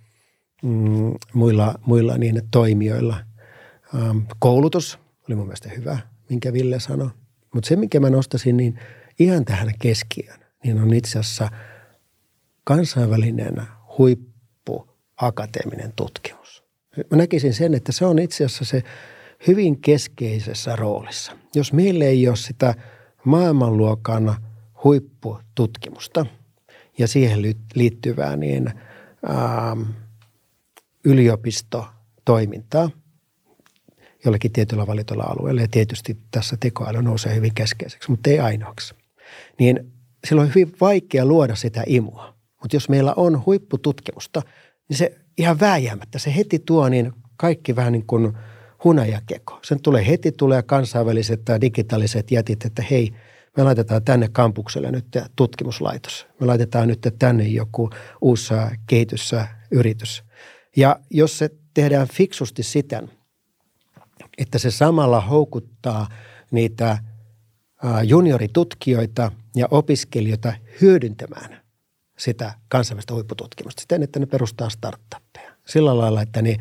mm, 0.62 1.14
muilla, 1.34 1.76
muilla 1.86 2.18
niin 2.18 2.42
toimijoilla. 2.52 3.18
Ähm, 3.96 4.18
koulutus 4.40 5.00
oli 5.28 5.36
mun 5.36 5.46
mielestä 5.46 5.70
hyvä, 5.70 5.98
minkä 6.30 6.54
Ville 6.54 6.80
sanoi. 6.80 7.10
Mutta 7.54 7.68
se, 7.68 7.76
minkä 7.76 8.00
mä 8.00 8.10
nostasin 8.10 8.58
niin 8.58 8.80
ihan 9.20 9.46
tähän 9.46 9.72
keskiöön, 9.82 10.40
niin 10.64 10.82
on 10.82 10.94
itse 10.94 11.20
asiassa 11.20 11.50
kansainvälinen 12.64 13.62
huippu 13.98 14.88
akateeminen 15.18 15.94
tutkimus. 15.96 16.64
Mä 17.12 17.18
näkisin 17.18 17.54
sen, 17.54 17.74
että 17.74 17.92
se 17.92 18.06
on 18.06 18.20
itse 18.20 18.46
asiassa 18.46 18.66
se 18.66 18.84
hyvin 19.48 19.82
keskeisessä 19.82 20.76
roolissa. 20.76 21.32
Jos 21.56 21.74
meillä 21.74 22.06
ei 22.06 22.28
ole 22.28 22.36
sitä 22.36 22.76
maailmanluokan 23.26 24.36
huippututkimusta 24.84 26.26
ja 26.98 27.08
siihen 27.08 27.40
liittyvää 27.76 28.36
niin 28.36 28.68
ähm, 29.30 29.82
yliopistotoimintaa 31.06 32.90
jollakin 34.26 34.52
tietyllä 34.52 34.88
valitulla 34.88 35.24
alueella 35.24 35.62
ja 35.62 35.68
tietysti 35.68 36.18
tässä 36.32 36.58
tekoäly 36.60 37.02
nousee 37.02 37.36
hyvin 37.36 37.54
keskeiseksi, 37.56 38.12
mutta 38.12 38.30
ei 38.30 38.40
ainoaksi. 38.40 38.96
Niin 39.60 39.92
silloin 40.28 40.48
on 40.48 40.56
hyvin 40.56 40.74
vaikea 40.82 41.26
luoda 41.26 41.56
sitä 41.56 41.84
imua. 41.88 42.34
Mutta 42.62 42.76
jos 42.76 42.90
meillä 42.90 43.14
on 43.16 43.46
huippututkimusta, 43.46 44.42
niin 44.90 44.98
se 44.98 45.16
ihan 45.38 45.60
vääjäämättä, 45.60 46.20
se 46.20 46.36
heti 46.36 46.60
tuo 46.60 46.90
niin 46.90 47.12
kaikki 47.38 47.76
vähän 47.76 47.94
niin 47.94 48.06
kuin 48.06 48.34
hunajakeko. 48.84 49.60
Sen 49.64 49.82
tulee 49.82 50.08
heti 50.08 50.32
tulee 50.32 50.64
kansainväliset 50.64 51.46
tai 51.46 51.62
digitaaliset 51.62 52.32
jätit, 52.32 52.66
että 52.66 52.84
hei, 52.92 53.14
me 53.58 53.64
laitetaan 53.64 54.04
tänne 54.04 54.30
kampukselle 54.32 54.92
nyt 54.92 55.06
tutkimuslaitos. 55.36 56.28
Me 56.40 56.46
laitetaan 56.46 56.88
nyt 56.88 57.08
tänne 57.20 57.44
joku 57.44 57.90
uusi 58.22 58.54
kehitysyritys. 58.88 60.24
Ja 60.76 61.00
jos 61.10 61.38
se 61.38 61.50
tehdään 61.74 62.08
fiksusti 62.08 62.64
siten, 62.64 63.12
että 64.38 64.58
se 64.58 64.72
samalla 64.72 65.22
houkuttaa 65.22 66.10
niitä 66.52 66.98
junioritutkijoita 68.04 69.32
ja 69.56 69.68
opiskelijoita 69.72 70.54
hyödyntämään 70.82 71.62
sitä 72.18 72.54
kansainvälistä 72.68 73.14
huippututkimusta 73.14 73.82
siten, 73.82 74.04
että 74.04 74.20
ne 74.20 74.26
perustaa 74.26 74.70
startuppeja. 74.70 75.52
Sillä 75.66 75.98
lailla, 75.98 76.22
että 76.22 76.42
ne 76.42 76.58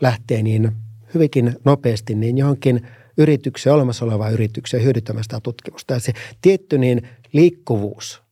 lähtee 0.00 0.42
niin 0.42 0.72
hyvinkin 1.14 1.56
nopeasti 1.64 2.14
niin 2.14 2.38
johonkin 2.38 2.88
yritykseen, 3.16 3.74
olemassa 3.74 4.04
olevaan 4.04 4.32
yritykseen 4.32 4.82
hyödyntämään 4.82 5.24
sitä 5.24 5.40
tutkimusta. 5.40 5.94
Ja 5.94 6.00
se 6.00 6.12
tietty 6.42 6.78
niin 6.78 7.08
liikkuvuus 7.32 8.22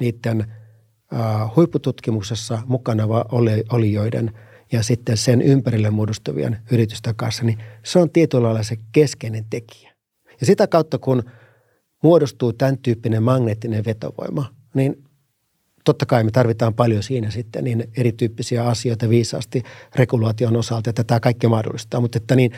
niiden 0.00 0.52
huippututkimuksessa 1.56 2.62
mukana 2.66 3.04
olijoiden 3.72 4.32
ja 4.72 4.82
sitten 4.82 5.16
sen 5.16 5.42
ympärille 5.42 5.90
muodostuvien 5.90 6.58
yritysten 6.70 7.14
kanssa, 7.16 7.44
niin 7.44 7.58
se 7.84 7.98
on 7.98 8.10
tietyllä 8.10 8.44
lailla 8.44 8.62
se 8.62 8.76
keskeinen 8.92 9.44
tekijä. 9.50 9.92
Ja 10.40 10.46
sitä 10.46 10.66
kautta, 10.66 10.98
kun 10.98 11.22
muodostuu 12.02 12.52
tämän 12.52 12.78
tyyppinen 12.78 13.22
magneettinen 13.22 13.84
vetovoima, 13.84 14.54
niin 14.74 15.04
totta 15.84 16.06
kai 16.06 16.24
me 16.24 16.30
tarvitaan 16.30 16.74
paljon 16.74 17.02
siinä 17.02 17.30
sitten 17.30 17.64
niin 17.64 17.90
erityyppisiä 17.96 18.64
asioita 18.64 19.08
viisaasti 19.08 19.62
regulaation 19.94 20.56
osalta, 20.56 20.90
että 20.90 21.04
tämä 21.04 21.20
kaikki 21.20 21.46
mahdollistaa. 21.46 22.00
Mutta 22.00 22.16
että 22.16 22.36
niin 22.36 22.52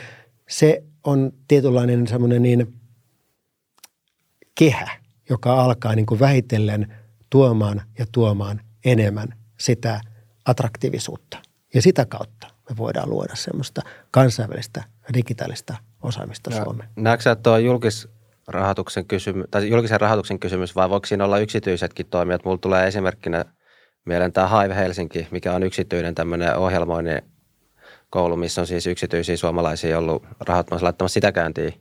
se 0.48 0.82
on 1.04 1.32
tietynlainen 1.48 2.06
semmoinen 2.06 2.42
niin 2.42 2.74
kehä, 4.58 4.90
joka 5.28 5.62
alkaa 5.64 5.94
niin 5.94 6.06
kuin 6.06 6.20
vähitellen– 6.20 6.86
tuomaan 7.30 7.82
ja 7.98 8.06
tuomaan 8.12 8.60
enemmän 8.84 9.28
sitä 9.60 10.00
attraktiivisuutta. 10.44 11.38
Ja 11.74 11.82
sitä 11.82 12.04
kautta 12.04 12.46
me 12.70 12.76
voidaan 12.76 13.10
luoda 13.10 13.34
semmoista 13.34 13.82
kansainvälistä 14.10 14.84
digitaalista 15.14 15.76
osaamista 16.02 16.50
no, 16.50 16.64
Suomeen. 16.64 16.88
Näetkö 16.96 17.32
että 17.32 17.42
tuo 17.42 17.58
julkisrahoituksen 17.58 19.06
kysymys, 19.06 19.46
tai 19.50 19.70
julkisen 19.70 20.00
rahoituksen 20.00 20.38
kysymys 20.38 20.76
vai 20.76 20.90
voiko 20.90 21.06
siinä 21.06 21.24
olla 21.24 21.38
yksityisetkin 21.38 22.06
toimijat? 22.06 22.44
Mulla 22.44 22.58
tulee 22.58 22.86
esimerkkinä 22.86 23.44
mieleen 24.04 24.32
tämä 24.32 24.62
Hive 24.62 24.76
Helsinki, 24.76 25.28
mikä 25.30 25.54
on 25.54 25.62
yksityinen 25.62 26.14
tämmöinen 26.14 26.56
ohjelmoinnin 26.56 27.22
koulu, 28.10 28.36
missä 28.36 28.60
on 28.60 28.66
siis 28.66 28.86
yksityisiä 28.86 29.36
suomalaisia 29.36 29.98
ollut 29.98 30.26
rahoittamassa 30.40 30.84
laittamassa 30.84 31.14
sitä 31.14 31.32
käyntiin. 31.32 31.74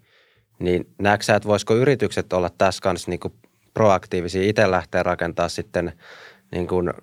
Niin 0.60 0.94
näetkö 1.02 1.36
että 1.36 1.50
voisiko 1.50 1.76
yritykset 1.76 2.34
olla 2.34 2.50
tässä 2.58 2.82
kanssa 2.82 3.12
niin 3.12 3.20
proaktiivisia, 3.74 4.50
itse 4.50 4.72
lähteä 4.72 5.04
rakentaa 5.04 5.50
sitten 5.50 5.94
niin 6.52 6.68
kuin, 6.68 6.94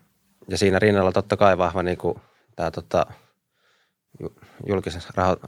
ja 0.49 0.59
siinä 0.59 0.79
rinnalla 0.79 1.13
totta 1.13 1.37
kai 1.37 1.59
vahva 1.59 1.83
niin 1.83 1.97
kuin, 1.97 2.19
tämä 2.57 2.71
tota, 2.71 3.07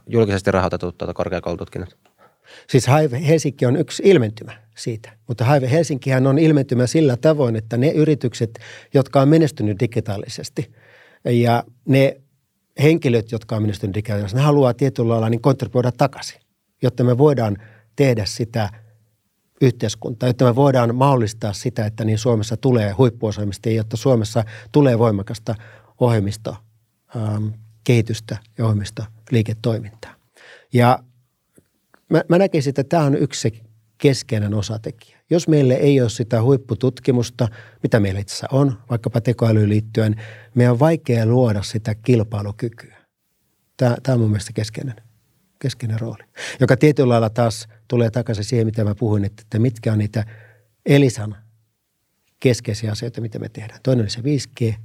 julkisesti 0.09 0.51
rahoitetut 0.51 0.97
tuota, 0.97 1.13
korkeakoulututkinnot. 1.13 1.97
Siis 2.69 2.87
Haive 2.87 3.27
Helsinki 3.27 3.65
on 3.65 3.75
yksi 3.75 4.03
ilmentymä 4.05 4.51
siitä, 4.77 5.11
mutta 5.27 5.45
Haive 5.45 5.71
Helsinkihän 5.71 6.27
on 6.27 6.39
ilmentymä 6.39 6.87
sillä 6.87 7.17
tavoin, 7.17 7.55
että 7.55 7.77
ne 7.77 7.91
yritykset, 7.91 8.59
jotka 8.93 9.21
on 9.21 9.29
menestynyt 9.29 9.79
digitaalisesti 9.79 10.71
ja 11.25 11.63
ne 11.85 12.21
henkilöt, 12.81 13.31
jotka 13.31 13.55
on 13.55 13.61
menestynyt 13.61 13.95
digitaalisesti, 13.95 14.37
ne 14.37 14.43
haluaa 14.43 14.73
tietyllä 14.73 15.09
lailla 15.09 15.29
niin 15.29 15.41
kontribuoida 15.41 15.91
takaisin, 15.91 16.41
jotta 16.81 17.03
me 17.03 17.17
voidaan 17.17 17.57
tehdä 17.95 18.25
sitä– 18.25 18.69
yhteiskuntaa, 19.61 20.29
jotta 20.29 20.45
me 20.45 20.55
voidaan 20.55 20.95
mahdollistaa 20.95 21.53
sitä, 21.53 21.85
että 21.85 22.05
niin 22.05 22.17
Suomessa 22.17 22.57
tulee 22.57 22.91
huippuosaamista 22.91 23.69
ja 23.69 23.75
jotta 23.75 23.97
Suomessa 23.97 24.43
tulee 24.71 24.99
voimakasta 24.99 25.55
ohjelmisto 25.99 26.55
ähm, 27.15 27.47
kehitystä 27.83 28.37
ja 28.57 28.65
ohjelmista 28.65 29.05
liiketoimintaa. 29.31 30.15
Ja 30.73 30.99
mä, 32.09 32.23
mä 32.29 32.37
näkisin, 32.37 32.71
että 32.71 32.83
tämä 32.83 33.03
on 33.03 33.15
yksi 33.15 33.41
se 33.41 33.51
keskeinen 33.97 34.53
osatekijä. 34.53 35.19
Jos 35.29 35.47
meille 35.47 35.73
ei 35.73 36.01
ole 36.01 36.09
sitä 36.09 36.41
huippututkimusta, 36.41 37.47
mitä 37.83 37.99
meillä 37.99 38.19
itse 38.19 38.33
asiassa 38.33 38.47
on, 38.51 38.77
vaikkapa 38.89 39.21
tekoälyyn 39.21 39.69
liittyen, 39.69 40.15
meidän 40.55 40.73
on 40.73 40.79
vaikea 40.79 41.25
luoda 41.25 41.63
sitä 41.63 41.95
kilpailukykyä. 41.95 42.97
Tämä, 43.77 43.97
tämä 44.03 44.13
on 44.13 44.19
mun 44.19 44.29
mielestä 44.29 44.53
keskeinen, 44.53 44.95
keskeinen 45.59 45.99
rooli, 45.99 46.23
joka 46.59 46.77
tietyllä 46.77 47.09
lailla 47.09 47.29
taas 47.29 47.67
tulee 47.87 48.11
takaisin 48.11 48.43
siihen, 48.43 48.67
mitä 48.67 48.83
mä 48.83 48.95
puhuin, 48.95 49.25
että, 49.25 49.41
että 49.41 49.59
mitkä 49.59 49.91
on 49.91 49.97
niitä 49.97 50.25
Elisan 50.85 51.35
keskeisiä 52.39 52.91
asioita, 52.91 53.21
mitä 53.21 53.39
me 53.39 53.49
tehdään. 53.49 53.79
Toinen 53.83 54.03
oli 54.03 54.09
se 54.09 54.21
5G, 54.21 54.75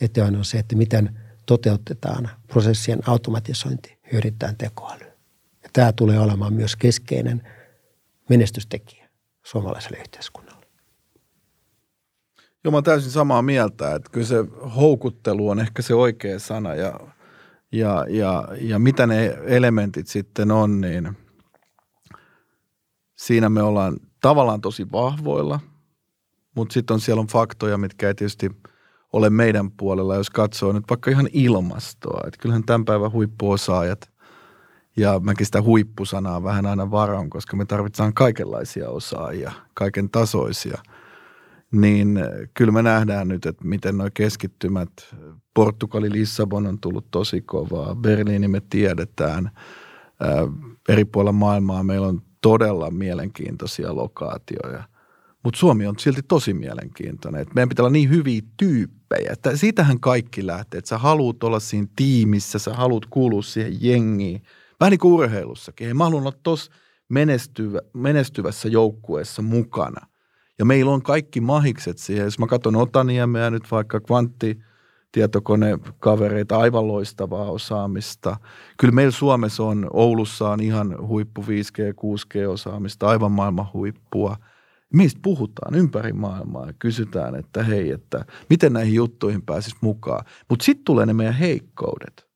ja 0.00 0.08
toinen 0.08 0.38
on 0.38 0.44
se, 0.44 0.58
että 0.58 0.76
miten 0.76 1.18
toteutetaan 1.46 2.30
prosessien 2.46 2.98
automatisointi 3.06 3.98
hyödyntää 4.12 4.54
tekoälyä. 4.58 5.12
Ja 5.62 5.70
tämä 5.72 5.92
tulee 5.92 6.18
olemaan 6.18 6.52
myös 6.52 6.76
keskeinen 6.76 7.42
menestystekijä 8.28 9.08
suomalaiselle 9.42 9.98
yhteiskunnalle. 9.98 10.66
Joo, 12.64 12.72
mä 12.72 12.82
täysin 12.82 13.10
samaa 13.10 13.42
mieltä, 13.42 13.94
että 13.94 14.10
kyllä 14.10 14.26
se 14.26 14.36
houkuttelu 14.76 15.48
on 15.48 15.60
ehkä 15.60 15.82
se 15.82 15.94
oikea 15.94 16.38
sana 16.38 16.74
ja, 16.74 17.00
ja, 17.72 18.06
ja, 18.08 18.48
ja 18.60 18.78
mitä 18.78 19.06
ne 19.06 19.38
elementit 19.44 20.06
sitten 20.06 20.50
on, 20.50 20.80
niin 20.80 21.16
siinä 23.16 23.48
me 23.48 23.62
ollaan 23.62 23.96
tavallaan 24.20 24.60
tosi 24.60 24.92
vahvoilla, 24.92 25.60
mutta 26.54 26.72
sitten 26.72 26.94
on 26.94 27.00
siellä 27.00 27.20
on 27.20 27.26
faktoja, 27.26 27.78
mitkä 27.78 28.08
ei 28.08 28.14
tietysti 28.14 28.50
ole 29.12 29.30
meidän 29.30 29.70
puolella, 29.70 30.16
jos 30.16 30.30
katsoo 30.30 30.72
nyt 30.72 30.84
vaikka 30.90 31.10
ihan 31.10 31.28
ilmastoa. 31.32 32.20
Että 32.26 32.40
kyllähän 32.40 32.64
tämän 32.64 32.84
päivän 32.84 33.12
huippuosaajat, 33.12 34.10
ja 34.96 35.20
mäkin 35.20 35.46
sitä 35.46 35.62
huippusanaa 35.62 36.42
vähän 36.42 36.66
aina 36.66 36.90
varon, 36.90 37.30
koska 37.30 37.56
me 37.56 37.64
tarvitaan 37.64 38.14
kaikenlaisia 38.14 38.88
osaajia, 38.88 39.52
kaiken 39.74 40.10
tasoisia. 40.10 40.78
Niin 41.72 42.18
kyllä 42.54 42.72
me 42.72 42.82
nähdään 42.82 43.28
nyt, 43.28 43.46
että 43.46 43.64
miten 43.64 43.98
nuo 43.98 44.08
keskittymät, 44.14 44.90
Portugali, 45.58 46.12
Lissabon 46.12 46.66
on 46.66 46.80
tullut 46.80 47.10
tosi 47.10 47.40
kovaa, 47.40 47.94
Berliini 47.94 48.48
me 48.48 48.62
tiedetään, 48.70 49.50
eri 50.88 51.04
puolilla 51.04 51.32
maailmaa 51.32 51.82
meillä 51.82 52.06
on 52.06 52.22
todella 52.40 52.90
mielenkiintoisia 52.90 53.96
lokaatioja. 53.96 54.82
Mutta 55.44 55.58
Suomi 55.58 55.86
on 55.86 55.98
silti 55.98 56.22
tosi 56.22 56.54
mielenkiintoinen. 56.54 57.40
Et 57.40 57.54
meidän 57.54 57.68
pitää 57.68 57.82
olla 57.82 57.92
niin 57.92 58.10
hyviä 58.10 58.40
tyyppejä. 58.56 59.30
Että 59.32 59.56
siitähän 59.56 60.00
kaikki 60.00 60.46
lähtee, 60.46 60.78
että 60.78 60.88
sä 60.88 60.98
haluat 60.98 61.44
olla 61.44 61.60
siinä 61.60 61.86
tiimissä, 61.96 62.58
sä 62.58 62.74
haluat 62.74 63.06
kuulua 63.10 63.42
siihen 63.42 63.76
jengiin. 63.80 64.42
Vähän 64.80 64.90
niin 64.90 64.98
kuin 64.98 65.14
urheilussakin. 65.14 65.86
Hei, 65.86 65.94
mä 65.94 66.04
haluan 66.04 66.22
olla 66.22 66.32
tuossa 66.42 66.72
menestyvä, 67.08 67.80
menestyvässä 67.94 68.68
joukkueessa 68.68 69.42
mukana. 69.42 70.06
Ja 70.58 70.64
meillä 70.64 70.92
on 70.92 71.02
kaikki 71.02 71.40
mahikset 71.40 71.98
siihen. 71.98 72.24
Jos 72.24 72.38
mä 72.38 72.46
katson 72.46 72.76
Otaniemeä 72.76 73.50
nyt 73.50 73.70
vaikka 73.70 74.00
kvantti, 74.00 74.58
tietokonekavereita, 75.12 76.58
aivan 76.58 76.88
loistavaa 76.88 77.50
osaamista. 77.50 78.36
Kyllä 78.78 78.94
meillä 78.94 79.10
Suomessa 79.10 79.62
on, 79.62 79.86
Oulussa 79.92 80.48
on 80.48 80.60
ihan 80.60 81.08
huippu 81.08 81.42
5G, 81.42 81.94
6G-osaamista, 81.94 83.08
aivan 83.08 83.32
maailman 83.32 83.72
huippua. 83.72 84.36
Meistä 84.94 85.20
puhutaan 85.22 85.74
ympäri 85.74 86.12
maailmaa 86.12 86.66
ja 86.66 86.72
kysytään, 86.78 87.34
että 87.34 87.62
hei, 87.62 87.90
että 87.90 88.24
miten 88.50 88.72
näihin 88.72 88.94
juttuihin 88.94 89.42
pääsisi 89.42 89.76
mukaan. 89.80 90.24
Mutta 90.48 90.64
sitten 90.64 90.84
tulee 90.84 91.06
ne 91.06 91.12
meidän 91.12 91.34
heikkoudet. 91.34 92.28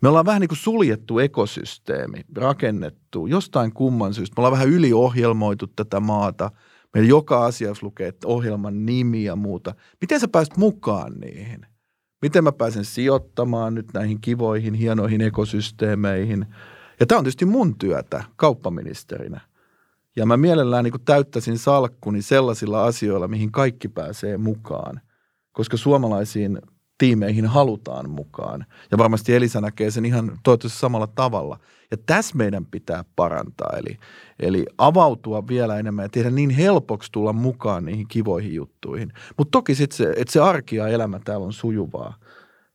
Me 0.00 0.08
ollaan 0.08 0.26
vähän 0.26 0.40
niin 0.40 0.48
kuin 0.48 0.58
suljettu 0.58 1.18
ekosysteemi, 1.18 2.20
rakennettu 2.36 3.26
jostain 3.26 3.72
kumman 3.72 4.14
syystä. 4.14 4.34
Me 4.36 4.40
ollaan 4.40 4.52
vähän 4.52 4.68
yliohjelmoitu 4.68 5.66
tätä 5.66 6.00
maata. 6.00 6.50
Meillä 6.94 7.08
joka 7.08 7.44
asiassa 7.44 7.86
lukee 7.86 8.12
ohjelman 8.24 8.86
nimi 8.86 9.24
ja 9.24 9.36
muuta. 9.36 9.74
Miten 10.00 10.20
sä 10.20 10.28
pääset 10.28 10.56
mukaan 10.56 11.12
niihin? 11.12 11.66
Miten 12.22 12.44
mä 12.44 12.52
pääsen 12.52 12.84
sijoittamaan 12.84 13.74
nyt 13.74 13.86
näihin 13.94 14.20
kivoihin, 14.20 14.74
hienoihin 14.74 15.20
ekosysteemeihin? 15.20 16.46
Ja 17.00 17.06
tämä 17.06 17.18
on 17.18 17.24
tietysti 17.24 17.44
mun 17.44 17.78
työtä 17.78 18.24
kauppaministerinä. 18.36 19.40
Ja 20.16 20.26
mä 20.26 20.36
mielellään 20.36 20.84
niin 20.84 21.04
täyttäisin 21.04 21.58
salkkuni 21.58 22.22
sellaisilla 22.22 22.84
asioilla, 22.84 23.28
mihin 23.28 23.52
kaikki 23.52 23.88
pääsee 23.88 24.36
mukaan. 24.36 25.00
Koska 25.52 25.76
suomalaisiin 25.76 26.58
tiimeihin 27.02 27.46
halutaan 27.46 28.10
mukaan. 28.10 28.66
Ja 28.90 28.98
varmasti 28.98 29.34
Elisa 29.34 29.60
näkee 29.60 29.90
sen 29.90 30.04
ihan 30.04 30.38
toivottavasti 30.42 30.78
samalla 30.78 31.06
tavalla. 31.06 31.58
Ja 31.90 31.96
tässä 32.06 32.36
meidän 32.36 32.66
pitää 32.66 33.04
parantaa, 33.16 33.72
eli, 33.76 33.98
eli 34.40 34.66
avautua 34.78 35.48
vielä 35.48 35.78
enemmän 35.78 36.04
ja 36.04 36.08
tehdä 36.08 36.30
niin 36.30 36.50
helpoksi 36.50 37.12
tulla 37.12 37.32
mukaan 37.32 37.84
niihin 37.84 38.08
kivoihin 38.08 38.54
juttuihin. 38.54 39.12
Mutta 39.38 39.50
toki 39.50 39.74
sitten 39.74 39.96
se, 39.96 40.14
että 40.16 40.32
se 40.32 40.40
arki 40.40 40.76
ja 40.76 40.88
elämä 40.88 41.20
täällä 41.24 41.46
on 41.46 41.52
sujuvaa 41.52 42.14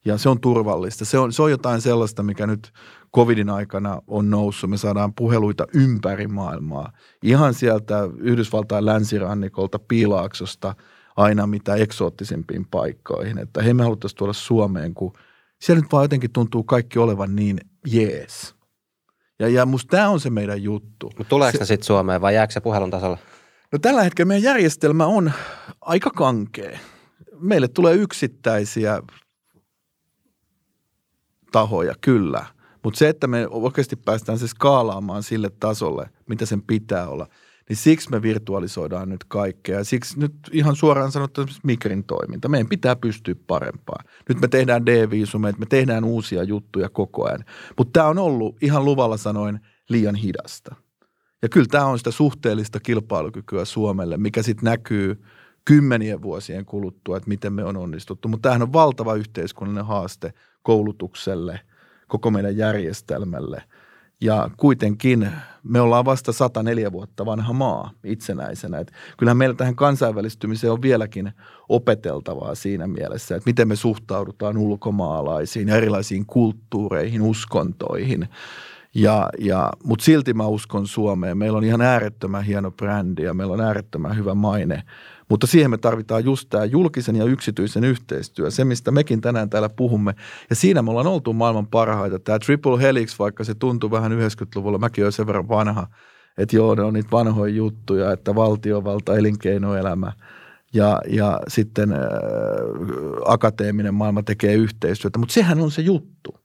ja 0.04 0.18
se 0.18 0.28
on 0.28 0.40
turvallista. 0.40 1.04
Se 1.04 1.18
on, 1.18 1.32
se 1.32 1.42
on 1.42 1.50
jotain 1.50 1.80
sellaista, 1.80 2.22
mikä 2.22 2.46
nyt 2.46 2.72
covidin 3.16 3.50
aikana 3.50 4.02
on 4.06 4.30
noussut. 4.30 4.70
Me 4.70 4.76
saadaan 4.76 5.14
puheluita 5.14 5.66
ympäri 5.74 6.26
maailmaa. 6.26 6.92
Ihan 7.22 7.54
sieltä 7.54 8.08
Yhdysvaltain 8.18 8.86
länsirannikolta, 8.86 9.78
Piilaaksosta– 9.78 10.74
aina 11.18 11.46
mitä 11.46 11.74
eksoottisimpiin 11.74 12.66
paikkoihin. 12.70 13.38
Että 13.38 13.62
he 13.62 13.74
me 13.74 13.82
haluttaisiin 13.82 14.18
tuoda 14.18 14.32
Suomeen, 14.32 14.94
kun 14.94 15.12
siellä 15.58 15.82
nyt 15.82 15.92
vaan 15.92 16.04
jotenkin 16.04 16.32
tuntuu 16.32 16.64
kaikki 16.64 16.98
olevan 16.98 17.36
niin 17.36 17.60
jees. 17.86 18.54
Ja, 19.38 19.48
ja 19.48 19.66
musta 19.66 19.90
tämä 19.90 20.08
on 20.08 20.20
se 20.20 20.30
meidän 20.30 20.62
juttu. 20.62 21.12
Mutta 21.18 21.30
tuleeko 21.30 21.58
se 21.58 21.64
sitten 21.64 21.86
Suomeen 21.86 22.20
vai 22.20 22.34
jääkö 22.34 22.52
se 22.52 22.60
puhelun 22.60 22.90
tasolla? 22.90 23.18
No 23.72 23.78
tällä 23.78 24.02
hetkellä 24.02 24.28
meidän 24.28 24.42
järjestelmä 24.42 25.06
on 25.06 25.32
aika 25.80 26.10
kankea. 26.10 26.78
Meille 27.40 27.68
tulee 27.68 27.94
yksittäisiä 27.94 29.02
tahoja, 31.52 31.94
kyllä. 32.00 32.46
Mutta 32.84 32.98
se, 32.98 33.08
että 33.08 33.26
me 33.26 33.48
oikeasti 33.50 33.96
päästään 33.96 34.38
se 34.38 34.48
skaalaamaan 34.48 35.22
sille 35.22 35.50
tasolle, 35.60 36.10
mitä 36.28 36.46
sen 36.46 36.62
pitää 36.62 37.08
olla– 37.08 37.26
niin 37.68 37.76
siksi 37.76 38.10
me 38.10 38.22
virtualisoidaan 38.22 39.08
nyt 39.08 39.24
kaikkea. 39.24 39.84
Siksi 39.84 40.18
nyt 40.18 40.34
ihan 40.52 40.76
suoraan 40.76 41.12
sanottuna 41.12 41.46
Migrin 41.62 42.04
toiminta. 42.04 42.48
Meidän 42.48 42.68
pitää 42.68 42.96
pystyä 42.96 43.34
parempaan. 43.46 44.04
Nyt 44.28 44.40
me 44.40 44.48
tehdään 44.48 44.86
D-viisumeita, 44.86 45.58
me 45.58 45.66
tehdään 45.66 46.04
uusia 46.04 46.42
juttuja 46.42 46.88
koko 46.88 47.28
ajan. 47.28 47.44
Mutta 47.78 47.92
tämä 47.92 48.08
on 48.08 48.18
ollut 48.18 48.56
ihan 48.62 48.84
luvalla 48.84 49.16
sanoen 49.16 49.60
liian 49.88 50.14
hidasta. 50.14 50.74
Ja 51.42 51.48
kyllä 51.48 51.66
tämä 51.70 51.86
on 51.86 51.98
sitä 51.98 52.10
suhteellista 52.10 52.80
kilpailukykyä 52.80 53.64
Suomelle, 53.64 54.16
mikä 54.16 54.42
sitten 54.42 54.64
näkyy 54.64 55.24
kymmenien 55.64 56.22
vuosien 56.22 56.64
kuluttua, 56.64 57.16
että 57.16 57.28
miten 57.28 57.52
me 57.52 57.64
on 57.64 57.76
onnistuttu. 57.76 58.28
Mutta 58.28 58.42
tämähän 58.42 58.62
on 58.62 58.72
valtava 58.72 59.14
yhteiskunnallinen 59.14 59.86
haaste 59.86 60.32
koulutukselle, 60.62 61.60
koko 62.08 62.30
meidän 62.30 62.56
järjestelmälle– 62.56 63.62
ja 64.20 64.50
kuitenkin 64.56 65.30
me 65.62 65.80
ollaan 65.80 66.04
vasta 66.04 66.32
104 66.32 66.92
vuotta 66.92 67.26
vanha 67.26 67.52
maa 67.52 67.90
itsenäisenä. 68.04 68.78
Et 68.78 68.92
kyllähän 69.16 69.36
meillä 69.36 69.54
tähän 69.54 69.76
kansainvälistymiseen 69.76 70.72
on 70.72 70.82
vieläkin 70.82 71.32
opeteltavaa 71.68 72.54
siinä 72.54 72.86
mielessä, 72.86 73.36
että 73.36 73.50
miten 73.50 73.68
me 73.68 73.76
suhtaudutaan 73.76 74.56
ulkomaalaisiin 74.58 75.68
erilaisiin 75.68 76.26
kulttuureihin, 76.26 77.22
uskontoihin. 77.22 78.28
Ja, 79.02 79.28
ja, 79.38 79.72
Mutta 79.84 80.04
silti 80.04 80.34
mä 80.34 80.46
uskon 80.46 80.86
Suomeen. 80.86 81.38
Meillä 81.38 81.58
on 81.58 81.64
ihan 81.64 81.80
äärettömän 81.80 82.44
hieno 82.44 82.70
brändi 82.70 83.22
ja 83.22 83.34
meillä 83.34 83.52
on 83.52 83.60
äärettömän 83.60 84.16
hyvä 84.16 84.34
maine– 84.34 84.82
mutta 85.28 85.46
siihen 85.46 85.70
me 85.70 85.78
tarvitaan 85.78 86.24
just 86.24 86.48
tämä 86.48 86.64
julkisen 86.64 87.16
ja 87.16 87.24
yksityisen 87.24 87.84
yhteistyö, 87.84 88.50
se 88.50 88.64
mistä 88.64 88.90
mekin 88.90 89.20
tänään 89.20 89.50
täällä 89.50 89.68
puhumme. 89.68 90.14
Ja 90.50 90.56
siinä 90.56 90.82
me 90.82 90.90
ollaan 90.90 91.06
oltu 91.06 91.32
maailman 91.32 91.66
parhaita. 91.66 92.18
Tämä 92.18 92.38
Triple 92.38 92.82
Helix, 92.82 93.18
vaikka 93.18 93.44
se 93.44 93.54
tuntuu 93.54 93.90
vähän 93.90 94.12
90-luvulla, 94.12 94.78
mäkin 94.78 95.04
olen 95.04 95.12
sen 95.12 95.26
verran 95.26 95.48
vanha, 95.48 95.86
että 96.38 96.56
joo, 96.56 96.74
ne 96.74 96.82
on 96.82 96.94
niitä 96.94 97.10
vanhoja 97.10 97.54
juttuja, 97.54 98.12
että 98.12 98.34
valtiovalta, 98.34 99.16
elinkeinoelämä 99.16 100.12
ja, 100.74 101.00
ja 101.08 101.40
sitten 101.48 101.92
äh, 101.92 101.98
akateeminen 103.24 103.94
maailma 103.94 104.22
tekee 104.22 104.54
yhteistyötä. 104.54 105.18
Mutta 105.18 105.32
sehän 105.32 105.60
on 105.60 105.70
se 105.70 105.82
juttu 105.82 106.37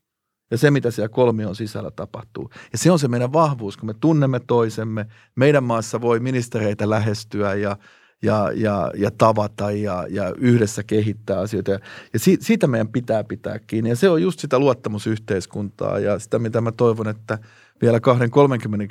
ja 0.53 0.57
se, 0.57 0.71
mitä 0.71 0.91
siellä 0.91 1.09
kolmion 1.09 1.55
sisällä 1.55 1.91
tapahtuu. 1.91 2.49
Ja 2.71 2.77
se 2.77 2.91
on 2.91 2.99
se 2.99 3.07
meidän 3.07 3.33
vahvuus, 3.33 3.77
kun 3.77 3.87
me 3.87 3.93
tunnemme 3.99 4.39
toisemme. 4.39 5.05
Meidän 5.35 5.63
maassa 5.63 6.01
voi 6.01 6.19
ministereitä 6.19 6.89
lähestyä 6.89 7.53
ja 7.53 7.77
ja, 8.21 8.51
ja, 8.55 8.91
ja 8.95 9.11
tavata 9.11 9.71
ja, 9.71 10.05
ja 10.09 10.33
yhdessä 10.37 10.83
kehittää 10.83 11.39
asioita. 11.39 11.71
Ja, 11.71 11.79
si, 12.17 12.37
siitä 12.41 12.67
meidän 12.67 12.87
pitää 12.87 13.23
pitää 13.23 13.59
kiinni. 13.67 13.89
Ja 13.89 13.95
se 13.95 14.09
on 14.09 14.21
just 14.21 14.39
sitä 14.39 14.59
luottamusyhteiskuntaa 14.59 15.99
ja 15.99 16.19
sitä, 16.19 16.39
mitä 16.39 16.61
mä 16.61 16.71
toivon, 16.71 17.07
että 17.07 17.37
vielä 17.81 17.97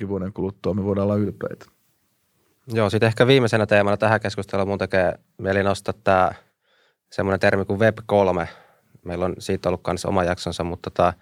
20-30 0.05 0.09
vuoden 0.09 0.33
kuluttua 0.33 0.75
me 0.75 0.85
voidaan 0.85 1.05
olla 1.05 1.17
ylpeitä. 1.17 1.67
Joo, 2.67 2.91
sitten 2.91 3.07
ehkä 3.07 3.27
viimeisenä 3.27 3.67
teemana 3.67 3.97
tähän 3.97 4.21
keskusteluun 4.21 4.69
mun 4.69 4.79
tekee 4.79 5.19
mieli 5.39 5.63
nostaa 5.63 5.95
tämä 6.05 6.33
semmoinen 7.11 7.41
termi 7.41 7.65
kuin 7.65 7.81
Web 7.81 7.99
3. 8.07 8.49
Meillä 9.05 9.25
on 9.25 9.35
siitä 9.39 9.69
ollut 9.69 9.83
kanssa 9.83 10.09
oma 10.09 10.25
jaksonsa, 10.25 10.65
mutta 10.65 10.91
tota, 10.91 11.13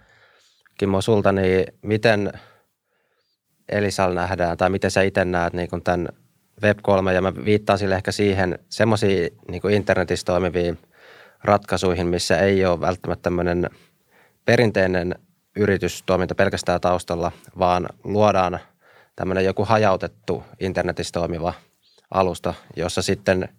Kimmo 0.81 1.01
sulta, 1.01 1.31
niin 1.31 1.65
miten 1.81 2.31
Elisal 3.69 4.13
nähdään 4.13 4.57
tai 4.57 4.69
miten 4.69 4.91
sä 4.91 5.01
itse 5.01 5.25
näet 5.25 5.53
niin 5.53 5.69
kuin 5.69 5.83
tämän 5.83 6.07
Web3 6.61 7.11
ja 7.11 7.21
mä 7.21 7.33
viittaan 7.45 7.79
sille 7.79 7.95
ehkä 7.95 8.11
siihen 8.11 8.59
semmoisiin 8.69 9.37
niin 9.51 9.71
internetissä 9.71 10.25
toimiviin 10.25 10.77
ratkaisuihin, 11.43 12.07
missä 12.07 12.37
ei 12.37 12.65
ole 12.65 12.81
välttämättä 12.81 13.23
tämmöinen 13.23 13.69
perinteinen 14.45 15.15
yritystoiminta 15.55 16.35
pelkästään 16.35 16.81
taustalla, 16.81 17.31
vaan 17.59 17.89
luodaan 18.03 18.59
tämmöinen 19.15 19.45
joku 19.45 19.65
hajautettu 19.65 20.43
internetissä 20.59 21.13
toimiva 21.13 21.53
alusta, 22.11 22.53
jossa 22.75 23.01
sitten 23.01 23.49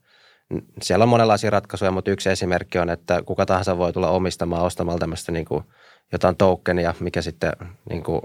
siellä 0.83 1.03
on 1.03 1.09
monenlaisia 1.09 1.51
ratkaisuja, 1.51 1.91
mutta 1.91 2.11
yksi 2.11 2.31
esimerkki 2.31 2.79
on, 2.79 2.91
että 2.91 3.23
kuka 3.27 3.47
tahansa 3.47 3.79
voi 3.79 3.93
tulla 3.93 4.11
omistamaan 4.11 4.63
ostamalla 4.65 4.99
tämmöistä 4.99 5.33
niin 5.33 5.45
kuin 5.45 5.65
jotain 6.13 6.37
tokenia, 6.37 6.95
mikä 7.01 7.23
sitten, 7.23 7.53
niin 7.91 8.03
kuin, 8.03 8.23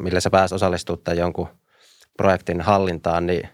millä 0.00 0.20
sä 0.20 0.30
pääset 0.30 0.56
osallistumaan 0.56 1.18
jonkun 1.18 1.48
projektin 2.16 2.60
hallintaan, 2.60 3.26
niin 3.26 3.48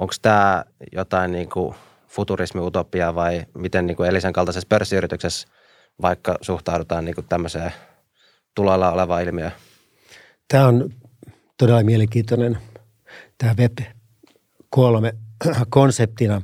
onko 0.00 0.14
tämä 0.22 0.64
jotain 0.92 1.32
niin 1.32 1.48
kuin 1.48 1.74
futurismi-utopia 2.08 3.14
vai 3.14 3.46
miten 3.54 3.86
niin 3.86 3.96
kuin 3.96 4.08
Elisen 4.08 4.32
kaltaisessa 4.32 4.66
pörssiyrityksessä 4.68 5.48
vaikka 6.02 6.38
suhtaudutaan 6.40 7.04
niin 7.04 7.14
kuin 7.14 7.26
tämmöiseen 7.28 7.72
tuloilla 8.54 8.92
olevaan 8.92 9.22
ilmiöön? 9.22 9.52
Tämä 10.48 10.66
on 10.66 10.90
todella 11.58 11.82
mielenkiintoinen 11.82 12.58
tämä 13.38 13.54
Web 13.58 13.78
3 14.70 15.12
konseptina. 15.70 16.42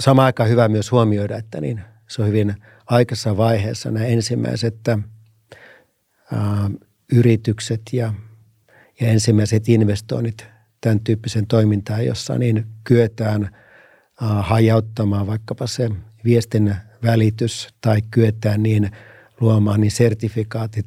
Samaan 0.00 0.26
aikaan 0.26 0.48
hyvä 0.48 0.68
myös 0.68 0.92
huomioida, 0.92 1.36
että 1.36 1.60
niin 1.60 1.80
se 2.08 2.22
on 2.22 2.28
hyvin 2.28 2.54
aikaisessa 2.86 3.36
vaiheessa 3.36 3.90
nämä 3.90 4.06
ensimmäiset 4.06 4.88
ää, 4.88 4.98
yritykset 7.12 7.82
ja, 7.92 8.14
ja 9.00 9.08
ensimmäiset 9.08 9.68
investoinnit 9.68 10.46
tämän 10.80 11.00
tyyppisen 11.00 11.46
toimintaan, 11.46 12.06
jossa 12.06 12.38
niin 12.38 12.66
kyetään 12.84 13.50
ää, 14.22 14.42
hajauttamaan 14.42 15.26
vaikkapa 15.26 15.66
se 15.66 15.90
viestin 16.24 16.74
välitys 17.02 17.68
tai 17.80 18.02
kyetään 18.10 18.62
niin 18.62 18.90
luomaan 19.40 19.80
niin 19.80 19.90
sertifikaatit 19.90 20.86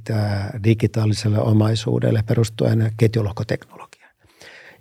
digitaaliselle 0.64 1.40
omaisuudelle 1.40 2.24
perustuen 2.28 2.92
ketjulohkoteknologiaan. 2.98 3.73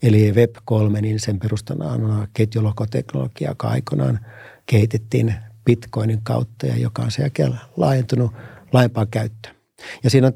Eli 0.03 0.33
Web3, 0.33 1.01
niin 1.01 1.21
sen 1.21 1.39
perustana 1.39 1.85
on 1.85 2.29
ketjulohkoteknologia, 2.35 3.49
joka 3.49 3.69
aikoinaan 3.69 4.21
kehitettiin 4.67 5.35
Bitcoinin 5.65 6.23
kautta 6.23 6.67
ja 6.67 6.77
joka 6.77 7.03
on 7.03 7.11
sen 7.11 7.23
jälkeen 7.23 7.55
laajentunut 7.77 8.33
laajempaan 8.73 9.09
käyttöön. 9.09 9.55
Ja 10.05 10.11
siinä 10.11 10.27
on 10.27 10.33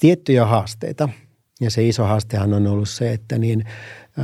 tiettyjä 0.00 0.46
haasteita. 0.46 1.08
Ja 1.60 1.70
se 1.70 1.88
iso 1.88 2.04
haastehan 2.04 2.54
on 2.54 2.66
ollut 2.66 2.88
se, 2.88 3.12
että 3.12 3.38
niin, 3.38 3.64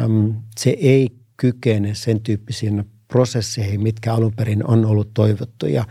äm, 0.04 0.34
se 0.58 0.70
ei 0.70 1.10
kykene 1.36 1.94
sen 1.94 2.20
tyyppisiin 2.20 2.84
prosesseihin, 3.08 3.82
mitkä 3.82 4.14
alun 4.14 4.32
perin 4.36 4.66
on 4.66 4.84
ollut 4.84 5.14
toivottuja 5.14 5.84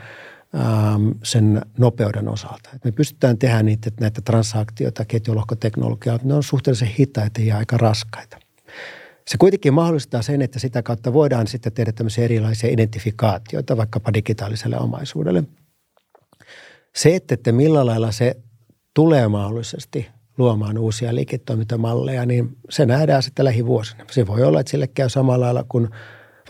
sen 1.24 1.62
nopeuden 1.78 2.28
osalta. 2.28 2.70
Et 2.76 2.86
me 2.86 2.92
pystytään 2.92 3.38
tehdä 3.38 3.64
niitä, 3.64 3.92
näitä 4.00 4.22
transaktioita 4.22 5.06
ketjulohkoteknologiaa, 5.06 6.20
ne 6.24 6.34
on 6.34 6.44
suhteellisen 6.44 6.88
hitaita 6.88 7.42
ja 7.42 7.58
aika 7.58 7.78
raskaita. 7.78 8.43
Se 9.28 9.38
kuitenkin 9.38 9.74
mahdollistaa 9.74 10.22
sen, 10.22 10.42
että 10.42 10.60
sitä 10.60 10.84
kautta 10.84 11.14
voidaan 11.14 11.48
sitten 11.48 11.74
tehdä 11.74 11.92
tämmöisiä 11.92 12.24
erilaisia 12.24 12.70
identifikaatioita 12.70 13.78
vaikkapa 13.78 14.14
digitaaliselle 14.14 14.78
omaisuudelle. 14.78 15.44
Se, 16.96 17.16
että, 17.16 17.34
että 17.34 17.52
millä 17.52 17.86
lailla 17.86 18.12
se 18.12 18.36
tulee 18.94 19.28
mahdollisesti 19.28 20.08
luomaan 20.38 20.78
uusia 20.78 21.16
liiketoimintamalleja, 21.16 22.26
niin 22.26 22.58
se 22.70 22.86
nähdään 22.86 23.24
sitten 23.24 23.46
lähivuosina. 23.46 24.06
Se 24.12 24.28
voi 24.28 24.44
olla, 24.44 24.60
että 24.60 24.72
sille 24.72 24.88
käy 24.88 25.10
samalla 25.10 25.46
lailla 25.46 25.66
kuin 25.70 25.90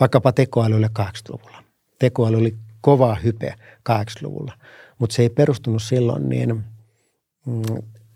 vaikkapa 0.00 0.32
tekoälylle 0.32 0.90
80-luvulla. 0.98 1.64
Tekoäly 1.98 2.36
oli 2.36 2.56
kova 2.80 3.14
hype 3.14 3.54
80-luvulla, 3.90 4.52
mutta 4.98 5.16
se 5.16 5.22
ei 5.22 5.28
perustunut 5.28 5.82
silloin 5.82 6.28
niin 6.28 6.64
mm, 7.46 7.62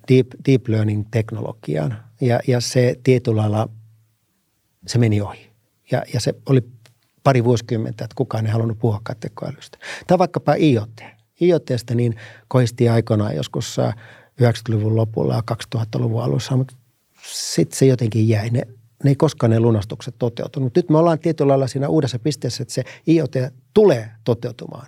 deep, 0.09 0.27
deep 0.47 0.69
learning-teknologiaan. 0.69 1.97
Ja, 2.21 2.41
ja 2.47 2.61
se 2.61 3.01
tietyllä 3.05 3.41
lailla 3.41 3.69
se 4.89 4.99
meni 4.99 5.21
ohi. 5.21 5.51
Ja, 5.91 6.03
ja 6.15 6.21
se 6.21 6.35
oli 6.49 6.61
pari 7.25 7.45
vuosikymmentä, 7.45 8.05
että 8.05 8.15
kukaan 8.15 8.47
ei 8.47 8.53
halunnut 8.53 8.79
puhua 8.79 9.01
tekoälystä. 9.21 9.79
Tai 10.07 10.19
vaikkapa 10.19 10.55
IoT. 10.55 11.01
IoTstä 11.41 11.95
niin 11.95 12.17
kohisti 12.49 12.89
aikoinaan 12.89 13.37
joskus 13.37 13.77
90-luvun 14.43 14.97
lopulla 14.97 15.35
ja 15.35 15.43
2000-luvun 15.77 16.23
alussa, 16.23 16.57
mutta 16.57 16.75
sitten 17.33 17.79
se 17.79 17.87
jotenkin 17.87 18.29
jäi. 18.29 18.51
Ne, 18.51 18.63
ne 19.05 19.11
ei 19.11 19.17
koskaan 19.17 19.51
ne 19.51 19.61
lunastukset 19.61 20.15
toteutunut. 20.19 20.77
Nyt 20.77 20.91
me 20.91 20.99
ollaan 20.99 21.19
tietyllä 21.19 21.51
lailla 21.51 21.67
siinä 21.67 21.89
uudessa 21.89 22.19
pisteessä, 22.19 22.63
että 22.63 22.75
se 22.75 22.85
IoT 23.09 23.33
tulee 23.75 24.11
toteutumaan 24.25 24.87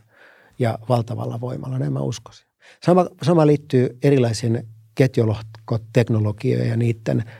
ja 0.58 0.78
valtavalla 0.88 1.40
voimalla, 1.40 1.78
näin 1.78 1.92
mä 1.92 2.00
uskoisin. 2.00 2.46
Sama, 2.84 3.06
sama 3.22 3.46
liittyy 3.46 3.98
erilaisiin 4.02 4.68
ketjulohkoteknologioihin 4.94 6.68
ja 6.68 6.76
niiden– 6.76 7.24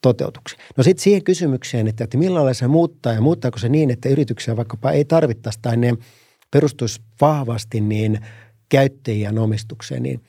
toteutuksi. 0.00 0.56
No 0.76 0.84
sitten 0.84 1.02
siihen 1.02 1.24
kysymykseen, 1.24 1.88
että, 1.88 2.04
että 2.04 2.18
millä 2.18 2.54
se 2.54 2.68
muuttaa 2.68 3.12
ja 3.12 3.20
muuttaako 3.20 3.58
se 3.58 3.68
niin, 3.68 3.90
että 3.90 4.08
yrityksiä 4.08 4.56
vaikkapa 4.56 4.90
ei 4.90 5.04
tarvittaisi 5.04 5.58
tai 5.62 5.76
ne 5.76 5.94
perustuisi 6.50 7.00
vahvasti 7.20 7.80
niin 7.80 8.20
käyttäjien 8.68 9.38
omistukseen, 9.38 10.02
niin 10.02 10.20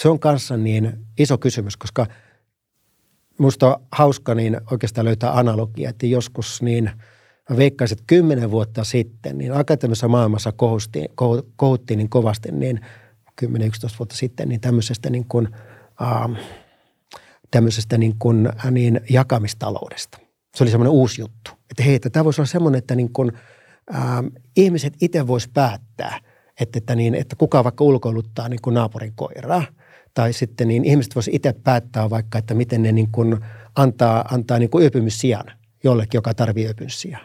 se 0.00 0.08
on 0.08 0.18
kanssa 0.18 0.56
niin 0.56 0.92
iso 1.18 1.38
kysymys, 1.38 1.76
koska 1.76 2.06
musta 3.38 3.74
on 3.76 3.82
hauska 3.92 4.34
niin 4.34 4.60
oikeastaan 4.70 5.04
löytää 5.04 5.38
analogia, 5.38 5.90
että 5.90 6.06
joskus 6.06 6.62
niin 6.62 6.90
mä 7.50 7.56
veikkaisin, 7.56 7.94
että 7.94 8.04
kymmenen 8.06 8.50
vuotta 8.50 8.84
sitten, 8.84 9.38
niin 9.38 9.52
akateemisessa 9.52 10.08
maailmassa 10.08 10.52
kohuttiin, 10.52 11.08
kohuttiin 11.56 11.98
niin 11.98 12.10
kovasti 12.10 12.52
niin 12.52 12.80
10-11 13.46 13.48
vuotta 13.98 14.16
sitten, 14.16 14.48
niin 14.48 14.60
tämmöisestä 14.60 15.10
niin 15.10 15.24
kuin, 15.28 15.48
äh, 16.02 16.38
tämmöisestä 17.50 17.98
niin 17.98 18.14
kuin, 18.18 18.46
äh, 18.46 18.70
niin 18.70 19.00
jakamistaloudesta. 19.10 20.18
Se 20.54 20.64
oli 20.64 20.70
semmoinen 20.70 20.92
uusi 20.92 21.20
juttu. 21.20 21.50
Että 21.70 21.82
hei, 21.82 21.94
että 21.94 22.10
tämä 22.10 22.24
voisi 22.24 22.40
olla 22.40 22.46
semmoinen, 22.46 22.78
että 22.78 22.94
niin 22.94 23.12
kuin, 23.12 23.32
ähm, 23.94 24.26
ihmiset 24.56 24.94
itse 25.00 25.26
vois 25.26 25.48
päättää, 25.48 26.20
että, 26.60 26.78
että, 26.78 26.94
niin, 26.94 27.14
että 27.14 27.36
kuka 27.36 27.64
vaikka 27.64 27.84
ulkoiluttaa 27.84 28.48
niin 28.48 28.62
kuin 28.62 28.74
naapurin 28.74 29.12
koiraa. 29.16 29.64
Tai 30.14 30.32
sitten 30.32 30.68
niin 30.68 30.84
ihmiset 30.84 31.14
voisi 31.14 31.30
itse 31.34 31.52
päättää 31.52 32.10
vaikka, 32.10 32.38
että 32.38 32.54
miten 32.54 32.82
ne 32.82 32.92
niin 32.92 33.10
kuin 33.12 33.40
antaa, 33.76 34.24
antaa 34.30 34.58
niin 34.58 34.70
kuin 34.70 34.82
yöpymyssijan 34.82 35.44
jollekin, 35.84 36.18
joka 36.18 36.34
tarvitsee 36.34 36.66
yöpymyssijan. 36.66 37.20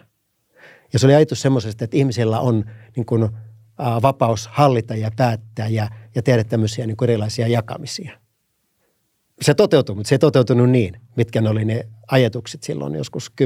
Ja 0.93 0.99
se 0.99 1.07
oli 1.07 1.15
ajatus 1.15 1.41
semmoisesta, 1.41 1.83
että 1.83 1.97
ihmisillä 1.97 2.39
on 2.39 2.65
niin 2.95 3.05
kuin, 3.05 3.23
äh, 3.23 4.01
vapaus 4.01 4.47
hallita 4.47 4.95
ja 4.95 5.11
päättää 5.15 5.67
ja, 5.67 5.89
ja 6.15 6.21
tehdä 6.21 6.43
tämmöisiä 6.43 6.87
niin 6.87 6.97
kuin 6.97 7.09
erilaisia 7.09 7.47
jakamisia– 7.47 8.11
se 9.41 9.53
toteutui, 9.53 9.95
mutta 9.95 10.09
se 10.09 10.15
ei 10.15 10.19
toteutunut 10.19 10.69
niin, 10.69 11.01
mitkä 11.15 11.41
ne 11.41 11.49
oli 11.49 11.65
ne 11.65 11.87
ajatukset 12.07 12.63
silloin 12.63 12.95
joskus 12.95 13.31
10-11 13.41 13.45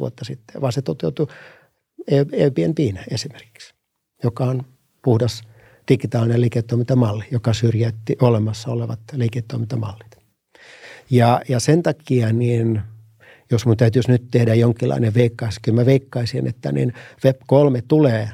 vuotta 0.00 0.24
sitten, 0.24 0.60
vaan 0.60 0.72
se 0.72 0.82
toteutui 0.82 1.26
Airbnbin 2.40 3.00
esimerkiksi, 3.10 3.74
joka 4.22 4.44
on 4.44 4.62
puhdas 5.04 5.42
digitaalinen 5.88 6.40
liiketoimintamalli, 6.40 7.24
joka 7.30 7.52
syrjäytti 7.52 8.16
olemassa 8.22 8.70
olevat 8.70 9.00
liiketoimintamallit. 9.12 10.16
Ja, 11.10 11.40
ja 11.48 11.60
sen 11.60 11.82
takia 11.82 12.32
niin, 12.32 12.80
jos 13.50 13.66
mun 13.66 13.76
täytyisi 13.76 14.10
nyt 14.10 14.30
tehdä 14.30 14.54
jonkinlainen 14.54 15.14
veikkaus, 15.14 15.58
kyllä 15.62 15.80
mä 15.80 15.86
veikkaisin, 15.86 16.46
että 16.46 16.72
niin 16.72 16.92
Web3 17.26 17.82
tulee, 17.88 18.30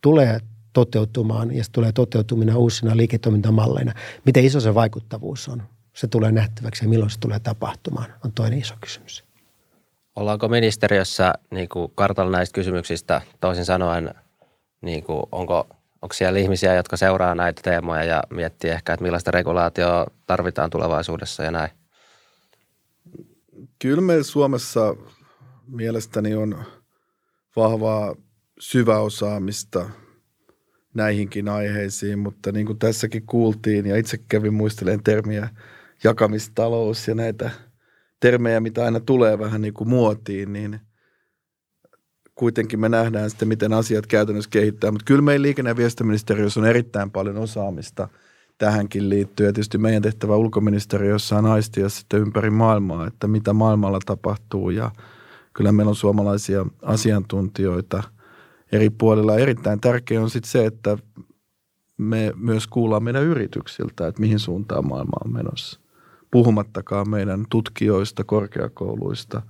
tulee 0.00 0.40
toteutumaan 0.72 1.56
ja 1.56 1.64
se 1.64 1.70
tulee 1.70 1.92
toteutumina 1.92 2.56
uusina 2.56 2.96
liiketoimintamalleina. 2.96 3.94
Miten 4.26 4.44
iso 4.44 4.60
se 4.60 4.74
vaikuttavuus 4.74 5.48
on? 5.48 5.62
Se 5.98 6.06
tulee 6.06 6.32
nähtäväksi 6.32 6.84
ja 6.84 6.88
milloin 6.88 7.10
se 7.10 7.20
tulee 7.20 7.40
tapahtumaan, 7.40 8.14
on 8.24 8.32
toinen 8.32 8.58
iso 8.58 8.74
kysymys. 8.80 9.24
Ollaanko 10.16 10.48
ministeriössä 10.48 11.34
niin 11.50 11.68
kuin 11.68 11.92
kartalla 11.94 12.36
näistä 12.36 12.54
kysymyksistä, 12.54 13.20
toisin 13.40 13.64
sanoen, 13.64 14.14
niin 14.80 15.04
kuin, 15.04 15.22
onko, 15.32 15.66
onko 16.02 16.12
siellä 16.12 16.38
ihmisiä, 16.38 16.74
jotka 16.74 16.96
seuraa 16.96 17.34
näitä 17.34 17.62
teemoja 17.62 18.04
ja 18.04 18.22
miettii 18.30 18.70
ehkä, 18.70 18.92
että 18.92 19.02
millaista 19.02 19.30
regulaatioa 19.30 20.06
tarvitaan 20.26 20.70
tulevaisuudessa 20.70 21.42
ja 21.42 21.50
näin? 21.50 21.70
Kyllä 23.78 24.00
meillä 24.00 24.24
Suomessa 24.24 24.96
mielestäni 25.66 26.34
on 26.34 26.64
vahvaa 27.56 28.14
syväosaamista 28.60 29.90
näihinkin 30.94 31.48
aiheisiin, 31.48 32.18
mutta 32.18 32.52
niin 32.52 32.66
kuin 32.66 32.78
tässäkin 32.78 33.26
kuultiin 33.26 33.86
ja 33.86 33.96
itse 33.96 34.18
kävin 34.28 34.54
muistelen 34.54 35.02
termiä– 35.02 35.48
jakamistalous 36.04 37.08
ja 37.08 37.14
näitä 37.14 37.50
termejä, 38.20 38.60
mitä 38.60 38.84
aina 38.84 39.00
tulee 39.00 39.38
vähän 39.38 39.60
niin 39.60 39.74
kuin 39.74 39.88
muotiin, 39.88 40.52
niin 40.52 40.80
kuitenkin 42.34 42.80
me 42.80 42.88
nähdään 42.88 43.30
sitten, 43.30 43.48
miten 43.48 43.72
asiat 43.72 44.06
käytännössä 44.06 44.50
kehittää. 44.50 44.90
Mutta 44.90 45.04
kyllä 45.04 45.22
meillä 45.22 45.42
liikenne- 45.42 45.70
ja 45.70 45.76
viestintäministeriössä 45.76 46.60
on 46.60 46.66
erittäin 46.66 47.10
paljon 47.10 47.36
osaamista 47.36 48.08
tähänkin 48.58 49.08
liittyy. 49.08 49.46
Ja 49.46 49.52
tietysti 49.52 49.78
meidän 49.78 50.02
tehtävä 50.02 50.36
ulkoministeriössä 50.36 51.36
on 51.36 51.46
aistia 51.46 51.88
sitten 51.88 52.20
ympäri 52.20 52.50
maailmaa, 52.50 53.06
että 53.06 53.28
mitä 53.28 53.52
maailmalla 53.52 53.98
tapahtuu 54.06 54.70
ja 54.70 54.90
kyllä 55.52 55.72
meillä 55.72 55.90
on 55.90 55.96
suomalaisia 55.96 56.66
asiantuntijoita 56.82 58.02
eri 58.72 58.90
puolilla. 58.90 59.38
Erittäin 59.38 59.80
tärkeää 59.80 60.22
on 60.22 60.30
sitten 60.30 60.50
se, 60.50 60.66
että 60.66 60.98
me 61.96 62.32
myös 62.36 62.66
kuullaan 62.66 63.02
meidän 63.02 63.24
yrityksiltä, 63.24 64.06
että 64.06 64.20
mihin 64.20 64.38
suuntaan 64.38 64.88
maailma 64.88 65.12
on 65.24 65.32
menossa. 65.32 65.80
Puhumattakaan 66.30 67.10
meidän 67.10 67.44
tutkijoista, 67.50 68.24
korkeakouluista. 68.24 69.42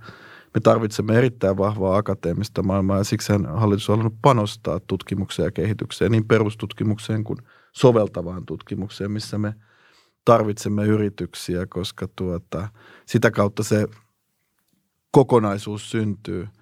Me 0.53 0.61
tarvitsemme 0.63 1.17
erittäin 1.17 1.57
vahvaa 1.57 1.97
akateemista 1.97 2.63
maailmaa 2.63 2.97
ja 2.97 3.03
siksi 3.03 3.33
hallitus 3.47 3.89
on 3.89 3.97
halunnut 3.97 4.19
panostaa 4.21 4.79
tutkimukseen 4.79 5.45
ja 5.45 5.51
kehitykseen, 5.51 6.11
niin 6.11 6.27
perustutkimukseen 6.27 7.23
kuin 7.23 7.39
soveltavaan 7.71 8.45
tutkimukseen, 8.45 9.11
missä 9.11 9.37
me 9.37 9.53
tarvitsemme 10.25 10.85
yrityksiä, 10.85 11.65
koska 11.65 12.07
tuota, 12.15 12.67
sitä 13.05 13.31
kautta 13.31 13.63
se 13.63 13.87
kokonaisuus 15.11 15.91
syntyy– 15.91 16.47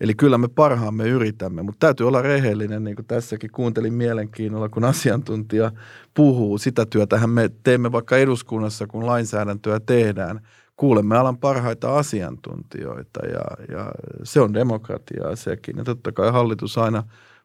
Eli 0.00 0.14
kyllä 0.14 0.38
me 0.38 0.48
parhaamme 0.48 1.08
yritämme, 1.08 1.62
mutta 1.62 1.86
täytyy 1.86 2.08
olla 2.08 2.22
rehellinen, 2.22 2.84
niin 2.84 2.96
kuin 2.96 3.06
tässäkin 3.06 3.50
kuuntelin 3.50 3.94
mielenkiinnolla, 3.94 4.68
kun 4.68 4.84
asiantuntija 4.84 5.72
puhuu. 6.14 6.58
Sitä 6.58 6.86
työtähän 6.86 7.30
me 7.30 7.50
teemme 7.62 7.92
vaikka 7.92 8.16
eduskunnassa, 8.16 8.86
kun 8.86 9.06
lainsäädäntöä 9.06 9.80
tehdään. 9.80 10.40
Kuulemme 10.76 11.16
alan 11.16 11.38
parhaita 11.38 11.98
asiantuntijoita 11.98 13.26
ja, 13.26 13.74
ja 13.76 13.92
se 14.22 14.40
on 14.40 14.54
demokratiaa 14.54 15.36
sekin. 15.36 15.76
Ja 15.76 15.84
totta 15.84 16.12
kai 16.12 16.32
hallitus 16.32 16.78
aina 16.78 17.02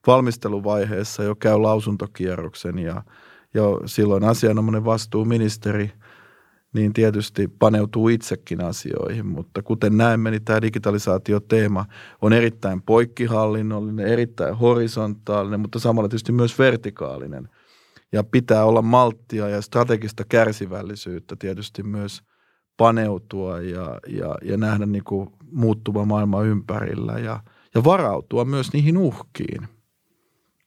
valmisteluvaiheessa 0.08 1.24
jo 1.24 1.36
käy 1.36 1.58
lausuntokierroksen 1.58 2.80
ja, 2.80 3.04
ja 3.54 3.64
silloin 3.86 4.24
asianomainen 4.24 4.86
vastuuministeri– 4.86 5.92
niin 6.74 6.94
tietysti 6.94 7.48
paneutuu 7.48 8.08
itsekin 8.08 8.64
asioihin, 8.64 9.26
mutta 9.26 9.62
kuten 9.62 9.98
näemme, 9.98 10.32
niin 10.32 10.44
tämä 10.44 10.62
digitalisaatioteema 10.62 11.86
on 12.22 12.34
erittäin 12.34 12.82
poikkihallinnollinen, 12.82 14.08
erittäin 14.08 14.56
horisontaalinen, 14.56 15.60
mutta 15.60 15.80
samalla 15.80 16.10
tietysti 16.10 16.32
myös 16.32 16.60
vertikaalinen. 16.60 17.50
Ja 18.12 18.24
pitää 18.24 18.66
olla 18.66 18.82
malttia 18.82 19.50
ja 19.50 19.62
strategista 19.62 20.24
kärsivällisyyttä 20.30 21.36
tietysti 21.40 21.84
myös 21.84 22.24
paneutua 22.78 23.60
ja, 23.60 24.00
ja, 24.08 24.36
ja 24.42 24.58
nähdä 24.58 24.86
niin 24.86 25.04
kuin 25.04 25.30
muuttuva 25.52 26.06
maailma 26.06 26.44
ympärillä 26.44 27.14
ja, 27.14 27.40
ja 27.76 27.84
varautua 27.84 28.46
myös 28.46 28.74
niihin 28.74 28.98
uhkiin, 28.98 29.68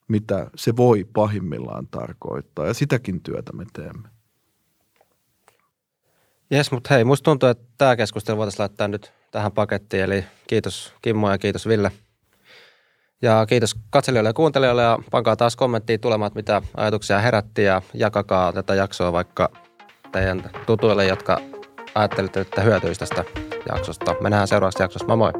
mitä 0.09 0.51
se 0.57 0.77
voi 0.77 1.05
pahimmillaan 1.13 1.87
tarkoittaa. 1.91 2.67
Ja 2.67 2.75
sitäkin 2.75 3.23
työtä 3.23 3.53
me 3.53 3.67
teemme. 3.73 4.16
Jes, 6.51 6.71
mutta 6.73 6.95
hei, 6.95 7.05
musta 7.05 7.25
tuntuu, 7.25 7.49
että 7.49 7.65
tämä 7.79 7.97
keskustelu 7.97 8.37
voitaisiin 8.37 8.63
laittaa 8.63 8.89
nyt 8.89 9.13
tähän 9.31 9.53
pakettiin. 9.53 10.03
Eli 10.03 10.25
kiitos 10.47 10.93
Kimmo 11.03 11.31
ja 11.31 11.39
kiitos 11.39 11.69
Ville. 11.69 11.93
Ja 13.23 13.47
kiitos 13.49 13.75
katselijoille 13.91 14.29
ja 14.29 14.35
kuuntelijoille 14.35 14.83
ja 14.83 14.99
pankaa 15.11 15.37
taas 15.37 15.57
kommenttia 15.57 15.99
tulemaan, 15.99 16.31
mitä 16.35 16.63
ajatuksia 16.77 17.19
herätti 17.19 17.63
ja 17.63 17.83
jakakaa 17.95 18.53
tätä 18.53 18.75
jaksoa 18.75 19.13
vaikka 19.13 19.49
teidän 20.13 20.51
tutuille, 20.67 21.07
jotka 21.07 21.41
ajattelitte, 21.95 22.41
että 22.41 22.61
hyötyisi 22.61 23.01
tästä 23.01 23.25
jaksosta. 23.69 24.15
Mennään 24.21 24.49
seuraavaksi 24.49 24.83
jaksossa. 24.83 25.07
Moi 25.07 25.17
moi! 25.17 25.33